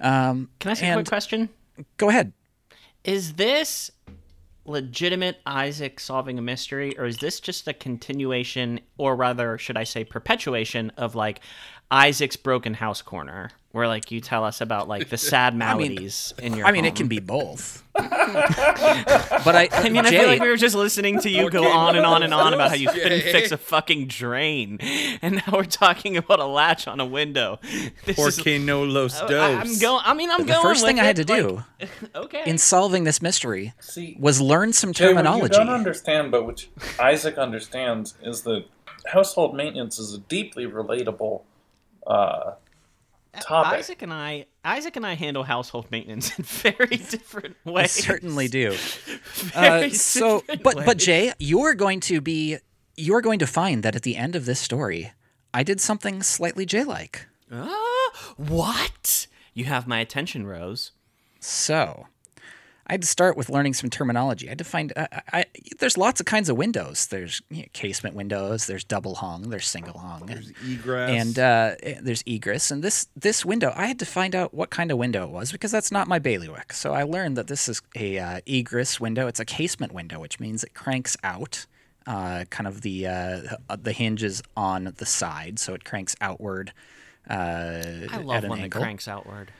Um, 0.00 0.48
Can 0.58 0.70
I 0.70 0.72
ask 0.72 0.82
a 0.82 0.92
quick 0.94 1.06
question? 1.06 1.50
Go 1.98 2.08
ahead. 2.08 2.32
Is 3.04 3.34
this 3.34 3.90
legitimate 4.64 5.36
Isaac 5.44 6.00
solving 6.00 6.38
a 6.38 6.42
mystery, 6.42 6.96
or 6.98 7.04
is 7.04 7.18
this 7.18 7.38
just 7.38 7.68
a 7.68 7.74
continuation, 7.74 8.80
or 8.96 9.14
rather, 9.14 9.58
should 9.58 9.76
I 9.76 9.84
say, 9.84 10.04
perpetuation 10.04 10.90
of 10.96 11.14
like 11.14 11.40
Isaac's 11.90 12.36
broken 12.36 12.74
house 12.74 13.02
corner, 13.02 13.50
where 13.72 13.86
like 13.86 14.10
you 14.10 14.20
tell 14.20 14.44
us 14.44 14.60
about 14.60 14.88
like 14.88 15.10
the 15.10 15.16
sad 15.18 15.54
maladies 15.56 16.32
in 16.38 16.56
your. 16.56 16.66
I 16.66 16.72
mean, 16.72 16.84
it 16.84 16.94
can 16.94 17.08
be 17.08 17.20
both. 17.20 17.82
but 17.94 19.54
I, 19.54 19.68
I 19.72 19.88
mean, 19.88 20.04
I 20.04 20.10
feel 20.10 20.26
like 20.26 20.40
we 20.40 20.48
were 20.48 20.56
just 20.56 20.74
listening 20.74 21.20
to 21.20 21.30
you 21.30 21.48
go 21.48 21.60
Okay, 21.60 21.70
on 21.70 21.94
and 21.96 22.04
on 22.04 22.22
and 22.24 22.34
on 22.34 22.52
about 22.52 22.70
how 22.70 22.74
you 22.74 22.86
those, 22.88 23.00
couldn't 23.00 23.20
fix 23.22 23.52
a 23.52 23.56
fucking 23.56 24.08
drain, 24.08 24.78
and 25.22 25.36
now 25.36 25.52
we're 25.52 25.64
talking 25.64 26.16
about 26.16 26.40
a 26.40 26.44
latch 26.46 26.88
on 26.88 27.00
a 27.00 27.06
window. 27.06 27.60
This 28.04 28.18
is, 28.18 28.36
Porque 28.36 28.58
no 28.60 28.82
los 28.82 29.20
dos. 29.20 29.32
I, 29.32 29.50
am 29.50 29.78
going. 29.78 30.02
I 30.04 30.14
mean, 30.14 30.30
I'm 30.30 30.40
the 30.40 30.52
going. 30.54 30.62
first 30.62 30.84
thing 30.84 30.96
with 30.96 31.04
I 31.04 31.06
had 31.06 31.16
to 31.16 31.24
do 31.24 31.62
like- 31.80 31.88
okay. 32.14 32.42
in 32.46 32.58
solving 32.58 33.04
this 33.04 33.22
mystery 33.22 33.72
See, 33.80 34.16
was 34.18 34.40
learn 34.40 34.72
some 34.72 34.92
Jay, 34.92 35.04
what 35.06 35.10
you 35.10 35.14
terminology. 35.16 35.54
don't 35.56 35.68
understand, 35.68 36.30
but 36.32 36.44
which 36.44 36.70
Isaac 36.98 37.38
understands, 37.38 38.14
is 38.22 38.42
that 38.42 38.64
household 39.06 39.54
maintenance 39.54 39.98
is 39.98 40.14
a 40.14 40.18
deeply 40.18 40.66
relatable 40.66 41.42
uh, 42.06 42.52
topic. 43.40 43.78
Isaac 43.78 44.02
and 44.02 44.12
I, 44.12 44.46
Isaac 44.64 44.96
and 44.96 45.06
I 45.06 45.14
handle 45.14 45.42
household 45.44 45.90
maintenance 45.90 46.38
in 46.38 46.44
very 46.72 46.96
different 46.96 47.56
I 47.66 47.70
ways. 47.70 47.92
certainly 47.92 48.48
do. 48.48 48.72
Very 49.34 49.86
Uh, 49.86 49.88
so, 49.90 50.40
different 50.40 50.62
but 50.62 50.76
but. 50.86 50.98
Jay, 50.98 51.32
you're 51.38 51.74
going 51.74 52.00
to 52.00 52.20
be 52.20 52.58
you're 52.96 53.20
going 53.20 53.38
to 53.40 53.46
find 53.46 53.82
that 53.82 53.96
at 53.96 54.02
the 54.02 54.16
end 54.16 54.36
of 54.36 54.44
this 54.46 54.60
story, 54.60 55.12
I 55.52 55.62
did 55.62 55.80
something 55.80 56.22
slightly 56.22 56.64
Jay-like. 56.64 57.26
Ah, 57.52 58.10
what? 58.36 59.26
You 59.52 59.64
have 59.64 59.86
my 59.86 59.98
attention, 60.00 60.46
Rose. 60.46 60.92
So, 61.40 62.06
I 62.86 62.92
had 62.92 63.02
to 63.02 63.08
start 63.08 63.36
with 63.36 63.48
learning 63.48 63.72
some 63.72 63.88
terminology. 63.88 64.46
I 64.46 64.50
had 64.50 64.58
to 64.58 64.64
find. 64.64 64.92
I, 64.94 65.22
I, 65.32 65.44
there's 65.78 65.96
lots 65.96 66.20
of 66.20 66.26
kinds 66.26 66.50
of 66.50 66.56
windows. 66.56 67.06
There's 67.06 67.40
you 67.48 67.62
know, 67.62 67.68
casement 67.72 68.14
windows. 68.14 68.66
There's 68.66 68.84
double 68.84 69.14
hung. 69.16 69.48
There's 69.48 69.66
single 69.66 69.98
hung. 69.98 70.26
There's 70.26 70.52
egress. 70.68 71.10
and 71.10 71.38
uh, 71.38 71.76
eh, 71.82 71.98
there's 72.02 72.22
egress. 72.26 72.70
And 72.70 72.82
this 72.82 73.06
this 73.16 73.44
window, 73.44 73.72
I 73.74 73.86
had 73.86 73.98
to 74.00 74.06
find 74.06 74.34
out 74.34 74.52
what 74.52 74.68
kind 74.68 74.90
of 74.90 74.98
window 74.98 75.24
it 75.24 75.30
was 75.30 75.50
because 75.50 75.70
that's 75.70 75.90
not 75.90 76.08
my 76.08 76.18
bailiwick. 76.18 76.74
So 76.74 76.92
I 76.92 77.04
learned 77.04 77.38
that 77.38 77.46
this 77.46 77.68
is 77.68 77.80
a 77.96 78.18
uh, 78.18 78.40
egress 78.46 79.00
window. 79.00 79.26
It's 79.28 79.40
a 79.40 79.46
casement 79.46 79.92
window, 79.92 80.20
which 80.20 80.38
means 80.38 80.62
it 80.62 80.74
cranks 80.74 81.16
out. 81.24 81.66
Uh, 82.06 82.44
kind 82.50 82.66
of 82.66 82.82
the 82.82 83.06
uh, 83.06 83.40
the 83.78 83.92
hinges 83.92 84.42
on 84.58 84.92
the 84.98 85.06
side, 85.06 85.58
so 85.58 85.72
it 85.72 85.86
cranks 85.86 86.14
outward. 86.20 86.74
Uh, 87.28 87.32
I 87.32 88.08
at 88.12 88.24
love 88.26 88.44
an 88.44 88.50
when 88.50 88.60
it 88.60 88.70
cranks 88.70 89.08
outward. 89.08 89.52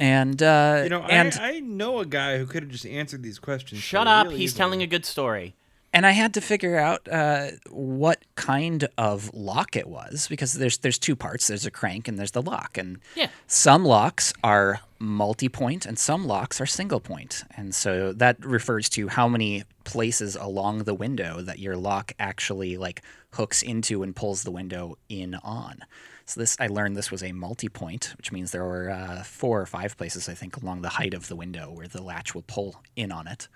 And 0.00 0.40
uh, 0.42 0.80
you 0.84 0.90
know, 0.90 1.02
and 1.02 1.36
I, 1.40 1.56
I 1.56 1.60
know 1.60 1.98
a 1.98 2.06
guy 2.06 2.38
who 2.38 2.46
could 2.46 2.62
have 2.62 2.70
just 2.72 2.86
answered 2.86 3.22
these 3.22 3.38
questions. 3.40 3.82
Shut 3.82 4.06
so 4.06 4.10
up. 4.10 4.26
really 4.26 4.38
He's 4.38 4.50
easily. 4.52 4.58
telling 4.58 4.82
a 4.82 4.86
good 4.86 5.04
story. 5.04 5.54
and 5.92 6.06
I 6.06 6.12
had 6.12 6.34
to 6.34 6.40
figure 6.40 6.78
out 6.78 7.08
uh, 7.10 7.48
what 7.70 8.18
kind 8.36 8.86
of 8.96 9.30
lock 9.34 9.74
it 9.74 9.88
was 9.88 10.28
because 10.28 10.52
there's 10.52 10.78
there's 10.78 10.98
two 10.98 11.16
parts. 11.16 11.48
There's 11.48 11.66
a 11.66 11.70
crank 11.72 12.06
and 12.08 12.16
there's 12.18 12.30
the 12.30 12.42
lock, 12.42 12.78
and 12.78 12.98
Yeah. 13.16 13.28
some 13.48 13.84
locks 13.84 14.32
are 14.44 14.80
multi-point 15.00 15.86
and 15.86 15.98
some 15.98 16.26
locks 16.26 16.60
are 16.60 16.66
single 16.66 17.00
point. 17.00 17.08
point, 17.08 17.44
and 17.56 17.74
so 17.74 18.12
that 18.12 18.36
refers 18.44 18.88
to 18.90 19.08
how 19.08 19.26
many 19.28 19.64
places 19.84 20.36
along 20.36 20.84
the 20.84 20.94
window 20.94 21.40
that 21.40 21.58
your 21.58 21.76
lock 21.76 22.12
actually 22.20 22.76
like 22.76 23.02
hooks 23.32 23.62
into 23.62 24.02
and 24.04 24.14
pulls 24.14 24.42
the 24.44 24.50
window 24.52 24.96
in 25.08 25.34
on. 25.36 25.80
So 26.28 26.40
this 26.40 26.58
I 26.60 26.66
learned 26.66 26.94
this 26.94 27.10
was 27.10 27.22
a 27.22 27.32
multi-point, 27.32 28.12
which 28.18 28.32
means 28.32 28.50
there 28.50 28.64
were 28.64 28.90
uh, 28.90 29.22
four 29.22 29.62
or 29.62 29.64
five 29.64 29.96
places 29.96 30.28
I 30.28 30.34
think 30.34 30.58
along 30.58 30.82
the 30.82 30.90
height 30.90 31.14
of 31.14 31.26
the 31.28 31.36
window 31.36 31.70
where 31.70 31.88
the 31.88 32.02
latch 32.02 32.34
will 32.34 32.44
pull 32.46 32.82
in 32.96 33.10
on 33.10 33.26
it. 33.26 33.48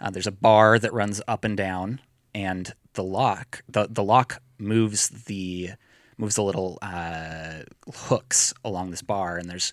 Uh, 0.00 0.10
there's 0.10 0.26
a 0.26 0.32
bar 0.32 0.76
that 0.80 0.92
runs 0.92 1.22
up 1.28 1.44
and 1.44 1.56
down, 1.56 2.00
and 2.34 2.74
the 2.94 3.04
lock 3.04 3.62
the 3.68 3.86
the 3.88 4.02
lock 4.02 4.42
moves 4.58 5.08
the 5.08 5.70
moves 6.18 6.34
the 6.34 6.42
little 6.42 6.78
uh, 6.82 7.60
hooks 7.94 8.52
along 8.64 8.90
this 8.90 9.02
bar, 9.02 9.36
and 9.36 9.48
there's 9.48 9.72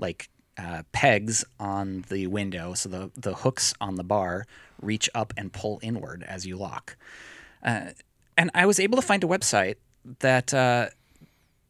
like 0.00 0.28
uh, 0.58 0.82
pegs 0.90 1.44
on 1.60 2.04
the 2.08 2.26
window, 2.26 2.74
so 2.74 2.88
the 2.88 3.12
the 3.14 3.34
hooks 3.34 3.74
on 3.80 3.94
the 3.94 4.04
bar 4.04 4.44
reach 4.80 5.08
up 5.14 5.32
and 5.36 5.52
pull 5.52 5.78
inward 5.84 6.24
as 6.26 6.44
you 6.46 6.56
lock. 6.56 6.96
Uh, 7.62 7.90
and 8.36 8.50
I 8.54 8.66
was 8.66 8.80
able 8.80 8.96
to 8.96 9.02
find 9.02 9.22
a 9.22 9.28
website 9.28 9.76
that 10.18 10.52
uh, 10.52 10.88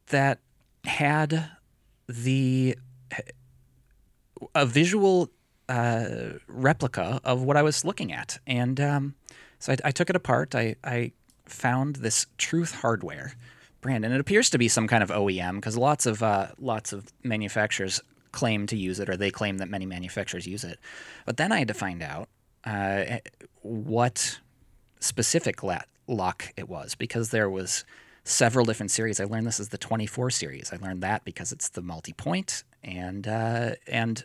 that 0.09 0.39
had 0.85 1.51
the 2.09 2.77
a 4.55 4.67
visual 4.67 5.31
uh, 5.69 6.31
replica 6.49 7.21
of 7.25 7.43
what 7.43 7.57
I 7.57 7.63
was 7.63 7.85
looking 7.85 8.13
at, 8.13 8.39
and 8.47 8.81
um, 8.81 9.15
so 9.59 9.73
I, 9.73 9.77
I 9.87 9.91
took 9.91 10.11
it 10.11 10.17
apart. 10.17 10.55
I, 10.55 10.77
I 10.83 11.13
found 11.45 11.97
this 11.97 12.27
Truth 12.39 12.77
Hardware 12.77 13.35
brand, 13.81 14.05
and 14.05 14.13
it 14.13 14.21
appears 14.21 14.51
to 14.51 14.59
be 14.59 14.69
some 14.69 14.89
kind 14.89 15.03
of 15.03 15.11
OEM 15.11 15.57
because 15.57 15.77
lots 15.77 16.07
of 16.07 16.23
uh, 16.23 16.49
lots 16.59 16.93
of 16.93 17.13
manufacturers 17.23 18.01
claim 18.33 18.67
to 18.67 18.77
use 18.77 18.99
it, 18.99 19.09
or 19.09 19.17
they 19.17 19.31
claim 19.31 19.59
that 19.59 19.69
many 19.69 19.87
manufacturers 19.87 20.47
use 20.47 20.65
it. 20.65 20.79
But 21.27 21.37
then 21.37 21.53
I 21.53 21.59
had 21.59 21.69
to 21.69 21.75
find 21.75 22.03
out 22.03 22.29
uh, 22.65 23.19
what 23.61 24.41
specific 25.01 25.63
la- 25.63 25.83
lock 26.07 26.53
it 26.57 26.69
was 26.69 26.95
because 26.95 27.31
there 27.31 27.51
was 27.51 27.85
several 28.25 28.65
different 28.65 28.91
series. 28.91 29.21
I 29.21 29.25
learned 29.25 29.47
this 29.47 29.61
is 29.61 29.69
the 29.71 29.79
24 29.79 30.31
series. 30.31 30.73
I 30.73 30.77
learned 30.77 31.03
that 31.03 31.25
because 31.25 31.53
it's 31.53 31.69
the 31.71 31.83
multi-point 31.83 32.65
and 32.85 33.27
uh, 33.27 33.73
and 33.87 34.25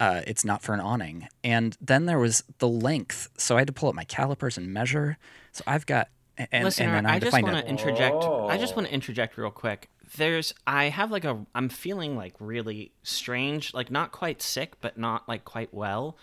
uh, 0.00 0.22
it's 0.26 0.44
not 0.44 0.62
for 0.62 0.74
an 0.74 0.80
awning. 0.80 1.28
And 1.42 1.76
then 1.80 2.06
there 2.06 2.18
was 2.18 2.44
the 2.58 2.68
length. 2.68 3.28
So 3.38 3.56
I 3.56 3.60
had 3.60 3.66
to 3.68 3.72
pull 3.72 3.88
up 3.88 3.94
my 3.94 4.04
calipers 4.04 4.58
and 4.58 4.72
measure. 4.72 5.16
So 5.52 5.62
I've 5.66 5.86
got 5.86 6.08
and, 6.36 6.64
Listener, 6.64 6.86
and 6.88 6.96
then 6.96 7.06
I 7.06 7.16
I 7.16 7.18
just 7.20 7.32
want 7.32 7.56
to 7.56 7.66
interject. 7.68 8.16
I 8.24 8.58
just 8.58 8.72
Oh. 8.72 8.76
want 8.76 8.88
to 8.88 8.92
interject 8.94 9.36
real 9.38 9.50
quick. 9.52 9.88
There's, 10.16 10.52
I 10.66 10.86
have 10.90 11.10
like 11.10 11.24
a, 11.24 11.46
I'm 11.54 11.68
feeling 11.68 12.16
like 12.16 12.34
really 12.40 12.92
strange, 13.04 13.72
like 13.72 13.90
not 13.90 14.12
quite 14.12 14.42
sick, 14.42 14.74
but 14.80 14.98
not 14.98 15.28
like 15.28 15.44
quite 15.44 15.72
well. 15.72 16.16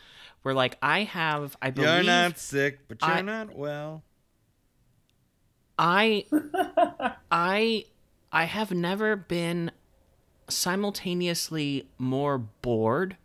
Where 0.43 0.53
like 0.53 0.77
I 0.81 1.03
have, 1.03 1.55
I 1.61 1.71
believe, 1.71 1.89
You're 1.89 2.03
not 2.03 2.37
sick, 2.37 2.79
but 2.87 3.01
you're 3.01 3.09
I- 3.09 3.21
not 3.21 3.55
well. 3.55 4.03
I, 5.77 6.25
I, 7.31 7.85
I 8.31 8.43
have 8.45 8.71
never 8.71 9.15
been 9.15 9.71
simultaneously 10.49 11.87
more 11.97 12.37
bored, 12.37 13.17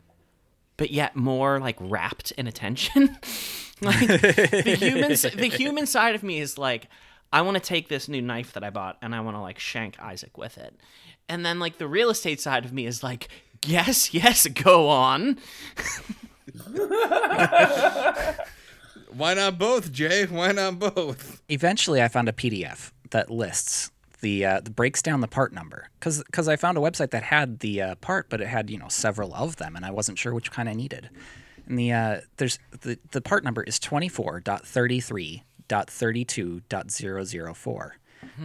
but 0.76 0.90
yet 0.90 1.16
more 1.16 1.58
like 1.58 1.76
wrapped 1.80 2.32
in 2.32 2.46
attention. 2.46 3.18
like 3.80 4.06
the 4.06 4.76
human, 4.78 5.10
the 5.10 5.54
human 5.54 5.86
side 5.86 6.14
of 6.14 6.22
me 6.22 6.40
is 6.40 6.58
like, 6.58 6.88
I 7.32 7.42
want 7.42 7.56
to 7.56 7.62
take 7.62 7.88
this 7.88 8.08
new 8.08 8.22
knife 8.22 8.52
that 8.52 8.64
I 8.64 8.70
bought 8.70 8.98
and 9.02 9.14
I 9.14 9.20
want 9.20 9.36
to 9.36 9.40
like 9.40 9.58
shank 9.58 10.00
Isaac 10.00 10.38
with 10.38 10.58
it, 10.58 10.74
and 11.28 11.44
then 11.44 11.58
like 11.58 11.78
the 11.78 11.88
real 11.88 12.10
estate 12.10 12.40
side 12.40 12.64
of 12.64 12.72
me 12.72 12.86
is 12.86 13.02
like, 13.02 13.28
yes, 13.64 14.14
yes, 14.14 14.46
go 14.46 14.88
on. 14.88 15.38
Why 19.14 19.34
not 19.34 19.58
both, 19.58 19.92
Jay? 19.92 20.26
Why 20.26 20.52
not 20.52 20.78
both? 20.78 21.42
eventually 21.48 22.02
I 22.02 22.08
found 22.08 22.28
a 22.28 22.32
PDF 22.32 22.92
that 23.10 23.30
lists 23.30 23.90
the 24.20 24.44
uh, 24.44 24.60
that 24.60 24.74
breaks 24.74 25.02
down 25.02 25.20
the 25.20 25.28
part 25.28 25.52
number 25.52 25.88
because 25.98 26.22
because 26.24 26.48
I 26.48 26.56
found 26.56 26.78
a 26.78 26.80
website 26.80 27.10
that 27.10 27.22
had 27.22 27.60
the 27.60 27.82
uh, 27.82 27.94
part, 27.96 28.28
but 28.28 28.40
it 28.40 28.46
had 28.48 28.70
you 28.70 28.78
know 28.78 28.88
several 28.88 29.34
of 29.34 29.56
them, 29.56 29.76
and 29.76 29.84
I 29.84 29.90
wasn't 29.90 30.18
sure 30.18 30.32
which 30.34 30.50
kind 30.50 30.68
I 30.68 30.72
needed. 30.72 31.10
And 31.66 31.78
the 31.78 31.92
uh, 31.92 32.20
there's 32.38 32.58
the 32.80 32.98
the 33.12 33.20
part 33.20 33.44
number 33.44 33.62
is 33.62 33.78
twenty 33.78 34.08
four 34.08 34.40
dot 34.40 34.66
thirty 34.66 35.00
three 35.00 35.44
dot 35.68 35.90
thirty 35.90 36.24
two 36.24 36.62
dot 36.68 36.90
zero 36.90 37.24
zero 37.24 37.52
four. 37.54 37.96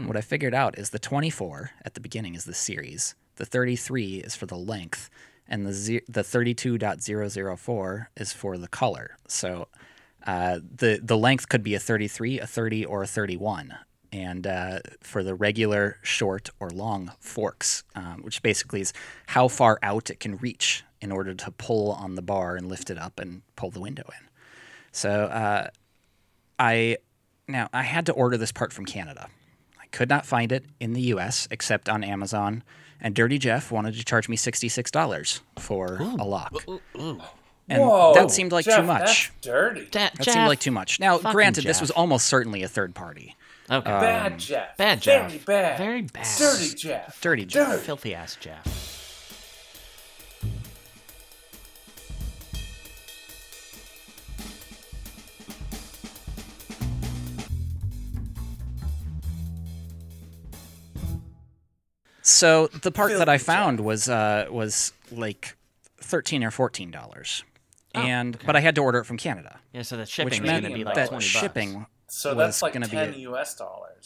What 0.06 0.16
I 0.16 0.22
figured 0.22 0.54
out 0.54 0.78
is 0.78 0.92
the 0.92 1.00
twenty 1.00 1.30
four 1.30 1.72
at 1.84 1.96
the 1.96 2.02
beginning 2.02 2.36
is 2.36 2.46
the 2.46 2.54
series, 2.54 3.16
the 3.38 3.46
thirty 3.46 3.76
three 3.76 4.18
is 4.18 4.36
for 4.36 4.46
the 4.46 4.58
length, 4.58 5.10
and 5.48 5.66
the 5.66 5.74
ze- 5.74 6.02
the 6.08 6.24
thirty 6.24 6.54
two 6.54 6.78
dot 6.78 7.02
zero 7.02 7.28
zero 7.30 7.56
four 7.58 8.10
is 8.16 8.32
for 8.32 8.58
the 8.58 8.68
color. 8.68 9.18
So 9.28 9.68
uh, 10.26 10.60
the 10.76 11.00
the 11.02 11.18
length 11.18 11.50
could 11.50 11.64
be 11.64 11.76
a 11.76 11.80
33, 11.80 12.40
a 12.40 12.48
30, 12.48 12.86
or 12.86 13.04
a 13.04 13.08
31. 13.08 13.76
And 14.14 14.46
uh, 14.46 14.80
for 15.02 15.24
the 15.24 15.34
regular, 15.34 15.98
short, 16.04 16.50
or 16.60 16.70
long 16.70 17.14
forks, 17.20 17.84
um, 17.96 18.24
which 18.24 18.42
basically 18.42 18.82
is 18.82 18.92
how 19.28 19.48
far 19.48 19.80
out 19.82 20.10
it 20.10 20.20
can 20.20 20.36
reach 20.38 20.84
in 21.00 21.12
order 21.14 21.34
to 21.34 21.52
pull 21.52 21.94
on 21.94 22.16
the 22.16 22.22
bar 22.22 22.58
and 22.58 22.68
lift 22.68 22.90
it 22.90 22.98
up 22.98 23.20
and 23.20 23.42
pull 23.56 23.72
the 23.72 23.80
window 23.80 24.04
in. 24.20 24.28
So 24.92 25.10
uh, 25.10 25.70
I 26.60 26.98
now 27.48 27.70
I 27.74 27.84
had 27.84 28.06
to 28.08 28.12
order 28.14 28.38
this 28.38 28.52
part 28.52 28.74
from 28.74 28.86
Canada. 28.86 29.30
I 29.82 29.86
could 29.88 30.10
not 30.10 30.26
find 30.26 30.52
it 30.52 30.66
in 30.80 30.94
the 30.94 31.02
U.S. 31.04 31.48
except 31.50 31.88
on 31.88 32.04
Amazon, 32.04 32.64
and 33.00 33.16
Dirty 33.16 33.38
Jeff 33.38 33.72
wanted 33.72 33.96
to 33.96 34.04
charge 34.04 34.28
me 34.28 34.36
sixty 34.36 34.68
six 34.68 34.92
dollars 34.92 35.42
for 35.58 35.98
a 36.20 36.26
lock. 36.26 36.54
And 37.72 37.82
Whoa, 37.82 38.14
that 38.14 38.30
seemed 38.32 38.52
like 38.52 38.66
Jeff, 38.66 38.82
too 38.82 38.84
much. 38.84 39.00
That's 39.32 39.32
dirty. 39.42 39.88
Da- 39.92 40.10
That 40.16 40.24
seemed 40.26 40.48
like 40.48 40.60
too 40.60 40.72
much. 40.72 41.00
Now, 41.00 41.18
Fucking 41.18 41.32
granted, 41.32 41.64
this 41.64 41.80
was 41.82 41.92
almost 41.92 42.28
certainly 42.28 42.64
a 42.64 42.68
third 42.68 42.94
party. 42.94 43.36
Okay. 43.70 43.90
bad 43.90 44.38
Jeff. 44.38 44.76
bad 44.78 45.02
Jeff. 45.02 45.32
Very 45.32 45.40
bad. 45.46 45.78
Very 45.78 46.02
bad. 46.02 46.28
Dirty 46.38 46.76
Jeff. 46.76 47.22
Dirty 47.22 47.46
Jeff. 47.46 47.68
Dirty. 47.70 47.82
Filthy 47.84 48.14
ass 48.14 48.36
Jeff. 48.40 48.68
So 62.22 62.68
the 62.68 62.92
part 62.92 63.12
that 63.18 63.28
I 63.30 63.38
Filthy 63.38 63.46
found 63.46 63.80
was 63.80 64.08
uh, 64.08 64.48
was 64.52 64.94
like 65.12 65.58
thirteen 65.98 66.44
or 66.44 66.52
fourteen 66.52 66.92
dollars, 66.92 67.44
Oh, 67.94 68.00
and 68.02 68.38
but 68.46 68.56
I 68.56 68.60
had 68.62 68.76
to 68.76 68.82
order 68.82 69.00
it 69.00 69.06
from 69.06 69.18
Canada, 69.18 69.60
Yeah, 69.74 69.82
so 69.82 69.96
the 69.98 70.02
which 70.04 70.10
shipping 70.10 70.34
is 70.34 70.42
meant 70.42 70.62
going 70.64 70.72
to 70.74 70.78
be 70.80 70.84
like 70.86 70.96
that 70.96 71.10
20 71.10 71.16
bucks. 71.24 71.26
shipping 71.26 71.86
So 72.08 72.34
that's 72.36 72.62
like 72.62 72.74
gonna 72.74 72.86
be 72.88 72.92
10 72.92 73.14
a- 73.14 73.18
US 73.32 73.56
dollars. 73.56 74.04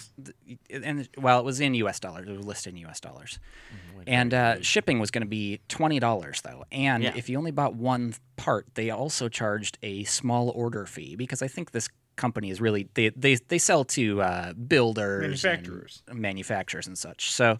and 0.69 1.07
well, 1.17 1.39
it 1.39 1.45
was 1.45 1.59
in 1.59 1.73
U.S. 1.75 1.99
dollars. 1.99 2.27
It 2.27 2.35
was 2.37 2.45
listed 2.45 2.73
in 2.73 2.79
U.S. 2.81 2.99
dollars, 2.99 3.39
Mm-hmm, 3.71 4.01
and 4.07 4.33
uh, 4.33 4.61
shipping 4.61 4.99
was 4.99 5.09
going 5.11 5.23
to 5.23 5.27
be 5.27 5.61
twenty 5.67 5.99
dollars 5.99 6.41
though. 6.41 6.65
And 6.71 7.03
Yeah. 7.03 7.13
if 7.15 7.29
you 7.29 7.37
only 7.37 7.51
bought 7.51 7.75
one 7.75 8.13
part, 8.37 8.67
they 8.75 8.89
also 8.91 9.29
charged 9.29 9.77
a 9.81 10.03
small 10.03 10.49
order 10.49 10.85
fee 10.85 11.15
because 11.15 11.41
I 11.41 11.47
think 11.47 11.71
this 11.71 11.87
company 12.15 12.49
is 12.49 12.61
really 12.61 12.87
they 12.93 13.09
they, 13.09 13.35
they 13.35 13.57
sell 13.57 13.83
to 13.85 14.21
uh, 14.21 14.53
builders, 14.53 15.43
and 15.43 15.53
Manufacturers. 15.53 16.03
manufacturers 16.13 16.87
and 16.87 16.97
such. 16.97 17.31
So 17.31 17.57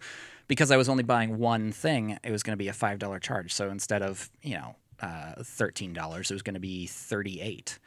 because 0.48 0.70
I 0.70 0.76
was 0.76 0.88
only 0.88 1.02
buying 1.02 1.38
one 1.38 1.72
thing, 1.72 2.18
it 2.22 2.30
was 2.30 2.42
going 2.44 2.52
to 2.52 2.56
be 2.62 2.68
a 2.68 2.72
five 2.72 2.98
dollar 2.98 3.18
charge. 3.18 3.52
So 3.52 3.68
instead 3.68 4.02
of 4.02 4.30
you 4.42 4.54
know 4.54 4.76
uh, 5.00 5.34
thirteen 5.42 5.92
dollars, 5.92 6.30
it 6.30 6.34
was 6.34 6.42
going 6.42 6.54
to 6.54 6.60
be 6.60 6.86
thirty 6.86 7.40
eight. 7.40 7.78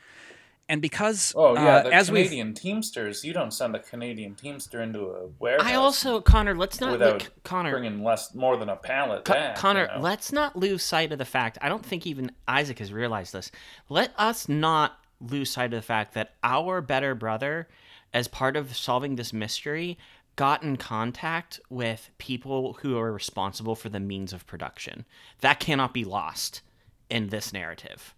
And 0.69 0.83
because 0.83 1.33
Oh 1.35 1.55
yeah, 1.55 1.77
uh, 1.77 1.83
the 1.83 1.93
as 1.93 2.07
Canadian 2.09 2.53
Teamsters. 2.53 3.25
You 3.25 3.33
don't 3.33 3.51
send 3.51 3.75
a 3.75 3.79
Canadian 3.79 4.35
Teamster 4.35 4.81
into 4.81 5.07
a 5.07 5.27
warehouse. 5.39 5.67
I 5.67 5.73
also, 5.73 6.21
Connor, 6.21 6.55
let's 6.55 6.79
not 6.79 6.91
without 6.91 7.23
look, 7.23 7.43
Connor, 7.43 7.71
bringing 7.71 8.03
less 8.03 8.35
more 8.35 8.55
than 8.55 8.69
a 8.69 8.75
pallet. 8.75 9.25
Co- 9.25 9.33
back, 9.33 9.55
Connor, 9.55 9.89
you 9.91 9.97
know? 9.97 10.03
let's 10.03 10.31
not 10.31 10.55
lose 10.55 10.83
sight 10.83 11.11
of 11.11 11.17
the 11.17 11.25
fact. 11.25 11.57
I 11.61 11.69
don't 11.69 11.83
think 11.83 12.05
even 12.05 12.31
Isaac 12.47 12.77
has 12.79 12.93
realized 12.93 13.33
this. 13.33 13.51
Let 13.89 14.13
us 14.15 14.47
not 14.47 14.99
lose 15.19 15.49
sight 15.49 15.73
of 15.73 15.79
the 15.79 15.81
fact 15.81 16.13
that 16.13 16.35
our 16.43 16.81
better 16.81 17.15
brother, 17.15 17.67
as 18.13 18.27
part 18.27 18.55
of 18.55 18.77
solving 18.77 19.15
this 19.15 19.33
mystery, 19.33 19.97
got 20.35 20.61
in 20.61 20.77
contact 20.77 21.59
with 21.71 22.11
people 22.19 22.73
who 22.81 22.95
are 22.95 23.11
responsible 23.11 23.75
for 23.75 23.89
the 23.89 23.99
means 23.99 24.33
of 24.33 24.45
production. 24.45 25.03
That 25.41 25.59
cannot 25.59 25.95
be 25.95 26.05
lost 26.05 26.61
in 27.09 27.29
this 27.29 27.51
narrative. 27.53 28.13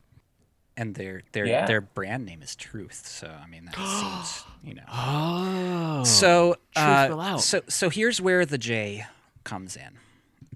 and 0.77 0.95
their 0.95 1.21
their 1.33 1.45
Yeah. 1.45 1.65
their 1.65 1.81
brand 1.81 2.25
name 2.25 2.41
is 2.41 2.55
Truth. 2.55 3.05
So 3.05 3.27
I 3.27 3.45
mean 3.47 3.65
that 3.65 3.75
seems 3.99 4.43
you 4.63 4.73
know. 4.75 4.83
Oh. 4.91 6.03
So 6.05 6.55
uh, 6.75 7.07
will 7.09 7.37
so 7.39 7.61
so 7.67 7.89
here's 7.89 8.21
where 8.21 8.45
the 8.45 8.57
J 8.57 9.05
comes 9.43 9.75
in, 9.75 9.97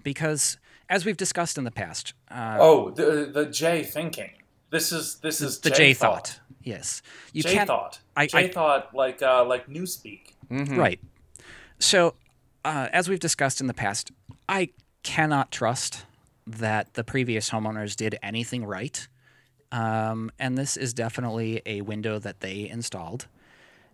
because 0.03 0.57
as 0.89 1.03
we've 1.05 1.17
discussed 1.17 1.57
in 1.57 1.63
the 1.65 1.71
past, 1.71 2.13
uh, 2.31 2.57
Oh, 2.59 2.91
the 2.91 3.29
the 3.31 3.45
J 3.45 3.83
thinking. 3.83 4.31
This 4.69 4.91
is 4.91 5.15
this 5.19 5.41
is 5.41 5.59
the 5.59 5.69
J 5.69 5.93
thought. 5.93 6.39
Yes, 6.63 7.01
you 7.33 7.43
J 7.43 7.53
can't 7.53 7.67
thought. 7.67 7.99
I- 8.15 8.27
J 8.27 8.37
I- 8.37 8.47
thought 8.51 8.95
like 8.95 9.21
uh 9.21 9.43
like 9.45 9.67
newspeak. 9.67 10.33
right. 10.49 10.99
So 11.79 12.15
uh, 12.63 12.87
as 12.93 13.07
we've 13.09 13.19
discussed 13.19 13.59
in 13.61 13.67
the 13.67 13.73
past, 13.73 14.11
I 14.49 14.69
cannot 15.03 15.51
trust 15.51 16.05
that 16.47 16.93
the 16.93 17.03
previous 17.03 17.49
homeowners 17.49 17.95
did 17.95 18.17
anything 18.21 18.65
right. 18.65 19.07
Um, 19.71 20.31
and 20.39 20.57
this 20.57 20.77
is 20.77 20.93
definitely 20.93 21.61
a 21.65 21.81
window 21.81 22.19
that 22.19 22.39
they 22.39 22.69
installed. 22.69 23.27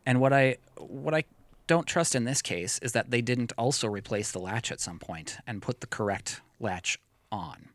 And 0.06 0.20
what 0.20 0.34
I 0.34 0.58
what 0.78 1.14
I 1.14 1.24
don't 1.68 1.88
trust 1.88 2.16
in 2.16 2.26
this 2.26 2.42
case 2.42 2.80
is 2.80 2.92
that 2.92 3.12
they 3.12 3.22
didn't 3.22 3.54
also 3.58 3.88
replace 3.88 4.32
the 4.32 4.40
latch 4.40 4.72
at 4.72 4.80
some 4.82 5.00
point 5.00 5.38
and 5.48 5.62
put 5.62 5.80
the 5.80 5.88
correct 5.88 6.42
latch 6.60 7.00
on. 7.32 7.70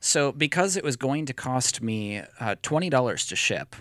So 0.00 0.30
because 0.30 0.76
it 0.76 0.84
was 0.84 0.96
going 0.96 1.26
to 1.26 1.32
cost 1.32 1.82
me 1.82 2.22
uh, 2.38 2.54
twenty 2.62 2.88
dollars 2.88 3.26
to 3.26 3.36
ship, 3.36 3.74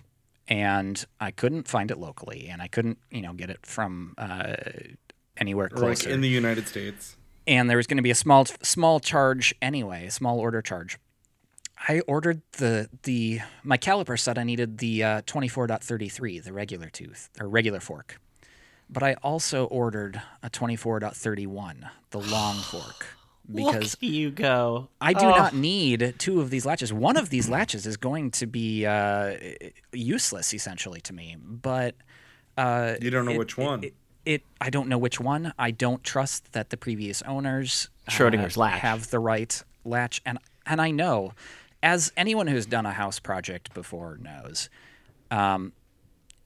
and 0.48 1.06
I 1.20 1.32
couldn't 1.32 1.68
find 1.68 1.92
it 1.92 2.00
locally, 2.00 2.48
and 2.50 2.62
I 2.62 2.68
couldn't 2.68 2.98
you 3.12 3.22
know 3.22 3.34
get 3.34 3.50
it 3.50 3.66
from 3.66 4.16
uh, 4.18 4.56
anywhere 5.38 5.70
Or 5.74 5.90
like 5.90 6.06
in 6.06 6.22
the 6.22 6.30
United 6.30 6.68
States. 6.68 7.16
And 7.48 7.70
there 7.70 7.78
was 7.78 7.88
going 7.88 7.98
to 7.98 8.04
be 8.04 8.12
a 8.12 8.16
small 8.16 8.46
small 8.46 9.00
charge 9.00 9.56
anyway, 9.62 10.06
a 10.08 10.12
small 10.12 10.40
order 10.40 10.62
charge. 10.62 10.98
I 11.88 12.02
ordered 12.02 12.42
the 12.54 12.90
the 13.04 13.40
my 13.64 13.78
caliper 13.78 14.20
said 14.20 14.38
I 14.38 14.44
needed 14.44 14.80
the 14.80 15.04
uh, 15.04 15.22
24.33, 15.24 16.44
the 16.44 16.54
regular 16.54 16.90
tooth 16.90 17.30
or 17.40 17.48
regular 17.48 17.80
fork, 17.80 18.20
but 18.90 19.04
I 19.04 19.14
also 19.24 19.66
ordered 19.66 20.22
a 20.44 20.50
24.31, 20.50 21.90
the 22.10 22.20
long 22.20 22.56
fork, 22.72 23.06
because 23.54 23.94
Look 23.94 24.02
you 24.12 24.32
go. 24.32 24.90
I 25.00 25.14
do 25.14 25.26
Oh. 25.26 25.30
not 25.30 25.54
need 25.54 26.16
two 26.18 26.42
of 26.42 26.50
these 26.50 26.66
latches. 26.66 26.92
One 26.92 27.16
of 27.16 27.30
these 27.30 27.48
latches 27.48 27.86
is 27.86 27.96
going 27.96 28.32
to 28.32 28.48
be 28.48 28.86
uh, 28.86 29.36
useless 29.94 30.54
essentially 30.54 31.00
to 31.02 31.14
me, 31.14 31.38
but 31.40 31.96
uh, 32.58 32.96
You 33.02 33.12
don't 33.12 33.26
know 33.26 33.32
it- 33.34 33.38
which 33.38 33.56
one. 33.58 33.84
It, 33.84 33.88
it, 33.88 33.94
I 34.62 34.70
don't 34.70 34.88
know 34.90 34.98
which 34.98 35.20
one. 35.20 35.54
I 35.58 35.72
don't 35.72 36.04
trust 36.04 36.52
that 36.54 36.70
the 36.70 36.78
previous 36.78 37.22
owners 37.24 37.90
uh, 38.08 38.12
latch. 38.56 38.80
have 38.82 39.10
the 39.10 39.20
right 39.20 39.64
latch, 39.86 40.22
and 40.26 40.38
and 40.66 40.82
I 40.82 40.92
know, 40.92 41.34
as 41.82 42.12
anyone 42.18 42.48
who's 42.48 42.66
done 42.66 42.86
a 42.86 42.92
house 42.94 43.20
project 43.20 43.74
before 43.74 44.18
knows, 44.22 44.70
um, 45.32 45.72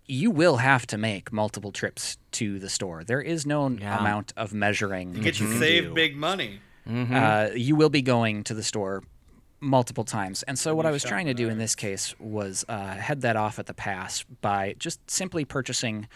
you 0.07 0.29
will 0.29 0.57
have 0.57 0.85
to 0.87 0.97
make 0.97 1.31
multiple 1.33 1.71
trips 1.71 2.17
to 2.33 2.59
the 2.59 2.69
store. 2.69 3.03
There 3.03 3.21
is 3.21 3.45
no 3.45 3.67
Yeah. 3.69 3.97
amount 3.99 4.33
of 4.37 4.53
measuring 4.53 5.15
You 5.15 5.21
Get 5.23 5.33
that 5.33 5.37
to 5.37 5.43
you 5.45 5.49
can 5.49 5.59
save 5.59 5.83
do 5.85 5.93
big 5.93 6.15
money. 6.15 6.59
uh, 6.87 7.49
you 7.55 7.75
will 7.75 7.89
be 7.89 8.01
going 8.01 8.43
to 8.43 8.53
the 8.53 8.63
store 8.63 9.03
multiple 9.59 10.03
times. 10.03 10.43
And 10.43 10.57
so, 10.59 10.75
what 10.75 10.85
I 10.85 10.91
was 10.91 11.03
trying 11.03 11.27
to 11.27 11.33
do 11.33 11.47
in 11.49 11.57
this 11.57 11.75
case 11.75 12.13
was 12.19 12.65
uh, 12.67 12.95
head 12.95 13.21
that 13.21 13.35
off 13.37 13.57
at 13.59 13.65
the 13.67 13.73
pass 13.73 14.23
by 14.41 14.75
just 14.77 14.99
simply 15.09 15.45
purchasing 15.45 16.07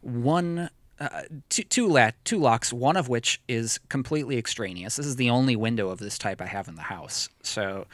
one. 0.00 0.70
Uh, 1.00 1.22
two, 1.48 1.62
two, 1.62 1.86
lat, 1.88 2.14
two 2.24 2.38
locks, 2.38 2.72
one 2.72 2.96
of 2.96 3.08
which 3.08 3.40
is 3.46 3.78
completely 3.88 4.36
extraneous. 4.36 4.96
This 4.96 5.06
is 5.06 5.16
the 5.16 5.30
only 5.30 5.54
window 5.54 5.90
of 5.90 5.98
this 6.00 6.18
type 6.18 6.40
I 6.40 6.46
have 6.46 6.66
in 6.66 6.74
the 6.74 6.82
house. 6.82 7.28
So, 7.42 7.86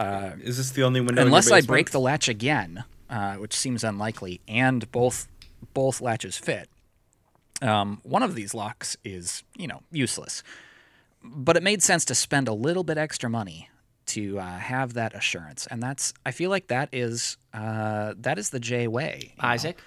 Is 0.00 0.56
this 0.56 0.70
the 0.70 0.82
only 0.82 1.00
window? 1.00 1.12
in 1.22 1.26
your 1.26 1.26
unless 1.26 1.50
I 1.50 1.60
break 1.60 1.90
the 1.90 2.00
latch 2.00 2.28
again, 2.28 2.84
uh, 3.10 3.34
which 3.34 3.54
seems 3.54 3.84
unlikely, 3.84 4.40
and 4.48 4.90
both 4.90 5.28
both 5.74 6.00
latches 6.00 6.38
fit, 6.38 6.68
um, 7.62 8.00
one 8.04 8.22
of 8.22 8.34
these 8.34 8.54
locks 8.54 8.96
is 9.04 9.42
you 9.56 9.66
know 9.66 9.82
useless. 9.90 10.42
But 11.22 11.56
it 11.56 11.62
made 11.62 11.82
sense 11.82 12.04
to 12.06 12.14
spend 12.14 12.48
a 12.48 12.52
little 12.54 12.84
bit 12.84 12.98
extra 12.98 13.28
money 13.28 13.68
to 14.06 14.38
uh, 14.38 14.58
have 14.58 14.94
that 14.94 15.14
assurance, 15.14 15.66
and 15.70 15.82
that's 15.82 16.14
I 16.24 16.30
feel 16.30 16.48
like 16.50 16.68
that 16.68 16.88
is 16.92 17.36
uh, 17.52 18.14
that 18.18 18.38
is 18.38 18.50
the 18.50 18.60
J 18.60 18.86
way. 18.88 19.32
you 19.36 19.42
know? 19.42 19.48
Isaac, 19.48 19.78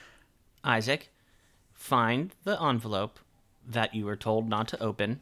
Isaac, 0.63 1.09
find 1.79 2.35
the 2.43 2.61
envelope 2.61 3.19
that 3.67 3.95
you 3.95 4.05
were 4.05 4.15
told 4.17 4.47
not 4.47 4.67
to 4.67 4.79
open. 4.83 5.21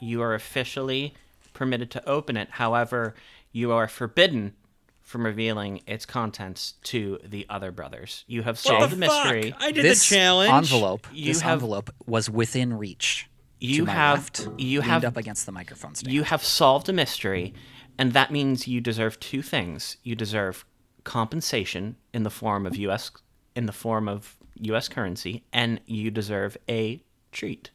You 0.00 0.22
are 0.22 0.34
officially 0.34 1.14
permitted 1.52 1.90
to 1.92 2.08
open 2.08 2.36
it. 2.36 2.48
However, 2.52 3.14
you 3.52 3.70
are 3.72 3.86
forbidden 3.86 4.54
from 5.02 5.24
revealing 5.24 5.80
its 5.86 6.04
contents 6.06 6.74
to 6.84 7.18
the 7.24 7.46
other 7.48 7.70
brothers. 7.70 8.24
You 8.26 8.42
have 8.42 8.58
solved 8.58 8.92
the, 8.92 8.96
mystery. 8.96 9.54
I 9.58 9.70
did 9.72 9.84
this 9.84 10.08
the 10.08 10.16
challenge. 10.16 10.72
envelope. 10.72 11.06
You 11.12 11.26
this 11.32 11.40
have- 11.42 11.54
envelope 11.54 11.90
was 12.06 12.28
within 12.30 12.74
reach. 12.78 13.28
You 13.60 13.78
to 13.78 13.86
my 13.86 13.92
have- 13.92 14.18
left, 14.18 14.48
you 14.58 14.80
leaned 14.80 14.90
have- 14.92 15.04
up 15.04 15.16
against 15.16 15.46
the 15.46 15.52
microphone 15.52 15.94
stand. 15.94 16.12
You 16.12 16.22
have 16.24 16.44
solved 16.44 16.88
a 16.88 16.92
mystery, 16.92 17.54
and 17.98 18.12
that 18.12 18.30
means 18.30 18.68
you 18.68 18.80
deserve 18.80 19.18
two 19.18 19.42
things. 19.42 19.96
You 20.02 20.14
deserve 20.14 20.64
compensation 21.04 21.96
in 22.14 22.22
the 22.22 22.30
form 22.30 22.66
of 22.66 22.76
US 22.76 23.10
in 23.56 23.66
the 23.66 23.72
form 23.72 24.08
of 24.08 24.36
US 24.60 24.88
currency, 24.88 25.42
and 25.52 25.80
you 25.86 26.10
deserve 26.10 26.56
a 26.68 27.02
treat. 27.32 27.70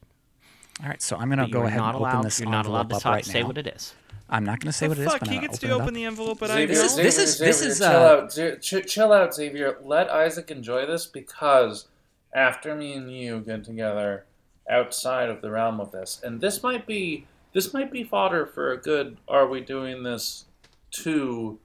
All 0.81 0.89
right, 0.89 1.01
so 1.01 1.15
I'm 1.17 1.29
gonna 1.29 1.47
go 1.47 1.63
ahead 1.63 1.77
not 1.77 1.95
and 1.95 2.05
open 2.05 2.21
this 2.21 2.39
you're 2.39 2.49
not 2.49 2.65
envelope 2.65 2.85
allowed 2.85 2.89
to 2.89 2.95
up 2.95 3.01
talk, 3.03 3.13
right 3.13 3.25
say 3.25 3.41
now. 3.41 3.47
what 3.47 3.57
it 3.57 3.67
is. 3.67 3.93
I'm 4.29 4.45
not 4.45 4.59
going 4.61 4.71
to 4.71 4.73
say 4.73 4.87
what 4.87 4.97
it 4.97 5.01
is, 5.01 5.11
Fuck, 5.11 5.19
but 5.19 5.27
he 5.29 5.35
I'm 5.35 5.41
gets 5.41 5.59
to 5.59 5.67
open 5.69 5.81
open 5.83 5.93
the 5.93 6.05
envelope, 6.05 6.39
but 6.39 6.49
I 6.49 6.65
Xavier, 6.65 6.67
This 6.75 6.83
is- 6.85 6.91
Xavier, 6.93 7.03
this 7.03 7.17
is- 7.19 7.37
this 7.37 7.61
is, 7.61 7.77
chill 7.79 7.87
uh, 7.87 7.91
out, 7.91 8.29
Ch- 8.31 8.61
ch- 8.61 8.87
chill 8.91 9.11
out, 9.13 9.35
Xavier. 9.35 9.77
Let 9.83 10.09
Isaac 10.09 10.49
enjoy 10.49 10.85
this 10.87 11.05
because 11.05 11.87
after 12.33 12.73
me 12.73 12.93
and 12.93 13.11
you 13.11 13.41
get 13.41 13.63
together 13.63 14.25
outside 14.67 15.29
of 15.29 15.41
the 15.41 15.51
realm 15.51 15.79
of 15.79 15.91
this, 15.91 16.19
and 16.23 16.41
this 16.41 16.63
might 16.63 16.87
be 16.87 17.27
this 17.51 17.73
might 17.73 17.91
be 17.91 18.03
fodder 18.03 18.47
for 18.47 18.71
a 18.71 18.77
good. 18.77 19.17
Are 19.27 19.45
we 19.45 19.61
doing 19.61 20.01
this 20.01 20.45
to 20.91 21.59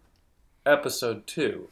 episode 0.66 1.27
two? 1.27 1.69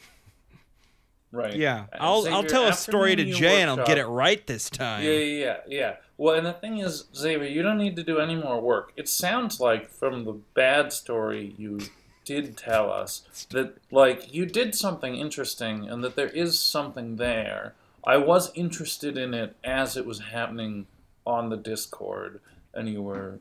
Right. 1.36 1.54
Yeah, 1.54 1.84
I'll 1.92 2.26
I'll 2.32 2.44
tell 2.44 2.66
a 2.66 2.72
story 2.72 3.14
to 3.14 3.24
Jay 3.30 3.60
and 3.60 3.68
I'll 3.68 3.86
get 3.86 3.98
it 3.98 4.06
right 4.06 4.44
this 4.46 4.70
time. 4.70 5.04
Yeah, 5.04 5.10
yeah, 5.10 5.18
yeah, 5.44 5.56
yeah. 5.68 5.96
Well, 6.16 6.34
and 6.34 6.46
the 6.46 6.54
thing 6.54 6.78
is, 6.78 7.04
Xavier, 7.14 7.46
you 7.46 7.62
don't 7.62 7.76
need 7.76 7.94
to 7.96 8.02
do 8.02 8.18
any 8.20 8.34
more 8.34 8.58
work. 8.58 8.92
It 8.96 9.06
sounds 9.06 9.60
like 9.60 9.90
from 9.90 10.24
the 10.24 10.32
bad 10.54 10.94
story 10.94 11.54
you 11.58 11.80
did 12.24 12.56
tell 12.56 12.90
us 12.90 13.22
that 13.50 13.76
like 13.90 14.32
you 14.32 14.46
did 14.46 14.74
something 14.74 15.14
interesting 15.14 15.86
and 15.88 16.02
that 16.02 16.16
there 16.16 16.30
is 16.30 16.58
something 16.58 17.16
there. 17.16 17.74
I 18.02 18.16
was 18.16 18.50
interested 18.54 19.18
in 19.18 19.34
it 19.34 19.56
as 19.62 19.96
it 19.96 20.06
was 20.06 20.20
happening 20.20 20.86
on 21.26 21.50
the 21.50 21.56
Discord, 21.58 22.40
and 22.72 22.88
you 22.88 23.02
were. 23.02 23.40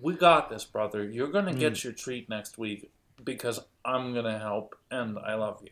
We 0.00 0.14
got 0.14 0.50
this, 0.50 0.64
brother. 0.64 1.02
You're 1.02 1.32
gonna 1.32 1.52
get 1.52 1.78
hmm. 1.78 1.88
your 1.88 1.92
treat 1.94 2.28
next 2.28 2.58
week 2.58 2.92
because 3.24 3.58
I'm 3.84 4.14
gonna 4.14 4.38
help, 4.38 4.76
and 4.88 5.18
I 5.18 5.34
love 5.34 5.60
you. 5.64 5.70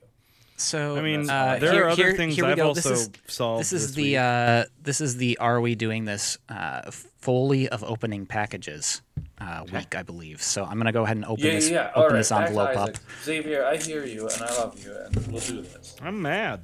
So 0.56 0.96
I 0.96 1.02
mean, 1.02 1.28
uh, 1.28 1.58
there 1.60 1.72
here- 1.72 1.84
are 1.84 1.88
other 1.90 2.02
here- 2.02 2.16
things 2.16 2.36
here 2.36 2.44
we 2.44 2.52
I've 2.52 2.56
go. 2.58 2.68
also 2.68 2.88
this 2.90 3.00
is, 3.00 3.10
solved. 3.26 3.60
This 3.60 3.72
is 3.72 3.86
this 3.88 3.94
the 3.96 4.02
week. 4.02 4.16
uh, 4.18 4.64
this 4.82 5.00
is 5.00 5.16
the 5.16 5.36
are 5.38 5.60
we 5.60 5.74
doing 5.74 6.04
this 6.04 6.38
uh, 6.48 6.90
foley 6.92 7.68
of 7.68 7.82
opening 7.82 8.24
packages 8.24 9.02
uh, 9.40 9.64
week, 9.72 9.94
I 9.96 10.02
believe. 10.04 10.40
So 10.42 10.64
I'm 10.64 10.78
gonna 10.78 10.92
go 10.92 11.02
ahead 11.02 11.16
and 11.16 11.24
open 11.24 11.44
Yeah, 11.44 11.52
this 11.54 11.68
yeah, 11.70 11.74
yeah. 11.74 11.90
All 11.96 12.04
open 12.04 12.14
right, 12.14 12.18
this 12.20 12.30
envelope 12.32 12.76
up. 12.76 12.90
Xavier, 13.24 13.64
I 13.64 13.76
hear 13.78 14.04
you, 14.04 14.28
and 14.28 14.42
I 14.42 14.50
love 14.56 14.82
you, 14.84 14.94
and 14.96 15.26
we'll 15.26 15.40
do 15.40 15.60
this. 15.62 15.96
I'm 16.00 16.22
mad. 16.22 16.60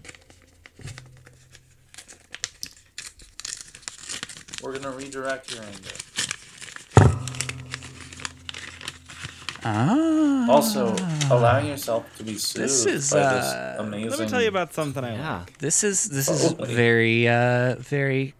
We're 4.62 4.78
gonna 4.78 4.95
redirect 4.95 5.53
your 5.55 5.64
anger. 5.64 5.78
Ah. 9.64 10.46
Also, 10.48 10.94
allowing 11.30 11.66
yourself 11.66 12.04
to 12.16 12.24
be 12.24 12.36
soothed 12.38 12.64
This 12.64 12.86
is, 12.86 13.11
by 13.12 13.18
uh, 13.20 13.34
this 13.34 13.80
amazing. 13.80 14.11
Let 14.11 14.18
me 14.20 14.26
tell 14.28 14.42
you 14.42 14.48
about 14.48 14.72
something 14.74 15.04
I 15.04 15.14
Yeah. 15.14 15.38
like. 15.40 15.58
This 15.58 15.84
is 15.84 16.08
this 16.08 16.28
is 16.28 16.54
Oh. 16.58 16.64
very 16.64 17.28
uh, 17.28 17.76
very 17.78 18.34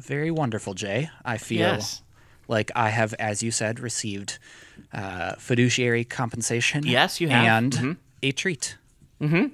very 0.00 0.30
wonderful, 0.30 0.74
Jay. 0.74 1.10
I 1.24 1.36
feel 1.38 1.60
Yes. 1.60 2.02
like 2.48 2.70
I 2.76 2.90
have, 2.90 3.12
as 3.18 3.42
you 3.42 3.50
said, 3.50 3.80
received 3.80 4.38
uh, 4.92 5.34
fiduciary 5.38 6.04
compensation. 6.04 6.86
Yes, 6.86 7.20
you 7.20 7.28
have. 7.28 7.44
and 7.44 7.72
Mhm. 7.72 7.96
a 8.22 8.32
treat. 8.32 8.76
Mm-hmm. 9.20 9.46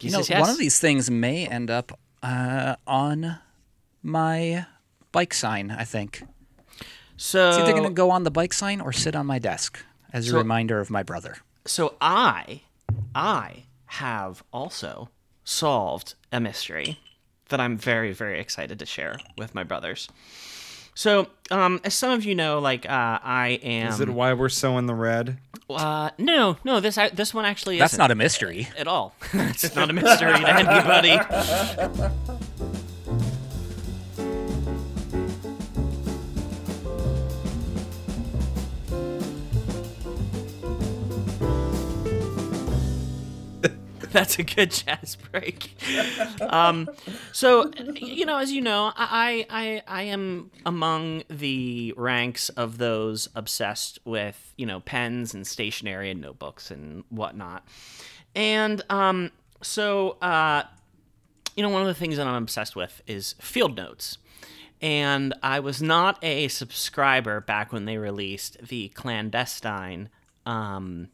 You 0.00 0.10
know, 0.10 0.22
one 0.40 0.50
of 0.50 0.58
these 0.58 0.78
things 0.80 1.10
may 1.10 1.46
end 1.46 1.70
up 1.70 1.98
uh, 2.22 2.74
on 2.86 3.38
my 4.02 4.66
bike 5.12 5.34
sign. 5.34 5.70
I 5.70 5.84
think 5.84 6.24
So 7.16 7.48
it's 7.50 7.58
either 7.58 7.72
going 7.72 7.84
to 7.84 7.90
go 8.02 8.10
on 8.10 8.24
the 8.24 8.30
bike 8.30 8.52
sign 8.52 8.80
or 8.80 8.92
sit 8.92 9.14
on 9.14 9.26
my 9.26 9.38
desk 9.38 9.78
as 10.14 10.28
a 10.28 10.30
So- 10.30 10.38
reminder 10.38 10.80
of 10.80 10.88
my 10.88 11.02
brother. 11.02 11.36
So 11.66 11.94
I, 12.00 12.62
I 13.14 13.64
have 13.86 14.42
also 14.52 15.10
solved 15.44 16.14
a 16.32 16.40
mystery 16.40 16.98
that 17.50 17.60
I'm 17.60 17.76
very, 17.76 18.12
very 18.12 18.40
excited 18.40 18.78
to 18.78 18.86
share 18.86 19.18
with 19.36 19.54
my 19.54 19.62
brothers. 19.64 20.08
So, 20.96 21.26
um, 21.50 21.80
as 21.84 21.92
some 21.94 22.10
of 22.12 22.24
you 22.24 22.34
know, 22.36 22.60
like 22.60 22.86
uh, 22.88 23.18
I 23.22 23.58
am. 23.62 23.88
Is 23.88 24.00
it 24.00 24.08
why 24.08 24.32
we're 24.32 24.48
so 24.48 24.78
in 24.78 24.86
the 24.86 24.94
red? 24.94 25.38
uh, 25.68 26.10
no, 26.18 26.56
no. 26.64 26.78
This 26.80 26.96
I- 26.96 27.08
this 27.08 27.34
one 27.34 27.44
actually 27.44 27.78
That's 27.78 27.94
isn't 27.94 28.02
not 28.02 28.10
a 28.12 28.14
mystery. 28.14 28.68
at 28.78 28.86
all. 28.86 29.14
it's 29.32 29.74
not 29.74 29.90
a 29.90 29.92
mystery 29.92 30.32
to 30.32 30.48
anybody. 30.54 31.18
That's 44.14 44.38
a 44.38 44.44
good 44.44 44.70
jazz 44.70 45.16
break. 45.30 45.74
Um, 46.40 46.88
so, 47.32 47.72
you 47.96 48.24
know, 48.24 48.38
as 48.38 48.52
you 48.52 48.60
know, 48.60 48.92
I, 48.94 49.44
I 49.50 49.82
I 49.88 50.02
am 50.04 50.52
among 50.64 51.24
the 51.28 51.92
ranks 51.96 52.48
of 52.50 52.78
those 52.78 53.28
obsessed 53.34 53.98
with 54.04 54.54
you 54.56 54.66
know 54.66 54.78
pens 54.78 55.34
and 55.34 55.44
stationery 55.44 56.12
and 56.12 56.20
notebooks 56.20 56.70
and 56.70 57.02
whatnot. 57.10 57.66
And 58.36 58.82
um, 58.88 59.32
so, 59.62 60.10
uh, 60.22 60.62
you 61.56 61.62
know, 61.64 61.68
one 61.68 61.82
of 61.82 61.88
the 61.88 61.94
things 61.94 62.16
that 62.16 62.26
I'm 62.26 62.42
obsessed 62.44 62.76
with 62.76 63.02
is 63.08 63.34
field 63.40 63.76
notes. 63.76 64.18
And 64.80 65.34
I 65.42 65.60
was 65.60 65.82
not 65.82 66.22
a 66.22 66.48
subscriber 66.48 67.40
back 67.40 67.72
when 67.72 67.84
they 67.84 67.96
released 67.96 68.58
the 68.68 68.90
clandestine 68.90 70.08
um, 70.46 71.08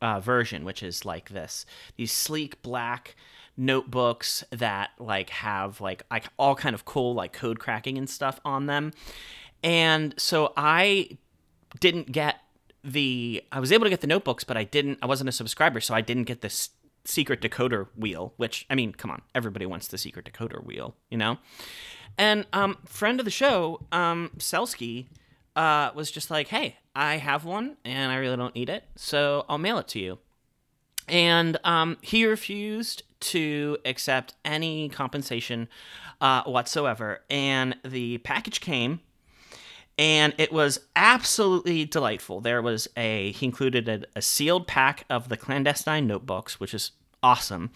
uh, 0.00 0.20
version, 0.20 0.64
which 0.64 0.82
is 0.82 1.04
like 1.04 1.30
this: 1.30 1.66
these 1.96 2.12
sleek 2.12 2.62
black 2.62 3.16
notebooks 3.56 4.42
that 4.50 4.90
like 4.98 5.30
have 5.30 5.80
like 5.80 6.02
like 6.10 6.24
all 6.38 6.54
kind 6.54 6.74
of 6.74 6.84
cool 6.84 7.14
like 7.14 7.32
code 7.32 7.58
cracking 7.58 7.96
and 7.98 8.08
stuff 8.10 8.40
on 8.44 8.66
them. 8.66 8.92
And 9.62 10.14
so 10.18 10.52
I 10.56 11.18
didn't 11.80 12.12
get 12.12 12.40
the 12.82 13.42
I 13.50 13.60
was 13.60 13.72
able 13.72 13.84
to 13.84 13.90
get 13.90 14.00
the 14.00 14.06
notebooks, 14.06 14.44
but 14.44 14.56
I 14.56 14.64
didn't 14.64 14.98
I 15.02 15.06
wasn't 15.06 15.28
a 15.28 15.32
subscriber, 15.32 15.80
so 15.80 15.94
I 15.94 16.00
didn't 16.00 16.24
get 16.24 16.40
this 16.40 16.70
secret 17.04 17.40
decoder 17.40 17.88
wheel, 17.96 18.34
which 18.36 18.66
I 18.68 18.74
mean, 18.74 18.92
come 18.92 19.10
on, 19.10 19.22
everybody 19.34 19.66
wants 19.66 19.88
the 19.88 19.98
secret 19.98 20.30
decoder 20.30 20.64
wheel, 20.64 20.94
you 21.10 21.18
know? 21.18 21.38
And 22.18 22.46
um 22.52 22.78
friend 22.84 23.20
of 23.20 23.24
the 23.24 23.30
show, 23.30 23.80
um 23.92 24.32
Selsky, 24.38 25.06
uh 25.56 25.90
was 25.94 26.10
just 26.10 26.30
like, 26.30 26.48
"Hey, 26.48 26.76
I 26.94 27.16
have 27.16 27.44
one 27.44 27.76
and 27.84 28.10
I 28.12 28.16
really 28.16 28.36
don't 28.36 28.54
need 28.54 28.68
it, 28.68 28.84
so 28.96 29.44
I'll 29.48 29.58
mail 29.58 29.78
it 29.78 29.88
to 29.88 29.98
you." 29.98 30.18
And 31.08 31.58
um, 31.64 31.98
he 32.00 32.24
refused 32.24 33.02
to 33.20 33.78
accept 33.84 34.34
any 34.44 34.88
compensation 34.88 35.68
uh, 36.20 36.42
whatsoever. 36.44 37.20
And 37.30 37.76
the 37.84 38.18
package 38.18 38.60
came, 38.60 39.00
and 39.98 40.34
it 40.38 40.52
was 40.52 40.80
absolutely 40.96 41.84
delightful. 41.84 42.40
There 42.40 42.62
was 42.62 42.88
a 42.96 43.32
he 43.32 43.46
included 43.46 43.88
a, 43.88 44.02
a 44.16 44.22
sealed 44.22 44.66
pack 44.66 45.04
of 45.08 45.28
the 45.28 45.36
clandestine 45.36 46.06
notebooks, 46.06 46.58
which 46.58 46.74
is 46.74 46.92
awesome, 47.22 47.70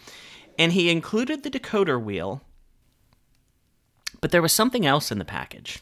and 0.57 0.73
he 0.73 0.89
included 0.89 1.43
the 1.43 1.51
decoder 1.51 2.01
wheel. 2.01 2.41
But 4.21 4.31
there 4.31 4.41
was 4.41 4.51
something 4.51 4.85
else 4.85 5.11
in 5.11 5.19
the 5.19 5.25
package. 5.25 5.79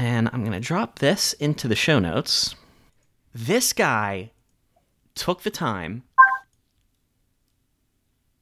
And 0.00 0.30
I'm 0.32 0.40
going 0.40 0.58
to 0.58 0.60
drop 0.60 1.00
this 1.00 1.34
into 1.34 1.68
the 1.68 1.76
show 1.76 1.98
notes. 1.98 2.54
This 3.34 3.74
guy 3.74 4.30
took 5.14 5.42
the 5.42 5.50
time 5.50 6.04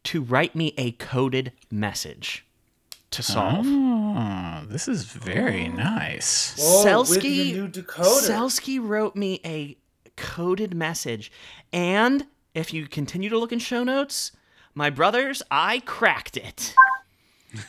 to 0.04 0.22
write 0.22 0.54
me 0.54 0.72
a 0.78 0.92
coded 0.92 1.50
message 1.68 2.46
to 3.10 3.24
solve. 3.24 3.66
Oh, 3.66 4.62
this 4.68 4.86
is 4.86 5.06
very 5.06 5.68
nice. 5.68 6.54
Whoa, 6.56 7.00
with 7.00 7.08
Selsky, 7.08 7.52
your 7.52 7.66
new. 7.66 7.72
Selsky 7.72 8.78
wrote 8.80 9.16
me 9.16 9.40
a 9.44 9.76
coded 10.16 10.76
message. 10.76 11.32
And 11.72 12.28
if 12.54 12.72
you 12.72 12.86
continue 12.86 13.30
to 13.30 13.38
look 13.38 13.50
in 13.50 13.58
show 13.58 13.82
notes, 13.82 14.30
my 14.76 14.90
brothers, 14.90 15.42
I 15.50 15.80
cracked 15.80 16.36
it. 16.36 16.76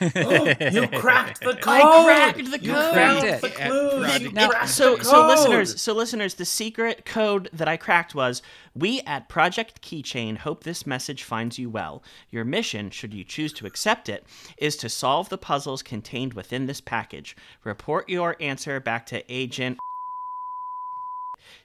Oh, 0.01 0.45
you 0.71 0.87
cracked 0.89 1.39
the 1.41 1.53
code. 1.61 1.63
I 1.67 2.03
cracked 2.05 2.51
the 2.51 2.59
You 2.59 2.73
code. 2.73 2.93
cracked 2.93 3.21
Cracked 3.21 3.41
the 3.41 3.47
it. 3.47 3.59
Yeah, 3.59 4.17
You 4.17 4.31
Now, 4.33 4.49
cracked 4.49 4.69
so 4.69 4.97
the 4.97 5.03
so 5.05 5.25
listeners, 5.27 5.81
so 5.81 5.93
listeners, 5.93 6.33
the 6.35 6.45
secret 6.45 7.05
code 7.05 7.49
that 7.53 7.67
I 7.69 7.77
cracked 7.77 8.13
was: 8.13 8.41
We 8.75 9.01
at 9.07 9.29
Project 9.29 9.81
Keychain 9.81 10.37
hope 10.39 10.63
this 10.63 10.85
message 10.85 11.23
finds 11.23 11.57
you 11.57 11.69
well. 11.69 12.03
Your 12.29 12.43
mission, 12.43 12.89
should 12.89 13.13
you 13.13 13.23
choose 13.23 13.53
to 13.53 13.65
accept 13.65 14.09
it, 14.09 14.25
is 14.57 14.75
to 14.77 14.89
solve 14.89 15.29
the 15.29 15.37
puzzles 15.37 15.81
contained 15.81 16.33
within 16.33 16.65
this 16.65 16.81
package. 16.81 17.37
Report 17.63 18.09
your 18.09 18.35
answer 18.41 18.79
back 18.81 19.05
to 19.07 19.23
Agent. 19.31 19.77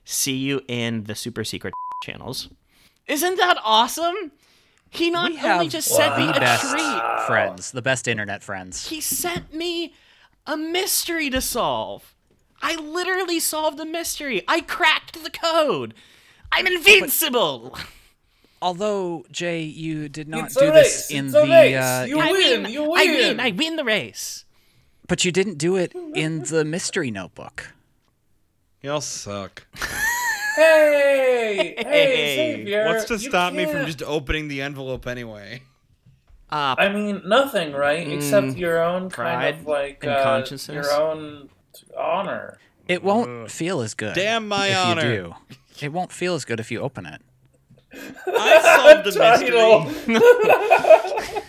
See 0.05 0.37
you 0.37 0.61
in 0.69 1.05
the 1.05 1.15
super 1.15 1.45
secret 1.45 1.75
channels. 2.03 2.49
Isn't 3.07 3.37
that 3.39 3.59
awesome? 3.65 4.33
He 4.95 5.11
not 5.11 5.33
we 5.33 5.41
only 5.41 5.69
just 5.69 5.89
sent 5.89 6.17
me 6.19 6.27
the 6.27 6.37
a 6.37 6.41
best 6.41 6.71
treat. 6.71 7.27
friends, 7.27 7.73
the 7.73 7.83
best 7.83 8.07
internet 8.09 8.43
friends. 8.43 8.89
He 8.89 9.01
sent 9.01 9.53
me 9.53 9.93
a 10.47 10.57
mystery 10.57 11.31
to 11.31 11.41
solve. 11.41 12.15
I 12.63 12.77
literally 12.77 13.41
solved 13.41 13.79
a 13.81 13.85
mystery. 13.85 14.43
I 14.49 14.61
cracked 14.61 15.23
the 15.23 15.31
code. 15.31 15.95
I'm 16.53 16.67
invincible. 16.67 17.77
Although 18.63 19.27
Jay, 19.31 19.63
you 19.63 20.09
did 20.09 20.29
not 20.29 20.47
It's 20.47 20.57
a 20.57 20.61
do 20.61 20.71
race. 20.73 21.09
this 21.09 21.11
in 21.11 21.25
It's 21.27 21.35
the, 21.35 21.43
race. 21.43 21.77
uh, 21.77 22.07
You 22.09 22.19
I 22.21 22.33
win. 22.33 22.63
win. 22.63 22.73
You 22.73 22.83
I 22.85 22.87
win. 22.87 23.11
win. 23.15 23.41
I 23.41 23.51
win 23.51 23.77
the 23.77 23.85
race. 23.85 24.45
but 25.09 25.25
you 25.25 25.33
didn't 25.33 25.59
do 25.59 25.77
it 25.77 25.93
in 26.15 26.45
the 26.45 26.65
mystery 26.65 27.11
notebook. 27.11 27.73
Y'all 28.83 29.01
suck. 29.03 29.67
Hey, 30.57 31.75
hey, 31.77 31.85
Hey. 31.87 32.55
Xavier. 32.57 32.87
What's 32.87 33.05
to 33.07 33.15
you 33.15 33.19
stop 33.31 33.53
me 33.53 33.65
from 33.65 33.75
can't- 33.75 33.87
just 33.87 34.03
opening 34.03 34.49
the 34.49 34.63
envelope 34.63 35.07
anyway? 35.07 35.63
Uh, 36.51 36.75
I 36.79 36.89
mean, 36.91 37.23
nothing, 37.27 37.73
right? 37.73 38.07
Except 38.07 38.47
Mm, 38.49 38.59
your 38.59 38.81
own 38.83 39.03
kind 39.11 39.11
pride 39.11 39.55
of 39.61 39.67
like 39.67 40.05
and 40.05 40.13
uh, 40.13 40.23
consciousness. 40.23 40.87
your 40.87 40.93
own 41.01 41.49
honor. 41.99 42.59
It 42.87 43.03
won't 43.03 43.51
feel 43.51 43.81
as 43.81 43.95
good. 43.95 44.15
Damn 44.15 44.47
my 44.47 44.69
if 44.69 44.77
honor. 44.79 45.03
You 45.11 45.17
do. 45.17 45.35
It 45.81 45.93
won't 45.93 46.13
feel 46.13 46.35
as 46.35 46.45
good 46.45 46.61
if 46.61 46.71
you 46.71 46.81
open 46.81 47.07
it. 47.07 47.21
I 48.27 49.03
solved 49.05 49.07
a 49.09 49.13
Title. 49.19 49.85
mystery. 50.07 51.43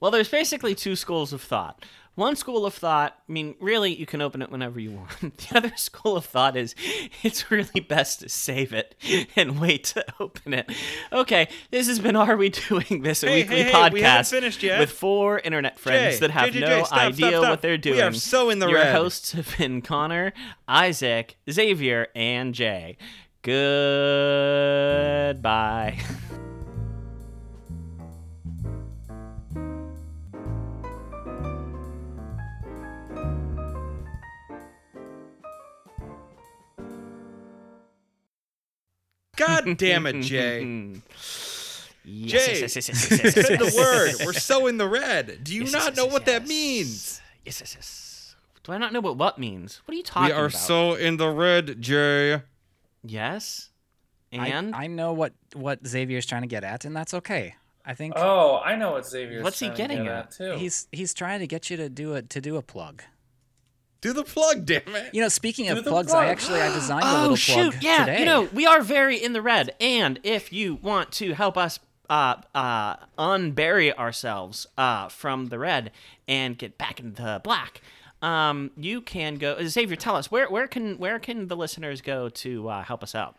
well, 0.00 0.10
there's 0.10 0.28
basically 0.28 0.74
two 0.74 0.96
schools 0.96 1.32
of 1.32 1.42
thought. 1.42 1.84
One 2.14 2.36
school 2.36 2.66
of 2.66 2.74
thought, 2.74 3.16
I 3.26 3.32
mean, 3.32 3.54
really, 3.58 3.94
you 3.94 4.04
can 4.04 4.20
open 4.20 4.42
it 4.42 4.50
whenever 4.50 4.78
you 4.78 4.90
want. 4.92 5.08
The 5.50 5.56
other 5.56 5.72
school 5.76 6.14
of 6.16 6.26
thought 6.26 6.56
is 6.58 6.74
it's 7.22 7.50
really 7.50 7.80
best 7.80 8.20
to 8.20 8.28
save 8.28 8.74
it 8.74 8.94
and 9.36 9.58
wait 9.58 9.84
to 9.84 10.04
open 10.20 10.52
it. 10.52 10.70
Okay, 11.10 11.48
this 11.70 11.86
has 11.88 11.98
been 11.98 12.14
Are 12.14 12.36
We 12.36 12.50
Doing 12.50 13.00
This, 13.02 13.22
a 13.22 13.28
Hey, 13.28 13.36
weekly 13.42 13.62
hey, 13.62 13.70
hey, 13.70 13.72
podcast 13.72 14.32
we 14.32 14.40
with 14.78 14.90
four 14.90 15.38
internet 15.38 15.78
friends 15.78 16.16
Jay, 16.16 16.20
that 16.20 16.30
have 16.32 16.52
Jay, 16.52 16.60
Jay, 16.60 16.66
no 16.66 16.76
stop, 16.84 16.86
stop, 16.88 16.98
idea 17.00 17.28
stop. 17.38 17.48
what 17.50 17.62
they're 17.62 17.78
doing. 17.78 17.96
We 17.96 18.02
are 18.02 18.12
so 18.12 18.50
in 18.50 18.58
the 18.58 18.68
Your 18.68 18.78
red. 18.80 18.94
hosts 18.94 19.32
have 19.32 19.56
been 19.56 19.80
Connor, 19.80 20.34
Isaac, 20.68 21.36
Xavier, 21.50 22.08
and 22.14 22.54
Jay. 22.54 22.98
Goodbye. 23.42 25.32
God 39.46 39.76
damn 39.76 40.06
it, 40.06 40.22
Jay. 40.22 40.62
Yes, 42.04 42.32
Jay, 42.46 42.60
yes, 42.60 42.74
yes, 42.76 42.88
yes, 42.88 43.10
yes, 43.10 43.36
yes, 43.36 43.46
said 43.46 43.58
the 43.60 43.74
word. 43.76 44.26
We're 44.26 44.32
so 44.32 44.66
in 44.66 44.76
the 44.76 44.88
red. 44.88 45.44
Do 45.44 45.54
you 45.54 45.62
yes, 45.62 45.72
not 45.72 45.84
yes, 45.84 45.96
know 45.96 46.04
yes, 46.04 46.12
what 46.12 46.26
that 46.26 46.48
means? 46.48 47.20
Yes, 47.44 47.60
yes, 47.60 47.74
yes. 47.76 48.36
Do 48.64 48.72
I 48.72 48.78
not 48.78 48.92
know 48.92 49.00
what 49.00 49.16
what 49.16 49.38
means? 49.38 49.80
What 49.84 49.94
are 49.94 49.96
you 49.96 50.02
talking 50.02 50.30
about? 50.30 50.36
We 50.36 50.42
are 50.42 50.46
about? 50.46 50.58
so 50.58 50.94
in 50.94 51.16
the 51.16 51.28
red, 51.28 51.80
Jay. 51.80 52.42
Yes. 53.04 53.70
I- 54.32 54.48
And 54.48 54.74
I, 54.74 54.86
know 54.86 55.12
what 55.12 55.34
what 55.54 55.86
Xavier's 55.86 56.26
trying 56.26 56.42
to 56.42 56.48
get 56.48 56.64
at, 56.64 56.84
and 56.84 56.96
that's 56.96 57.12
okay. 57.14 57.54
I 57.84 57.94
think 57.94 58.14
Oh, 58.16 58.58
I 58.64 58.76
know 58.76 58.92
what 58.92 59.06
Xavier's 59.06 59.42
What's 59.44 59.58
he 59.58 59.66
trying 59.66 59.76
to 59.76 59.82
getting 59.82 60.04
get 60.04 60.12
at? 60.14 60.30
too. 60.30 60.52
he's 60.56 60.86
he's 60.90 61.12
trying 61.14 61.40
to 61.40 61.46
get 61.46 61.68
you 61.70 61.76
to 61.76 61.88
do 61.88 62.14
a 62.14 62.22
to 62.22 62.40
do 62.40 62.56
a 62.56 62.62
plug. 62.62 63.02
Do 64.02 64.12
the 64.12 64.24
plug, 64.24 64.66
damn 64.66 64.82
it. 64.94 65.14
You 65.14 65.22
know, 65.22 65.28
speaking 65.28 65.66
Do 65.66 65.78
of 65.78 65.84
plugs, 65.84 66.10
plug. 66.10 66.26
I 66.26 66.28
actually 66.28 66.60
I 66.60 66.74
designed 66.74 67.04
a 67.04 67.08
oh 67.08 67.20
little 67.20 67.36
shoot, 67.36 67.70
plug 67.70 67.82
yeah, 67.82 68.04
today. 68.04 68.18
you 68.18 68.26
know 68.26 68.42
we 68.52 68.66
are 68.66 68.82
very 68.82 69.16
in 69.16 69.32
the 69.32 69.40
red. 69.40 69.74
And 69.80 70.18
if 70.24 70.52
you 70.52 70.74
want 70.74 71.12
to 71.12 71.32
help 71.34 71.56
us 71.56 71.78
uh, 72.10 72.34
uh, 72.54 72.96
unbury 73.16 73.96
ourselves 73.96 74.66
uh, 74.76 75.08
from 75.08 75.46
the 75.46 75.58
red 75.58 75.92
and 76.26 76.58
get 76.58 76.76
back 76.76 76.98
into 76.98 77.22
the 77.22 77.40
black, 77.44 77.80
um, 78.20 78.72
you 78.76 79.00
can 79.00 79.36
go. 79.36 79.56
Xavier, 79.64 79.96
tell 79.96 80.16
us 80.16 80.32
where 80.32 80.50
where 80.50 80.66
can 80.66 80.98
where 80.98 81.20
can 81.20 81.46
the 81.46 81.56
listeners 81.56 82.00
go 82.00 82.28
to 82.28 82.68
uh, 82.68 82.82
help 82.82 83.04
us 83.04 83.14
out? 83.14 83.36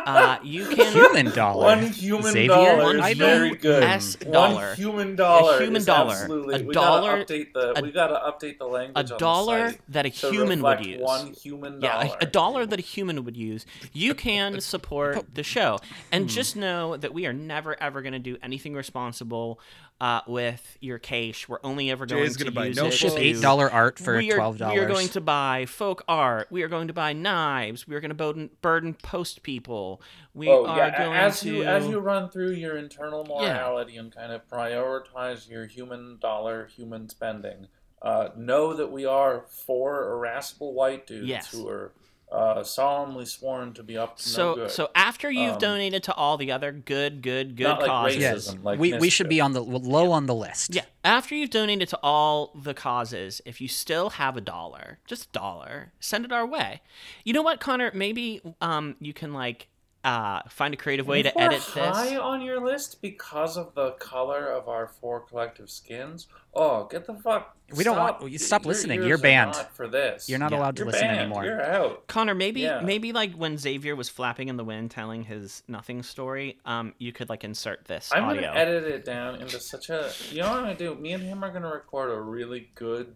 uh, 0.07 0.39
you 0.43 0.65
can 0.75 0.91
human 0.91 1.29
dollar. 1.35 1.63
One 1.63 1.83
human 1.91 2.31
Xavier? 2.31 2.47
dollar 2.47 2.83
One 2.83 2.95
is 2.97 3.01
I 3.05 3.13
very 3.13 3.51
know- 3.51 3.55
good. 3.57 3.83
US 3.83 4.15
dollar. 4.15 4.67
One 4.69 4.75
human 4.77 5.15
dollar. 5.15 5.57
A 5.57 5.59
human 5.59 5.75
is 5.77 5.85
dollar. 5.85 6.13
Absolutely. 6.15 6.55
A 6.55 6.63
we 6.63 6.73
dollar- 6.73 7.19
Gotta 7.19 7.33
update 7.33 7.53
the. 7.53 7.79
a- 7.79 7.81
we 7.83 7.91
gotta 7.91 8.15
update 8.15 8.57
the 8.57 8.65
language. 8.65 8.95
a 8.95 8.99
on 8.99 9.05
the 9.05 9.17
dollar 9.17 9.69
site 9.69 9.81
that 9.89 10.05
a 10.07 10.09
human 10.09 10.63
would 10.63 10.83
use. 10.85 11.01
One 11.01 11.33
human 11.33 11.81
Yeah, 11.81 12.13
a, 12.19 12.23
a 12.23 12.25
dollar 12.25 12.65
that 12.65 12.79
a 12.79 12.81
human 12.81 13.23
would 13.25 13.37
use. 13.37 13.67
You 13.93 14.15
can 14.15 14.59
support 14.73 15.35
the 15.35 15.43
show, 15.43 15.77
and 16.11 16.27
just 16.27 16.55
know 16.55 16.97
that 16.97 17.13
we 17.13 17.27
are 17.27 17.33
never 17.33 17.79
ever 17.79 18.01
going 18.01 18.13
to 18.13 18.19
do 18.19 18.37
anything 18.41 18.73
responsible 18.73 19.59
uh, 20.01 20.21
with 20.27 20.77
your 20.79 20.97
cash. 20.99 21.47
We're 21.49 21.59
only 21.63 21.91
ever 21.91 22.05
going 22.05 22.23
Jay's 22.23 22.37
to 22.37 22.43
gonna 22.45 22.55
buy 22.55 22.65
use 22.67 22.77
no 22.77 22.85
it 22.87 22.91
Ship 22.93 23.09
books. 23.09 23.21
to- 23.21 23.27
eight 23.27 23.41
dollar 23.41 23.69
art 23.71 23.99
for 23.99 24.17
we 24.17 24.31
are, 24.31 24.35
twelve 24.35 24.57
dollars. 24.57 24.75
We 24.75 24.79
are 24.79 24.87
going 24.87 25.09
to 25.09 25.21
buy 25.21 25.65
folk 25.65 26.03
art. 26.07 26.47
We 26.51 26.63
are 26.63 26.67
going 26.69 26.87
to 26.87 26.93
buy 26.93 27.13
knives. 27.13 27.87
We 27.87 27.95
are 27.95 27.99
going 27.99 28.09
to 28.09 28.15
burden, 28.15 28.49
burden 28.61 28.93
post 28.93 29.43
people. 29.43 30.01
We 30.33 30.47
Oh 30.49 30.65
are 30.65 30.77
yeah, 30.77 30.97
going 30.97 31.17
as 31.17 31.39
to 31.41 31.53
you 31.53 31.63
as 31.63 31.85
you 31.87 31.99
run 31.99 32.29
through 32.29 32.51
your 32.51 32.77
internal 32.77 33.25
Yeah. 33.41 33.53
morality 33.55 33.97
and 33.97 34.13
kind 34.15 34.31
of 34.31 34.47
prioritize 34.47 35.49
your 35.49 35.65
human 35.65 36.17
dollar, 36.21 36.67
human 36.67 37.09
spending, 37.09 37.67
uh, 38.01 38.29
know 38.37 38.73
that 38.73 38.91
we 38.91 39.05
are 39.05 39.45
four 39.49 40.11
irascible 40.13 40.73
white 40.73 41.05
dudes 41.07 41.27
Yes. 41.27 41.51
who 41.51 41.67
are 41.67 41.91
uh, 42.31 42.63
solemnly 42.63 43.25
sworn 43.25 43.73
to 43.73 43.81
be 43.81 43.97
up 43.97 44.17
to 44.17 44.23
so 44.23 44.49
no 44.49 44.55
good. 44.55 44.71
so 44.71 44.89
after 44.93 45.31
you've 45.31 45.53
Um, 45.53 45.59
donated 45.59 46.03
to 46.03 46.13
all 46.13 46.37
the 46.37 46.51
other 46.51 46.71
good 46.71 47.21
good 47.23 47.55
good 47.55 47.63
Not 47.63 47.79
like 47.79 47.87
causes. 47.87 48.17
racism. 48.17 48.21
yes, 48.21 48.57
like 48.63 48.79
we 48.79 48.93
we 48.93 49.09
should 49.09 49.29
be 49.29 49.41
on 49.41 49.53
the 49.53 49.61
low 49.63 50.11
on 50.11 50.27
the 50.27 50.35
list. 50.35 50.75
Yeah, 50.75 50.85
after 51.03 51.33
you've 51.35 51.49
donated 51.49 51.89
to 51.89 51.99
all 52.03 52.51
the 52.55 52.73
causes, 52.75 53.41
if 53.45 53.59
you 53.59 53.67
still 53.67 54.11
have 54.11 54.37
a 54.37 54.41
dollar, 54.41 54.99
just 55.07 55.25
a 55.25 55.31
dollar, 55.31 55.91
send 55.99 56.23
it 56.25 56.31
our 56.31 56.45
way. 56.45 56.81
You 57.23 57.33
know 57.33 57.41
what, 57.41 57.59
Connor? 57.59 57.91
Maybe 57.95 58.41
um 58.61 58.95
you 58.99 59.13
can 59.13 59.33
like 59.33 59.67
uh 60.03 60.39
find 60.49 60.73
a 60.73 60.77
creative 60.77 61.07
way 61.07 61.19
If 61.19 61.33
to 61.33 61.33
we're 61.35 61.43
edit 61.45 61.59
high 61.59 62.09
this. 62.11 62.19
on 62.19 62.41
your 62.41 62.63
list 62.65 63.01
because 63.01 63.57
of 63.57 63.75
the 63.75 63.91
color 63.99 64.45
of 64.47 64.69
our 64.69 64.87
four 64.87 65.19
collective 65.19 65.69
skins. 65.69 66.27
Oh, 66.53 66.85
get 66.85 67.05
the 67.05 67.13
fuck! 67.15 67.55
We 67.75 67.83
don't 67.83 67.95
stop. 67.95 68.21
want- 68.21 68.31
you 68.31 68.39
stop 68.39 68.63
Your 68.63 68.69
listening. 68.69 68.99
ears 68.99 69.07
You're 69.09 69.17
are 69.17 69.21
banned. 69.21 69.51
not 69.51 69.75
for 69.75 69.87
this. 69.87 70.27
You're 70.29 70.39
not 70.39 70.51
Yeah. 70.51 70.59
allowed 70.59 70.77
to 70.77 70.79
You're 70.83 70.91
listen 70.91 71.07
banned. 71.07 71.19
anymore. 71.19 71.43
You're 71.43 71.61
out. 71.61 72.07
Connor, 72.07 72.33
maybe 72.33 72.61
Yeah. 72.61 72.79
maybe 72.81 73.11
like 73.11 73.33
when 73.33 73.57
Xavier 73.57 73.95
was 73.95 74.07
flapping 74.09 74.47
in 74.47 74.55
the 74.57 74.63
wind 74.63 74.89
telling 74.89 75.23
his 75.25 75.63
nothing 75.67 76.01
story, 76.01 76.59
um 76.65 76.93
you 76.97 77.11
could 77.11 77.27
like 77.29 77.43
insert 77.43 77.85
this 77.85 78.09
I'm 78.13 78.23
audio. 78.23 78.43
gonna 78.43 78.59
edit 78.59 78.83
it 78.85 79.03
down 79.05 79.35
into 79.41 79.59
such 79.59 79.89
a. 79.89 80.11
You 80.31 80.41
know 80.41 80.49
what 80.49 80.57
I'm 80.59 80.63
gonna 80.63 80.75
do? 80.75 80.95
Me 80.95 81.11
and 81.11 81.21
him 81.23 81.43
are 81.43 81.51
gonna 81.51 81.69
record 81.71 82.09
a 82.09 82.19
really 82.21 82.71
good, 82.73 83.13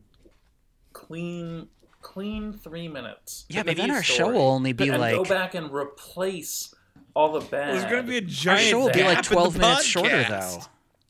clean, 0.91 1.69
clean 2.03 2.53
three 2.53 2.87
minutes. 2.87 3.45
Yeah, 3.49 3.61
but 3.61 3.67
Maybe 3.77 3.81
then 3.81 3.89
a 3.91 3.93
our 3.95 4.03
show 4.03 4.13
story. 4.15 4.35
will 4.35 4.41
only 4.49 4.73
be 4.73 4.89
and 4.89 4.99
like 5.01 5.15
go 5.15 5.23
back 5.23 5.55
and 5.55 5.71
replace 5.73 6.73
all 7.15 7.31
the 7.31 7.39
bad. 7.39 7.73
There's 7.73 7.85
going 7.91 8.05
to 8.05 8.09
be 8.09 8.17
a 8.17 8.21
giant. 8.21 8.47
our 8.47 8.55
giant 8.57 8.69
show 8.69 8.79
will 8.79 8.91
be 8.91 9.03
like 9.03 9.23
twelve 9.23 9.57
minutes 9.57 9.83
shorter 9.85 10.09
podcast. 10.23 10.29
though. 10.59 10.65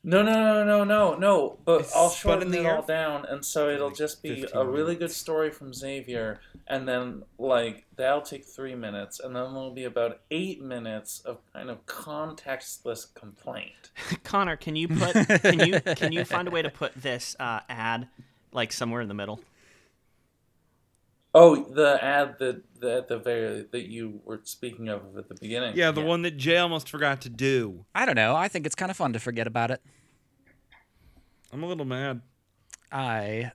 No, 0.06 0.22
no, 0.22 0.32
no, 0.32 0.64
no, 0.64 0.84
no, 0.84 1.14
no. 1.14 1.58
But 1.64 1.80
It's 1.80 1.96
I'll 1.96 2.10
shorten 2.10 2.50
the 2.50 2.60
it 2.60 2.66
all 2.66 2.82
down, 2.82 3.24
and 3.24 3.42
so 3.42 3.70
it'll 3.70 3.90
just 3.90 4.22
be 4.22 4.44
a 4.52 4.62
really 4.64 4.96
good 4.96 5.10
story 5.10 5.50
from 5.50 5.72
Xavier, 5.72 6.40
and 6.66 6.86
then 6.86 7.22
like 7.38 7.86
that'll 7.96 8.20
take 8.20 8.44
three 8.44 8.74
minutes, 8.74 9.18
and 9.18 9.34
then 9.34 9.54
there'll 9.54 9.70
be 9.72 9.84
about 9.84 10.20
eight 10.30 10.60
minutes 10.62 11.20
of 11.20 11.38
kind 11.54 11.70
of 11.70 11.86
contextless 11.86 13.14
complaint. 13.14 13.90
Connor, 14.24 14.56
can 14.56 14.76
you 14.76 14.88
put 14.88 15.14
can 15.40 15.60
you 15.60 15.80
can 15.80 16.12
you 16.12 16.24
find 16.26 16.48
a 16.48 16.50
way 16.50 16.60
to 16.60 16.70
put 16.70 16.94
this 16.94 17.34
uh, 17.40 17.60
ad 17.70 18.06
like 18.52 18.72
somewhere 18.74 19.00
in 19.00 19.08
the 19.08 19.14
middle? 19.14 19.40
Oh, 21.36 21.56
the 21.64 21.98
ad 22.02 22.36
that 22.38 22.62
the, 22.80 22.96
at 22.98 23.08
the 23.08 23.18
very 23.18 23.62
that 23.72 23.90
you 23.90 24.20
were 24.24 24.40
speaking 24.44 24.88
of 24.88 25.02
at 25.18 25.28
the 25.28 25.34
beginning. 25.34 25.74
Yeah, 25.76 25.90
the 25.90 26.00
Yeah. 26.00 26.06
one 26.06 26.22
that 26.22 26.36
Jay 26.36 26.56
almost 26.58 26.88
forgot 26.88 27.20
to 27.22 27.28
do. 27.28 27.84
I 27.94 28.06
don't 28.06 28.14
know. 28.14 28.36
I 28.36 28.46
think 28.48 28.66
it's 28.66 28.76
kind 28.76 28.88
of 28.90 28.96
fun 28.96 29.12
to 29.14 29.18
forget 29.18 29.46
about 29.48 29.70
it. 29.72 29.82
I'm 31.52 31.62
a 31.62 31.66
little 31.66 31.84
mad. 31.84 32.20
I 32.92 33.06
I'm 33.06 33.50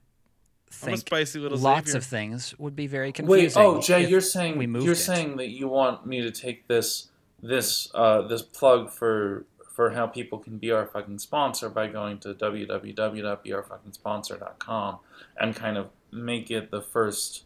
a 0.70 0.72
think 0.72 0.98
spicy 0.98 1.38
little 1.38 1.56
lots 1.58 1.86
Xavier. 1.88 1.98
of 1.98 2.04
things 2.04 2.54
would 2.58 2.76
be 2.76 2.86
very 2.86 3.12
confusing. 3.12 3.46
Wait, 3.46 3.56
oh 3.56 3.80
Jay, 3.80 4.06
you're 4.06 4.20
saying 4.20 4.58
we 4.58 4.66
moved 4.66 4.84
you're 4.84 4.92
it. 4.92 4.96
saying 4.96 5.36
that 5.38 5.48
you 5.48 5.66
want 5.68 6.04
me 6.06 6.20
to 6.22 6.30
take 6.30 6.68
this 6.68 7.08
this 7.42 7.90
uh, 7.94 8.22
this 8.28 8.42
plug 8.42 8.90
for 8.90 9.46
for 9.74 9.88
how 9.90 10.06
people 10.06 10.38
can 10.38 10.58
be 10.58 10.70
our 10.70 10.84
fucking 10.86 11.18
sponsor 11.18 11.70
by 11.70 11.86
going 11.86 12.18
to 12.18 12.34
www.beourfuckingsponsor.com 12.34 14.98
and 15.38 15.56
kind 15.56 15.78
of 15.78 15.88
make 16.12 16.50
it 16.50 16.70
the 16.70 16.82
first 16.82 17.44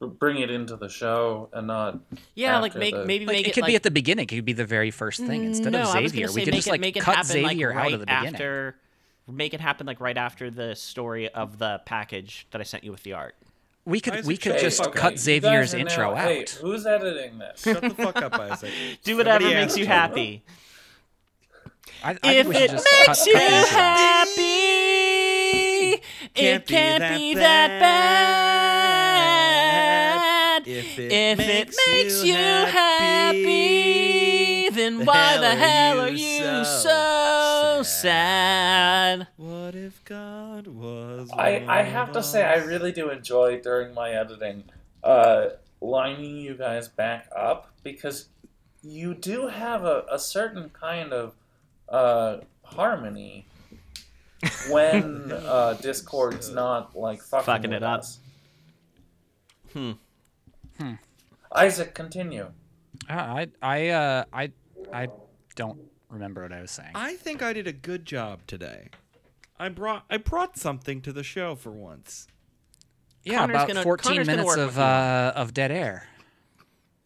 bring 0.00 0.38
it 0.38 0.50
into 0.50 0.76
the 0.76 0.88
show 0.88 1.48
and 1.52 1.66
not 1.66 1.98
Yeah, 2.34 2.58
like 2.60 2.74
make 2.74 2.94
the- 2.94 3.04
maybe 3.06 3.26
Like, 3.26 3.36
make 3.36 3.46
it 3.46 3.50
it 3.50 3.54
could 3.54 3.62
like, 3.62 3.68
be 3.70 3.76
at 3.76 3.82
the 3.82 3.90
beginning. 3.90 4.24
It 4.24 4.28
could 4.28 4.44
be 4.44 4.52
the 4.52 4.66
very 4.66 4.90
first 4.90 5.20
thing 5.20 5.42
mm, 5.42 5.46
instead 5.46 5.72
no, 5.72 5.82
of 5.82 5.88
Xavier. 5.88 6.26
gonna 6.26 6.34
We 6.36 6.44
could 6.44 6.54
just 6.54 6.66
it, 6.66 6.70
like 6.70 6.80
make 6.80 6.96
it 6.96 7.00
cut 7.02 7.16
happen 7.16 7.30
Xavier 7.30 7.68
like 7.70 7.76
out 7.76 7.82
right 7.82 7.94
of 7.94 8.00
the 8.00 8.06
beginning. 8.06 8.34
after. 8.34 8.76
Make 9.26 9.54
it 9.54 9.60
happen 9.60 9.86
like 9.86 10.00
right 10.00 10.18
after 10.18 10.50
the 10.50 10.74
story 10.74 11.30
of 11.30 11.58
the 11.58 11.80
package 11.86 12.46
that 12.50 12.60
I 12.60 12.64
sent 12.64 12.84
you 12.84 12.90
with 12.92 13.02
the 13.04 13.14
art. 13.14 13.34
We 13.86 14.00
could 14.00 14.14
Isaac, 14.14 14.26
we 14.26 14.36
could 14.36 14.58
just 14.58 14.82
fuck 14.82 14.94
cut 14.94 15.12
You 15.12 15.18
Xavier's 15.18 15.72
intro 15.74 16.14
now- 16.14 16.20
out. 16.20 16.28
Hey, 16.28 16.44
who's 16.60 16.84
editing 16.86 17.38
this? 17.38 17.62
Shut 17.64 17.80
the 17.82 17.90
fuck 17.90 18.16
up, 18.16 18.34
Isaac. 18.34 18.72
Do 19.04 19.16
whatever 19.16 19.42
Somebody 19.44 19.60
makes 19.60 19.76
you 19.76 19.82
you. 19.84 19.88
happy. 19.88 20.42
I, 22.02 22.16
I 22.22 22.32
if 22.34 22.46
it 22.46 22.50
makes 22.50 22.84
cut, 23.06 23.06
you 23.06 23.06
cut 23.06 23.24
the 23.24 23.30
intro 23.30 23.80
out. 23.80 24.28
happy, 24.34 26.02
Can't 26.34 26.62
it 26.62 26.66
be 26.66 26.74
can't 26.74 27.00
that 27.00 27.16
be 27.18 27.34
that 27.34 27.80
bad. 27.80 28.73
If 30.96 30.98
it, 31.00 31.12
If 31.12 31.40
it 31.40 31.74
makes 31.88 32.22
you 32.24 32.34
happy, 33.44 34.68
then 34.70 35.04
why 35.04 35.38
the 35.38 35.50
hell 35.56 36.00
are 36.00 36.08
you 36.08 36.64
so 36.64 37.82
sad? 37.84 39.26
What 39.36 39.74
if 39.74 40.04
God 40.04 40.68
was? 40.68 41.30
I, 41.32 41.64
I 41.66 41.82
have 41.82 42.12
to 42.12 42.22
say 42.22 42.44
I 42.44 42.56
really 42.56 42.92
do 42.92 43.10
enjoy 43.10 43.60
during 43.60 43.92
my 43.94 44.10
editing 44.10 44.64
uh, 45.02 45.48
lining 45.80 46.36
you 46.36 46.54
guys 46.54 46.86
back 46.88 47.28
up 47.34 47.72
because 47.82 48.28
you 48.82 49.14
do 49.14 49.48
have 49.48 49.84
a, 49.84 50.04
a 50.10 50.18
certain 50.18 50.68
kind 50.70 51.12
of 51.12 51.34
uh, 51.88 52.36
harmony 52.62 53.46
when 54.70 55.32
uh, 55.32 55.74
Discord's 55.80 56.50
not 56.50 56.96
like 56.96 57.20
fucking, 57.20 57.46
Fucking 57.46 57.70
with 57.70 57.78
it 57.78 57.82
up. 57.82 58.00
us. 58.00 58.18
Hmm. 59.72 59.92
Isaac, 61.54 61.94
continue. 61.94 62.50
Uh, 63.08 63.12
I 63.12 63.48
I 63.62 63.88
uh 63.88 64.24
I 64.32 64.52
I 64.92 65.08
don't 65.56 65.78
remember 66.08 66.42
what 66.42 66.52
I 66.52 66.60
was 66.60 66.70
saying. 66.70 66.92
I 66.94 67.14
think 67.16 67.42
I 67.42 67.52
did 67.52 67.66
a 67.66 67.72
good 67.72 68.04
job 68.06 68.40
today. 68.46 68.88
I 69.58 69.68
brought 69.68 70.04
I 70.10 70.16
brought 70.16 70.56
something 70.58 71.00
to 71.02 71.12
the 71.12 71.22
show 71.22 71.54
for 71.54 71.70
once. 71.70 72.26
yeah, 73.22 73.38
Connor's 73.38 73.54
about 73.56 73.68
gonna- 73.68 73.82
14 73.82 74.10
Connor's 74.12 74.26
gonna 74.26 74.36
minutes 74.36 74.56
work 74.56 74.68
of 74.68 74.76
you. 74.76 74.82
uh 74.82 75.32
of 75.36 75.54
dead 75.54 75.70
air. 75.70 76.08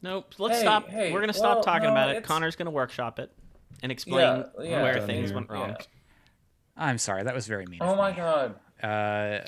Nope. 0.02 0.34
Let's 0.38 0.56
Hey, 0.56 0.60
stop. 0.62 0.88
hey, 0.88 1.12
We're 1.12 1.20
gonna 1.20 1.32
well, 1.38 1.62
stop 1.62 1.64
talking 1.64 1.84
no, 1.88 1.92
about 1.92 2.08
it. 2.10 2.16
it's- 2.18 2.26
Connor's 2.26 2.56
gonna 2.56 2.70
workshop 2.70 3.18
it 3.18 3.32
and 3.82 3.90
explain 3.92 4.44
Yeah, 4.58 4.62
yeah. 4.64 4.82
where 4.82 4.94
Done 4.94 5.06
things 5.06 5.28
here. 5.30 5.36
went 5.36 5.50
wrong. 5.50 5.70
Yeah. 5.70 5.76
I'm 6.76 6.98
sorry, 6.98 7.24
that 7.24 7.34
was 7.34 7.46
very 7.48 7.66
mean. 7.66 7.80
Oh 7.82 7.92
of 7.92 7.98
my 7.98 8.10
me. 8.12 8.16
god. 8.16 8.54
Uh, 8.82 9.40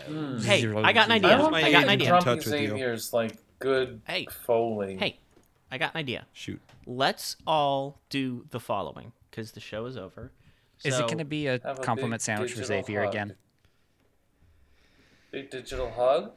Hey, 0.43 0.67
I 0.75 0.93
got 0.93 1.07
an 1.07 1.13
idea. 1.13 1.29
I 1.29 1.33
Yeah, 1.33 1.37
don't 1.39 1.55
I 1.55 1.71
got 1.71 1.83
an 1.85 1.89
idea. 1.89 2.09
Grumpy 2.09 2.25
touch 2.25 2.47
with 2.47 2.61
you. 2.61 2.69
Xavier's 2.71 3.13
like 3.13 3.37
good 3.61 4.01
Hey. 4.07 4.27
Foley. 4.27 4.97
Hey, 4.97 5.19
I 5.71 5.79
got 5.79 5.95
an 5.95 6.01
idea. 6.01 6.27
Shoot. 6.33 6.61
Let's 6.87 7.37
all 7.47 8.01
do 8.09 8.47
the 8.51 8.59
following 8.61 9.13
because 9.31 9.53
the 9.53 9.61
show 9.61 9.87
is 9.87 9.97
over. 9.97 10.33
Is 10.83 10.99
it 10.99 11.03
going 11.07 11.19
to 11.19 11.25
be 11.25 11.47
a 11.47 11.61
Have 11.63 11.79
a 11.79 11.83
compliment 11.83 12.23
sandwich 12.23 12.53
for 12.55 12.65
Xavier 12.65 13.05
hug. 13.05 13.11
again? 13.15 13.37
Big 15.31 15.51
digital 15.51 15.91
hug. 15.91 16.33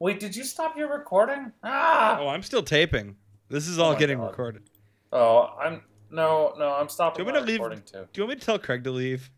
Wait, 0.00 0.18
did 0.18 0.34
you 0.34 0.42
stop 0.44 0.76
your 0.76 0.92
recording? 0.92 1.52
Ah! 1.62 2.18
Oh, 2.20 2.28
I'm 2.28 2.42
still 2.42 2.62
taping. 2.64 3.16
This 3.48 3.68
is 3.68 3.78
all 3.78 3.92
my 3.92 3.98
getting 3.98 4.18
God. 4.18 4.26
recorded. 4.30 4.62
Oh, 5.12 5.54
I'm 5.62 5.82
no, 6.10 6.52
no. 6.58 6.74
I'm 6.74 6.88
stopping 6.88 7.24
Do 7.24 7.28
you 7.28 7.32
my 7.32 7.38
want 7.38 7.46
me 7.48 7.56
to 7.58 7.64
leave? 7.68 7.84
too. 7.84 7.98
Do 8.12 8.20
you 8.20 8.26
want 8.26 8.36
me 8.36 8.40
to 8.40 8.44
tell 8.46 8.58
Craig 8.58 8.82
to 8.84 8.90
leave? 8.90 9.30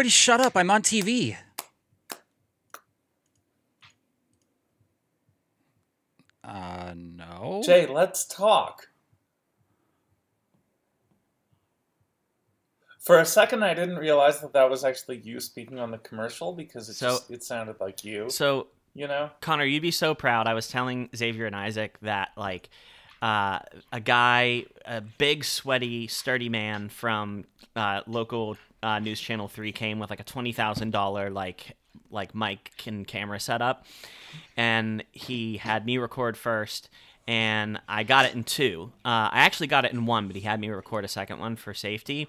Everybody 0.00 0.12
shut 0.12 0.40
up. 0.40 0.56
I'm 0.56 0.70
on 0.70 0.80
TV. 0.80 1.36
Uh, 6.42 6.94
no. 6.96 7.60
Jay, 7.62 7.86
let's 7.86 8.24
talk. 8.24 8.86
For 12.98 13.18
a 13.18 13.26
second, 13.26 13.62
I 13.62 13.74
didn't 13.74 13.96
realize 13.96 14.40
that 14.40 14.54
that 14.54 14.70
was 14.70 14.84
actually 14.84 15.18
you 15.18 15.38
speaking 15.38 15.78
on 15.78 15.90
the 15.90 15.98
commercial 15.98 16.54
because 16.54 16.88
it 16.88 16.94
So- 16.94 17.10
just 17.10 17.30
it 17.30 17.44
sounded 17.44 17.78
like 17.78 18.02
you. 18.02 18.30
So 18.30 18.68
You 18.94 19.06
know? 19.06 19.30
Connor, 19.42 19.66
you'd 19.66 19.82
be 19.82 19.90
so 19.90 20.14
proud. 20.14 20.46
I 20.46 20.54
was 20.54 20.66
telling 20.66 21.10
Xavier 21.14 21.44
and 21.44 21.54
Isaac 21.54 21.98
that 22.00 22.30
like 22.38 22.70
uh, 23.20 23.58
a 23.92 24.00
guy, 24.00 24.64
a 24.86 25.02
big, 25.02 25.44
sweaty, 25.44 26.08
sturdy 26.08 26.48
man 26.48 26.88
from 26.88 27.44
uh, 27.76 28.00
local 28.06 28.56
uh, 28.82 28.98
news 28.98 29.20
channel 29.20 29.48
three 29.48 29.72
came 29.72 29.98
with 29.98 30.10
like 30.10 30.20
a 30.20 30.24
twenty 30.24 30.52
thousand 30.52 30.90
dollar 30.90 31.30
like 31.30 31.76
like 32.10 32.34
mic 32.34 32.72
and 32.86 33.06
camera 33.06 33.40
setup, 33.40 33.86
and 34.56 35.04
he 35.12 35.56
had 35.58 35.86
me 35.86 35.98
record 35.98 36.36
first. 36.36 36.88
And 37.28 37.78
I 37.88 38.02
got 38.02 38.24
it 38.24 38.34
in 38.34 38.42
two. 38.42 38.90
Uh, 39.04 39.30
I 39.30 39.40
actually 39.40 39.68
got 39.68 39.84
it 39.84 39.92
in 39.92 40.04
one, 40.04 40.26
but 40.26 40.34
he 40.34 40.42
had 40.42 40.58
me 40.58 40.68
record 40.68 41.04
a 41.04 41.08
second 41.08 41.38
one 41.38 41.54
for 41.54 41.72
safety. 41.72 42.26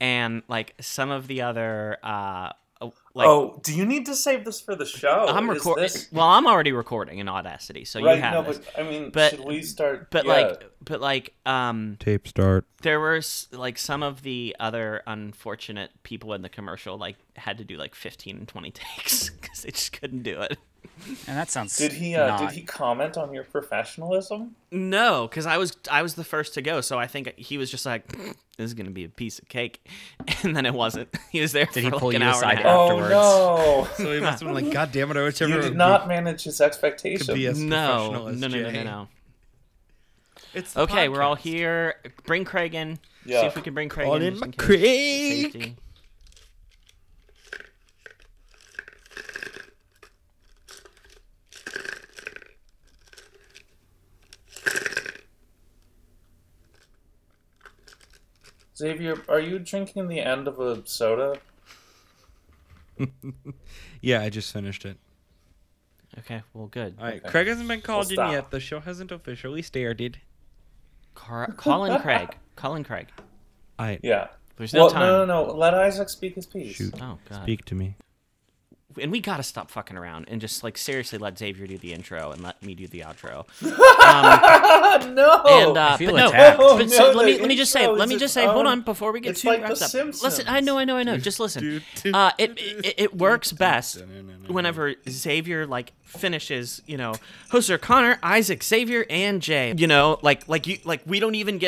And 0.00 0.42
like 0.48 0.74
some 0.80 1.10
of 1.10 1.28
the 1.28 1.42
other, 1.42 1.98
uh, 2.02 2.50
like 3.14 3.28
oh, 3.28 3.60
do 3.62 3.72
you 3.74 3.86
need 3.86 4.06
to 4.06 4.14
save 4.16 4.44
this 4.44 4.60
for 4.60 4.74
the 4.74 4.84
show? 4.84 5.26
I'm 5.28 5.48
recording. 5.48 5.84
this- 5.84 6.08
Well, 6.12 6.26
I'm 6.26 6.46
already 6.46 6.72
recording 6.72 7.18
in 7.20 7.28
Audacity, 7.28 7.84
so 7.84 8.02
right? 8.02 8.16
you 8.16 8.22
have 8.22 8.34
no, 8.34 8.42
this. 8.42 8.58
but 8.58 8.78
I 8.80 8.82
mean, 8.88 9.10
But- 9.10 9.30
should 9.30 9.44
we 9.44 9.62
start? 9.62 10.10
But 10.10 10.24
yeah. 10.26 10.32
like, 10.32 10.70
but 10.84 11.00
like, 11.00 11.34
um, 11.46 11.96
Tape 12.00 12.26
start. 12.26 12.66
there 12.82 12.98
were 12.98 13.20
like 13.52 13.78
some 13.78 14.02
of 14.02 14.22
the 14.22 14.56
other 14.58 15.02
unfortunate 15.06 15.90
people 16.02 16.34
in 16.34 16.42
the 16.42 16.48
commercial 16.48 16.98
like 16.98 17.16
had 17.36 17.58
to 17.58 17.64
do 17.64 17.76
like 17.76 17.94
15 17.94 18.36
and 18.36 18.48
20 18.48 18.70
takes 18.72 19.30
because 19.30 19.62
they 19.62 19.70
just 19.70 19.92
couldn't 19.98 20.22
do 20.24 20.40
it. 20.40 20.58
And 21.26 21.36
that 21.36 21.50
sounds. 21.50 21.76
did 21.76 21.92
he? 21.92 22.14
Uh, 22.14 22.26
not... 22.28 22.40
did 22.40 22.50
he 22.52 22.62
comment 22.62 23.16
on 23.16 23.32
your 23.34 23.44
professionalism? 23.44 24.54
No, 24.70 25.26
because 25.28 25.46
I 25.46 25.58
was 25.58 25.76
I 25.90 26.02
was 26.02 26.14
the 26.14 26.24
first 26.24 26.54
to 26.54 26.62
go, 26.62 26.80
so 26.80 26.98
I 26.98 27.06
think 27.06 27.34
he 27.36 27.58
was 27.58 27.70
just 27.70 27.84
like, 27.84 28.06
"This 28.56 28.66
is 28.66 28.74
gonna 28.74 28.90
be 28.90 29.04
a 29.04 29.08
piece 29.08 29.38
of 29.38 29.48
cake," 29.48 29.86
and 30.42 30.56
then 30.56 30.66
it 30.66 30.74
wasn't. 30.74 31.08
He 31.30 31.40
was 31.40 31.52
there 31.52 31.66
Did 31.66 31.72
for 31.74 31.80
he 31.80 31.90
like 31.90 32.00
pull 32.00 32.10
an 32.10 32.20
you 32.22 32.26
hour 32.26 32.34
aside 32.34 32.58
and 32.58 32.60
a 32.60 32.62
half. 32.62 32.90
afterwards? 32.90 33.12
Oh 33.14 33.88
no! 33.88 33.88
So 34.04 34.12
he 34.12 34.20
must 34.20 34.40
have 34.42 34.52
been 34.52 34.64
like, 34.64 34.72
God 34.72 34.92
damn 34.92 35.10
it! 35.10 35.16
I 35.16 35.22
wish 35.22 35.40
no! 35.40 35.46
you 35.48 35.60
did 35.60 35.76
not 35.76 36.06
manage 36.08 36.44
his 36.44 36.60
expectations. 36.60 37.26
could 37.26 37.34
be 37.34 37.46
as 37.46 37.58
No, 37.58 38.12
no, 38.12 38.26
as 38.28 38.40
no, 38.40 38.48
no, 38.48 38.62
no, 38.62 38.70
no, 38.70 38.82
no. 38.82 39.08
It's 40.54 40.72
the 40.72 40.82
Okay, 40.82 41.08
we're 41.08 41.22
all 41.22 41.34
here. 41.34 41.96
Bring 42.24 42.44
Craig 42.44 42.74
in. 42.74 42.98
Yeah. 43.26 43.40
See 43.40 43.46
if 43.46 43.56
we 43.56 43.62
can 43.62 43.74
bring 43.74 43.88
Craig 43.88 44.06
All 44.06 44.16
in. 44.16 44.22
in 44.22 44.38
my. 44.38 44.48
Craig. 44.48 45.52
Safety. 45.52 45.76
Xavier, 58.84 59.16
are 59.28 59.40
you 59.40 59.58
drinking 59.58 60.08
the 60.08 60.20
end 60.20 60.46
of 60.46 60.60
a 60.60 60.86
soda? 60.86 61.38
Yeah, 64.02 64.20
I 64.20 64.28
just 64.28 64.52
finished 64.52 64.84
it. 64.84 64.98
Okay, 66.18 66.42
well, 66.52 66.66
good. 66.66 66.96
All 66.98 67.06
right, 67.06 67.14
Okay. 67.22 67.30
Craig 67.30 67.46
hasn't 67.48 67.66
been 67.66 67.80
called 67.80 68.12
in 68.12 68.18
yet. 68.30 68.50
The 68.50 68.60
show 68.60 68.78
hasn't 68.80 69.10
officially 69.10 69.62
started. 69.62 70.18
Car- 71.14 71.50
call 71.56 71.86
in 71.86 71.98
Craig. 72.00 72.36
Call 72.56 72.74
in 72.76 72.84
Craig. 72.84 73.08
I 73.78 73.98
yeah. 74.02 74.28
There's 74.56 74.72
no 74.74 74.82
well, 74.84 74.90
time. 74.90 75.00
no, 75.00 75.24
no, 75.24 75.46
no. 75.46 75.54
Let 75.54 75.74
Isaac 75.74 76.08
speak 76.08 76.34
his 76.36 76.46
piece. 76.46 76.76
shoot. 76.76 76.94
Oh 77.00 77.18
god. 77.28 77.42
Speak 77.42 77.64
to 77.64 77.74
me. 77.74 77.96
And 79.00 79.10
we 79.12 79.20
gotta 79.20 79.42
stop 79.42 79.70
fucking 79.70 79.96
around 79.96 80.26
and 80.28 80.40
just 80.40 80.62
like 80.64 80.76
seriously 80.78 81.18
let 81.18 81.38
Xavier 81.38 81.66
do 81.66 81.78
the 81.78 81.92
intro 81.92 82.30
and 82.32 82.42
let 82.42 82.62
me 82.62 82.74
do 82.74 82.86
the 82.86 83.00
outro. 83.00 83.46
Um, 84.04 85.14
no. 85.14 85.42
and 85.46 85.78
uh, 85.78 85.90
I 85.92 85.96
feel 85.96 86.10
but 86.12 86.16
no, 86.18 86.28
attacked. 86.28 86.60
Oh, 86.62 86.76
but 86.76 86.90
so 86.90 87.10
no, 87.12 87.18
let 87.18 87.26
me 87.26 87.38
let 87.38 87.48
me 87.48 87.56
just 87.56 87.72
say 87.72 87.86
let 87.86 88.08
me 88.08 88.18
just 88.18 88.34
say 88.34 88.44
hold 88.46 88.66
on 88.66 88.82
before 88.82 89.12
we 89.12 89.20
get 89.20 89.30
it's 89.30 89.40
too 89.40 89.48
like 89.48 89.60
The 89.62 89.68
wrapped 89.68 89.82
up. 89.82 89.88
Simpsons. 89.88 90.22
Listen, 90.22 90.44
I 90.46 90.60
know, 90.60 90.76
I 90.78 90.84
know, 90.84 90.96
I 90.96 91.02
know. 91.04 91.16
Just 91.16 91.40
listen. 91.40 91.62
do, 91.62 91.80
do, 92.02 92.12
Uh, 92.12 92.32
it, 92.38 92.52
it 92.58 92.94
it 92.98 93.16
works 93.16 93.50
best 93.52 94.02
whenever 94.46 94.94
Xavier 95.08 95.66
like 95.66 95.92
finishes. 96.04 96.82
You 96.86 96.98
know, 96.98 97.14
hosts 97.50 97.70
are 97.70 97.78
Connor, 97.78 98.18
Isaac, 98.22 98.62
Xavier, 98.62 99.06
and 99.08 99.40
Jay. 99.40 99.74
You 99.76 99.86
know, 99.86 100.18
like 100.22 100.46
like 100.48 100.66
you 100.66 100.78
like 100.84 101.00
we 101.06 101.18
don't 101.18 101.34
even 101.34 101.54
get 101.56 101.62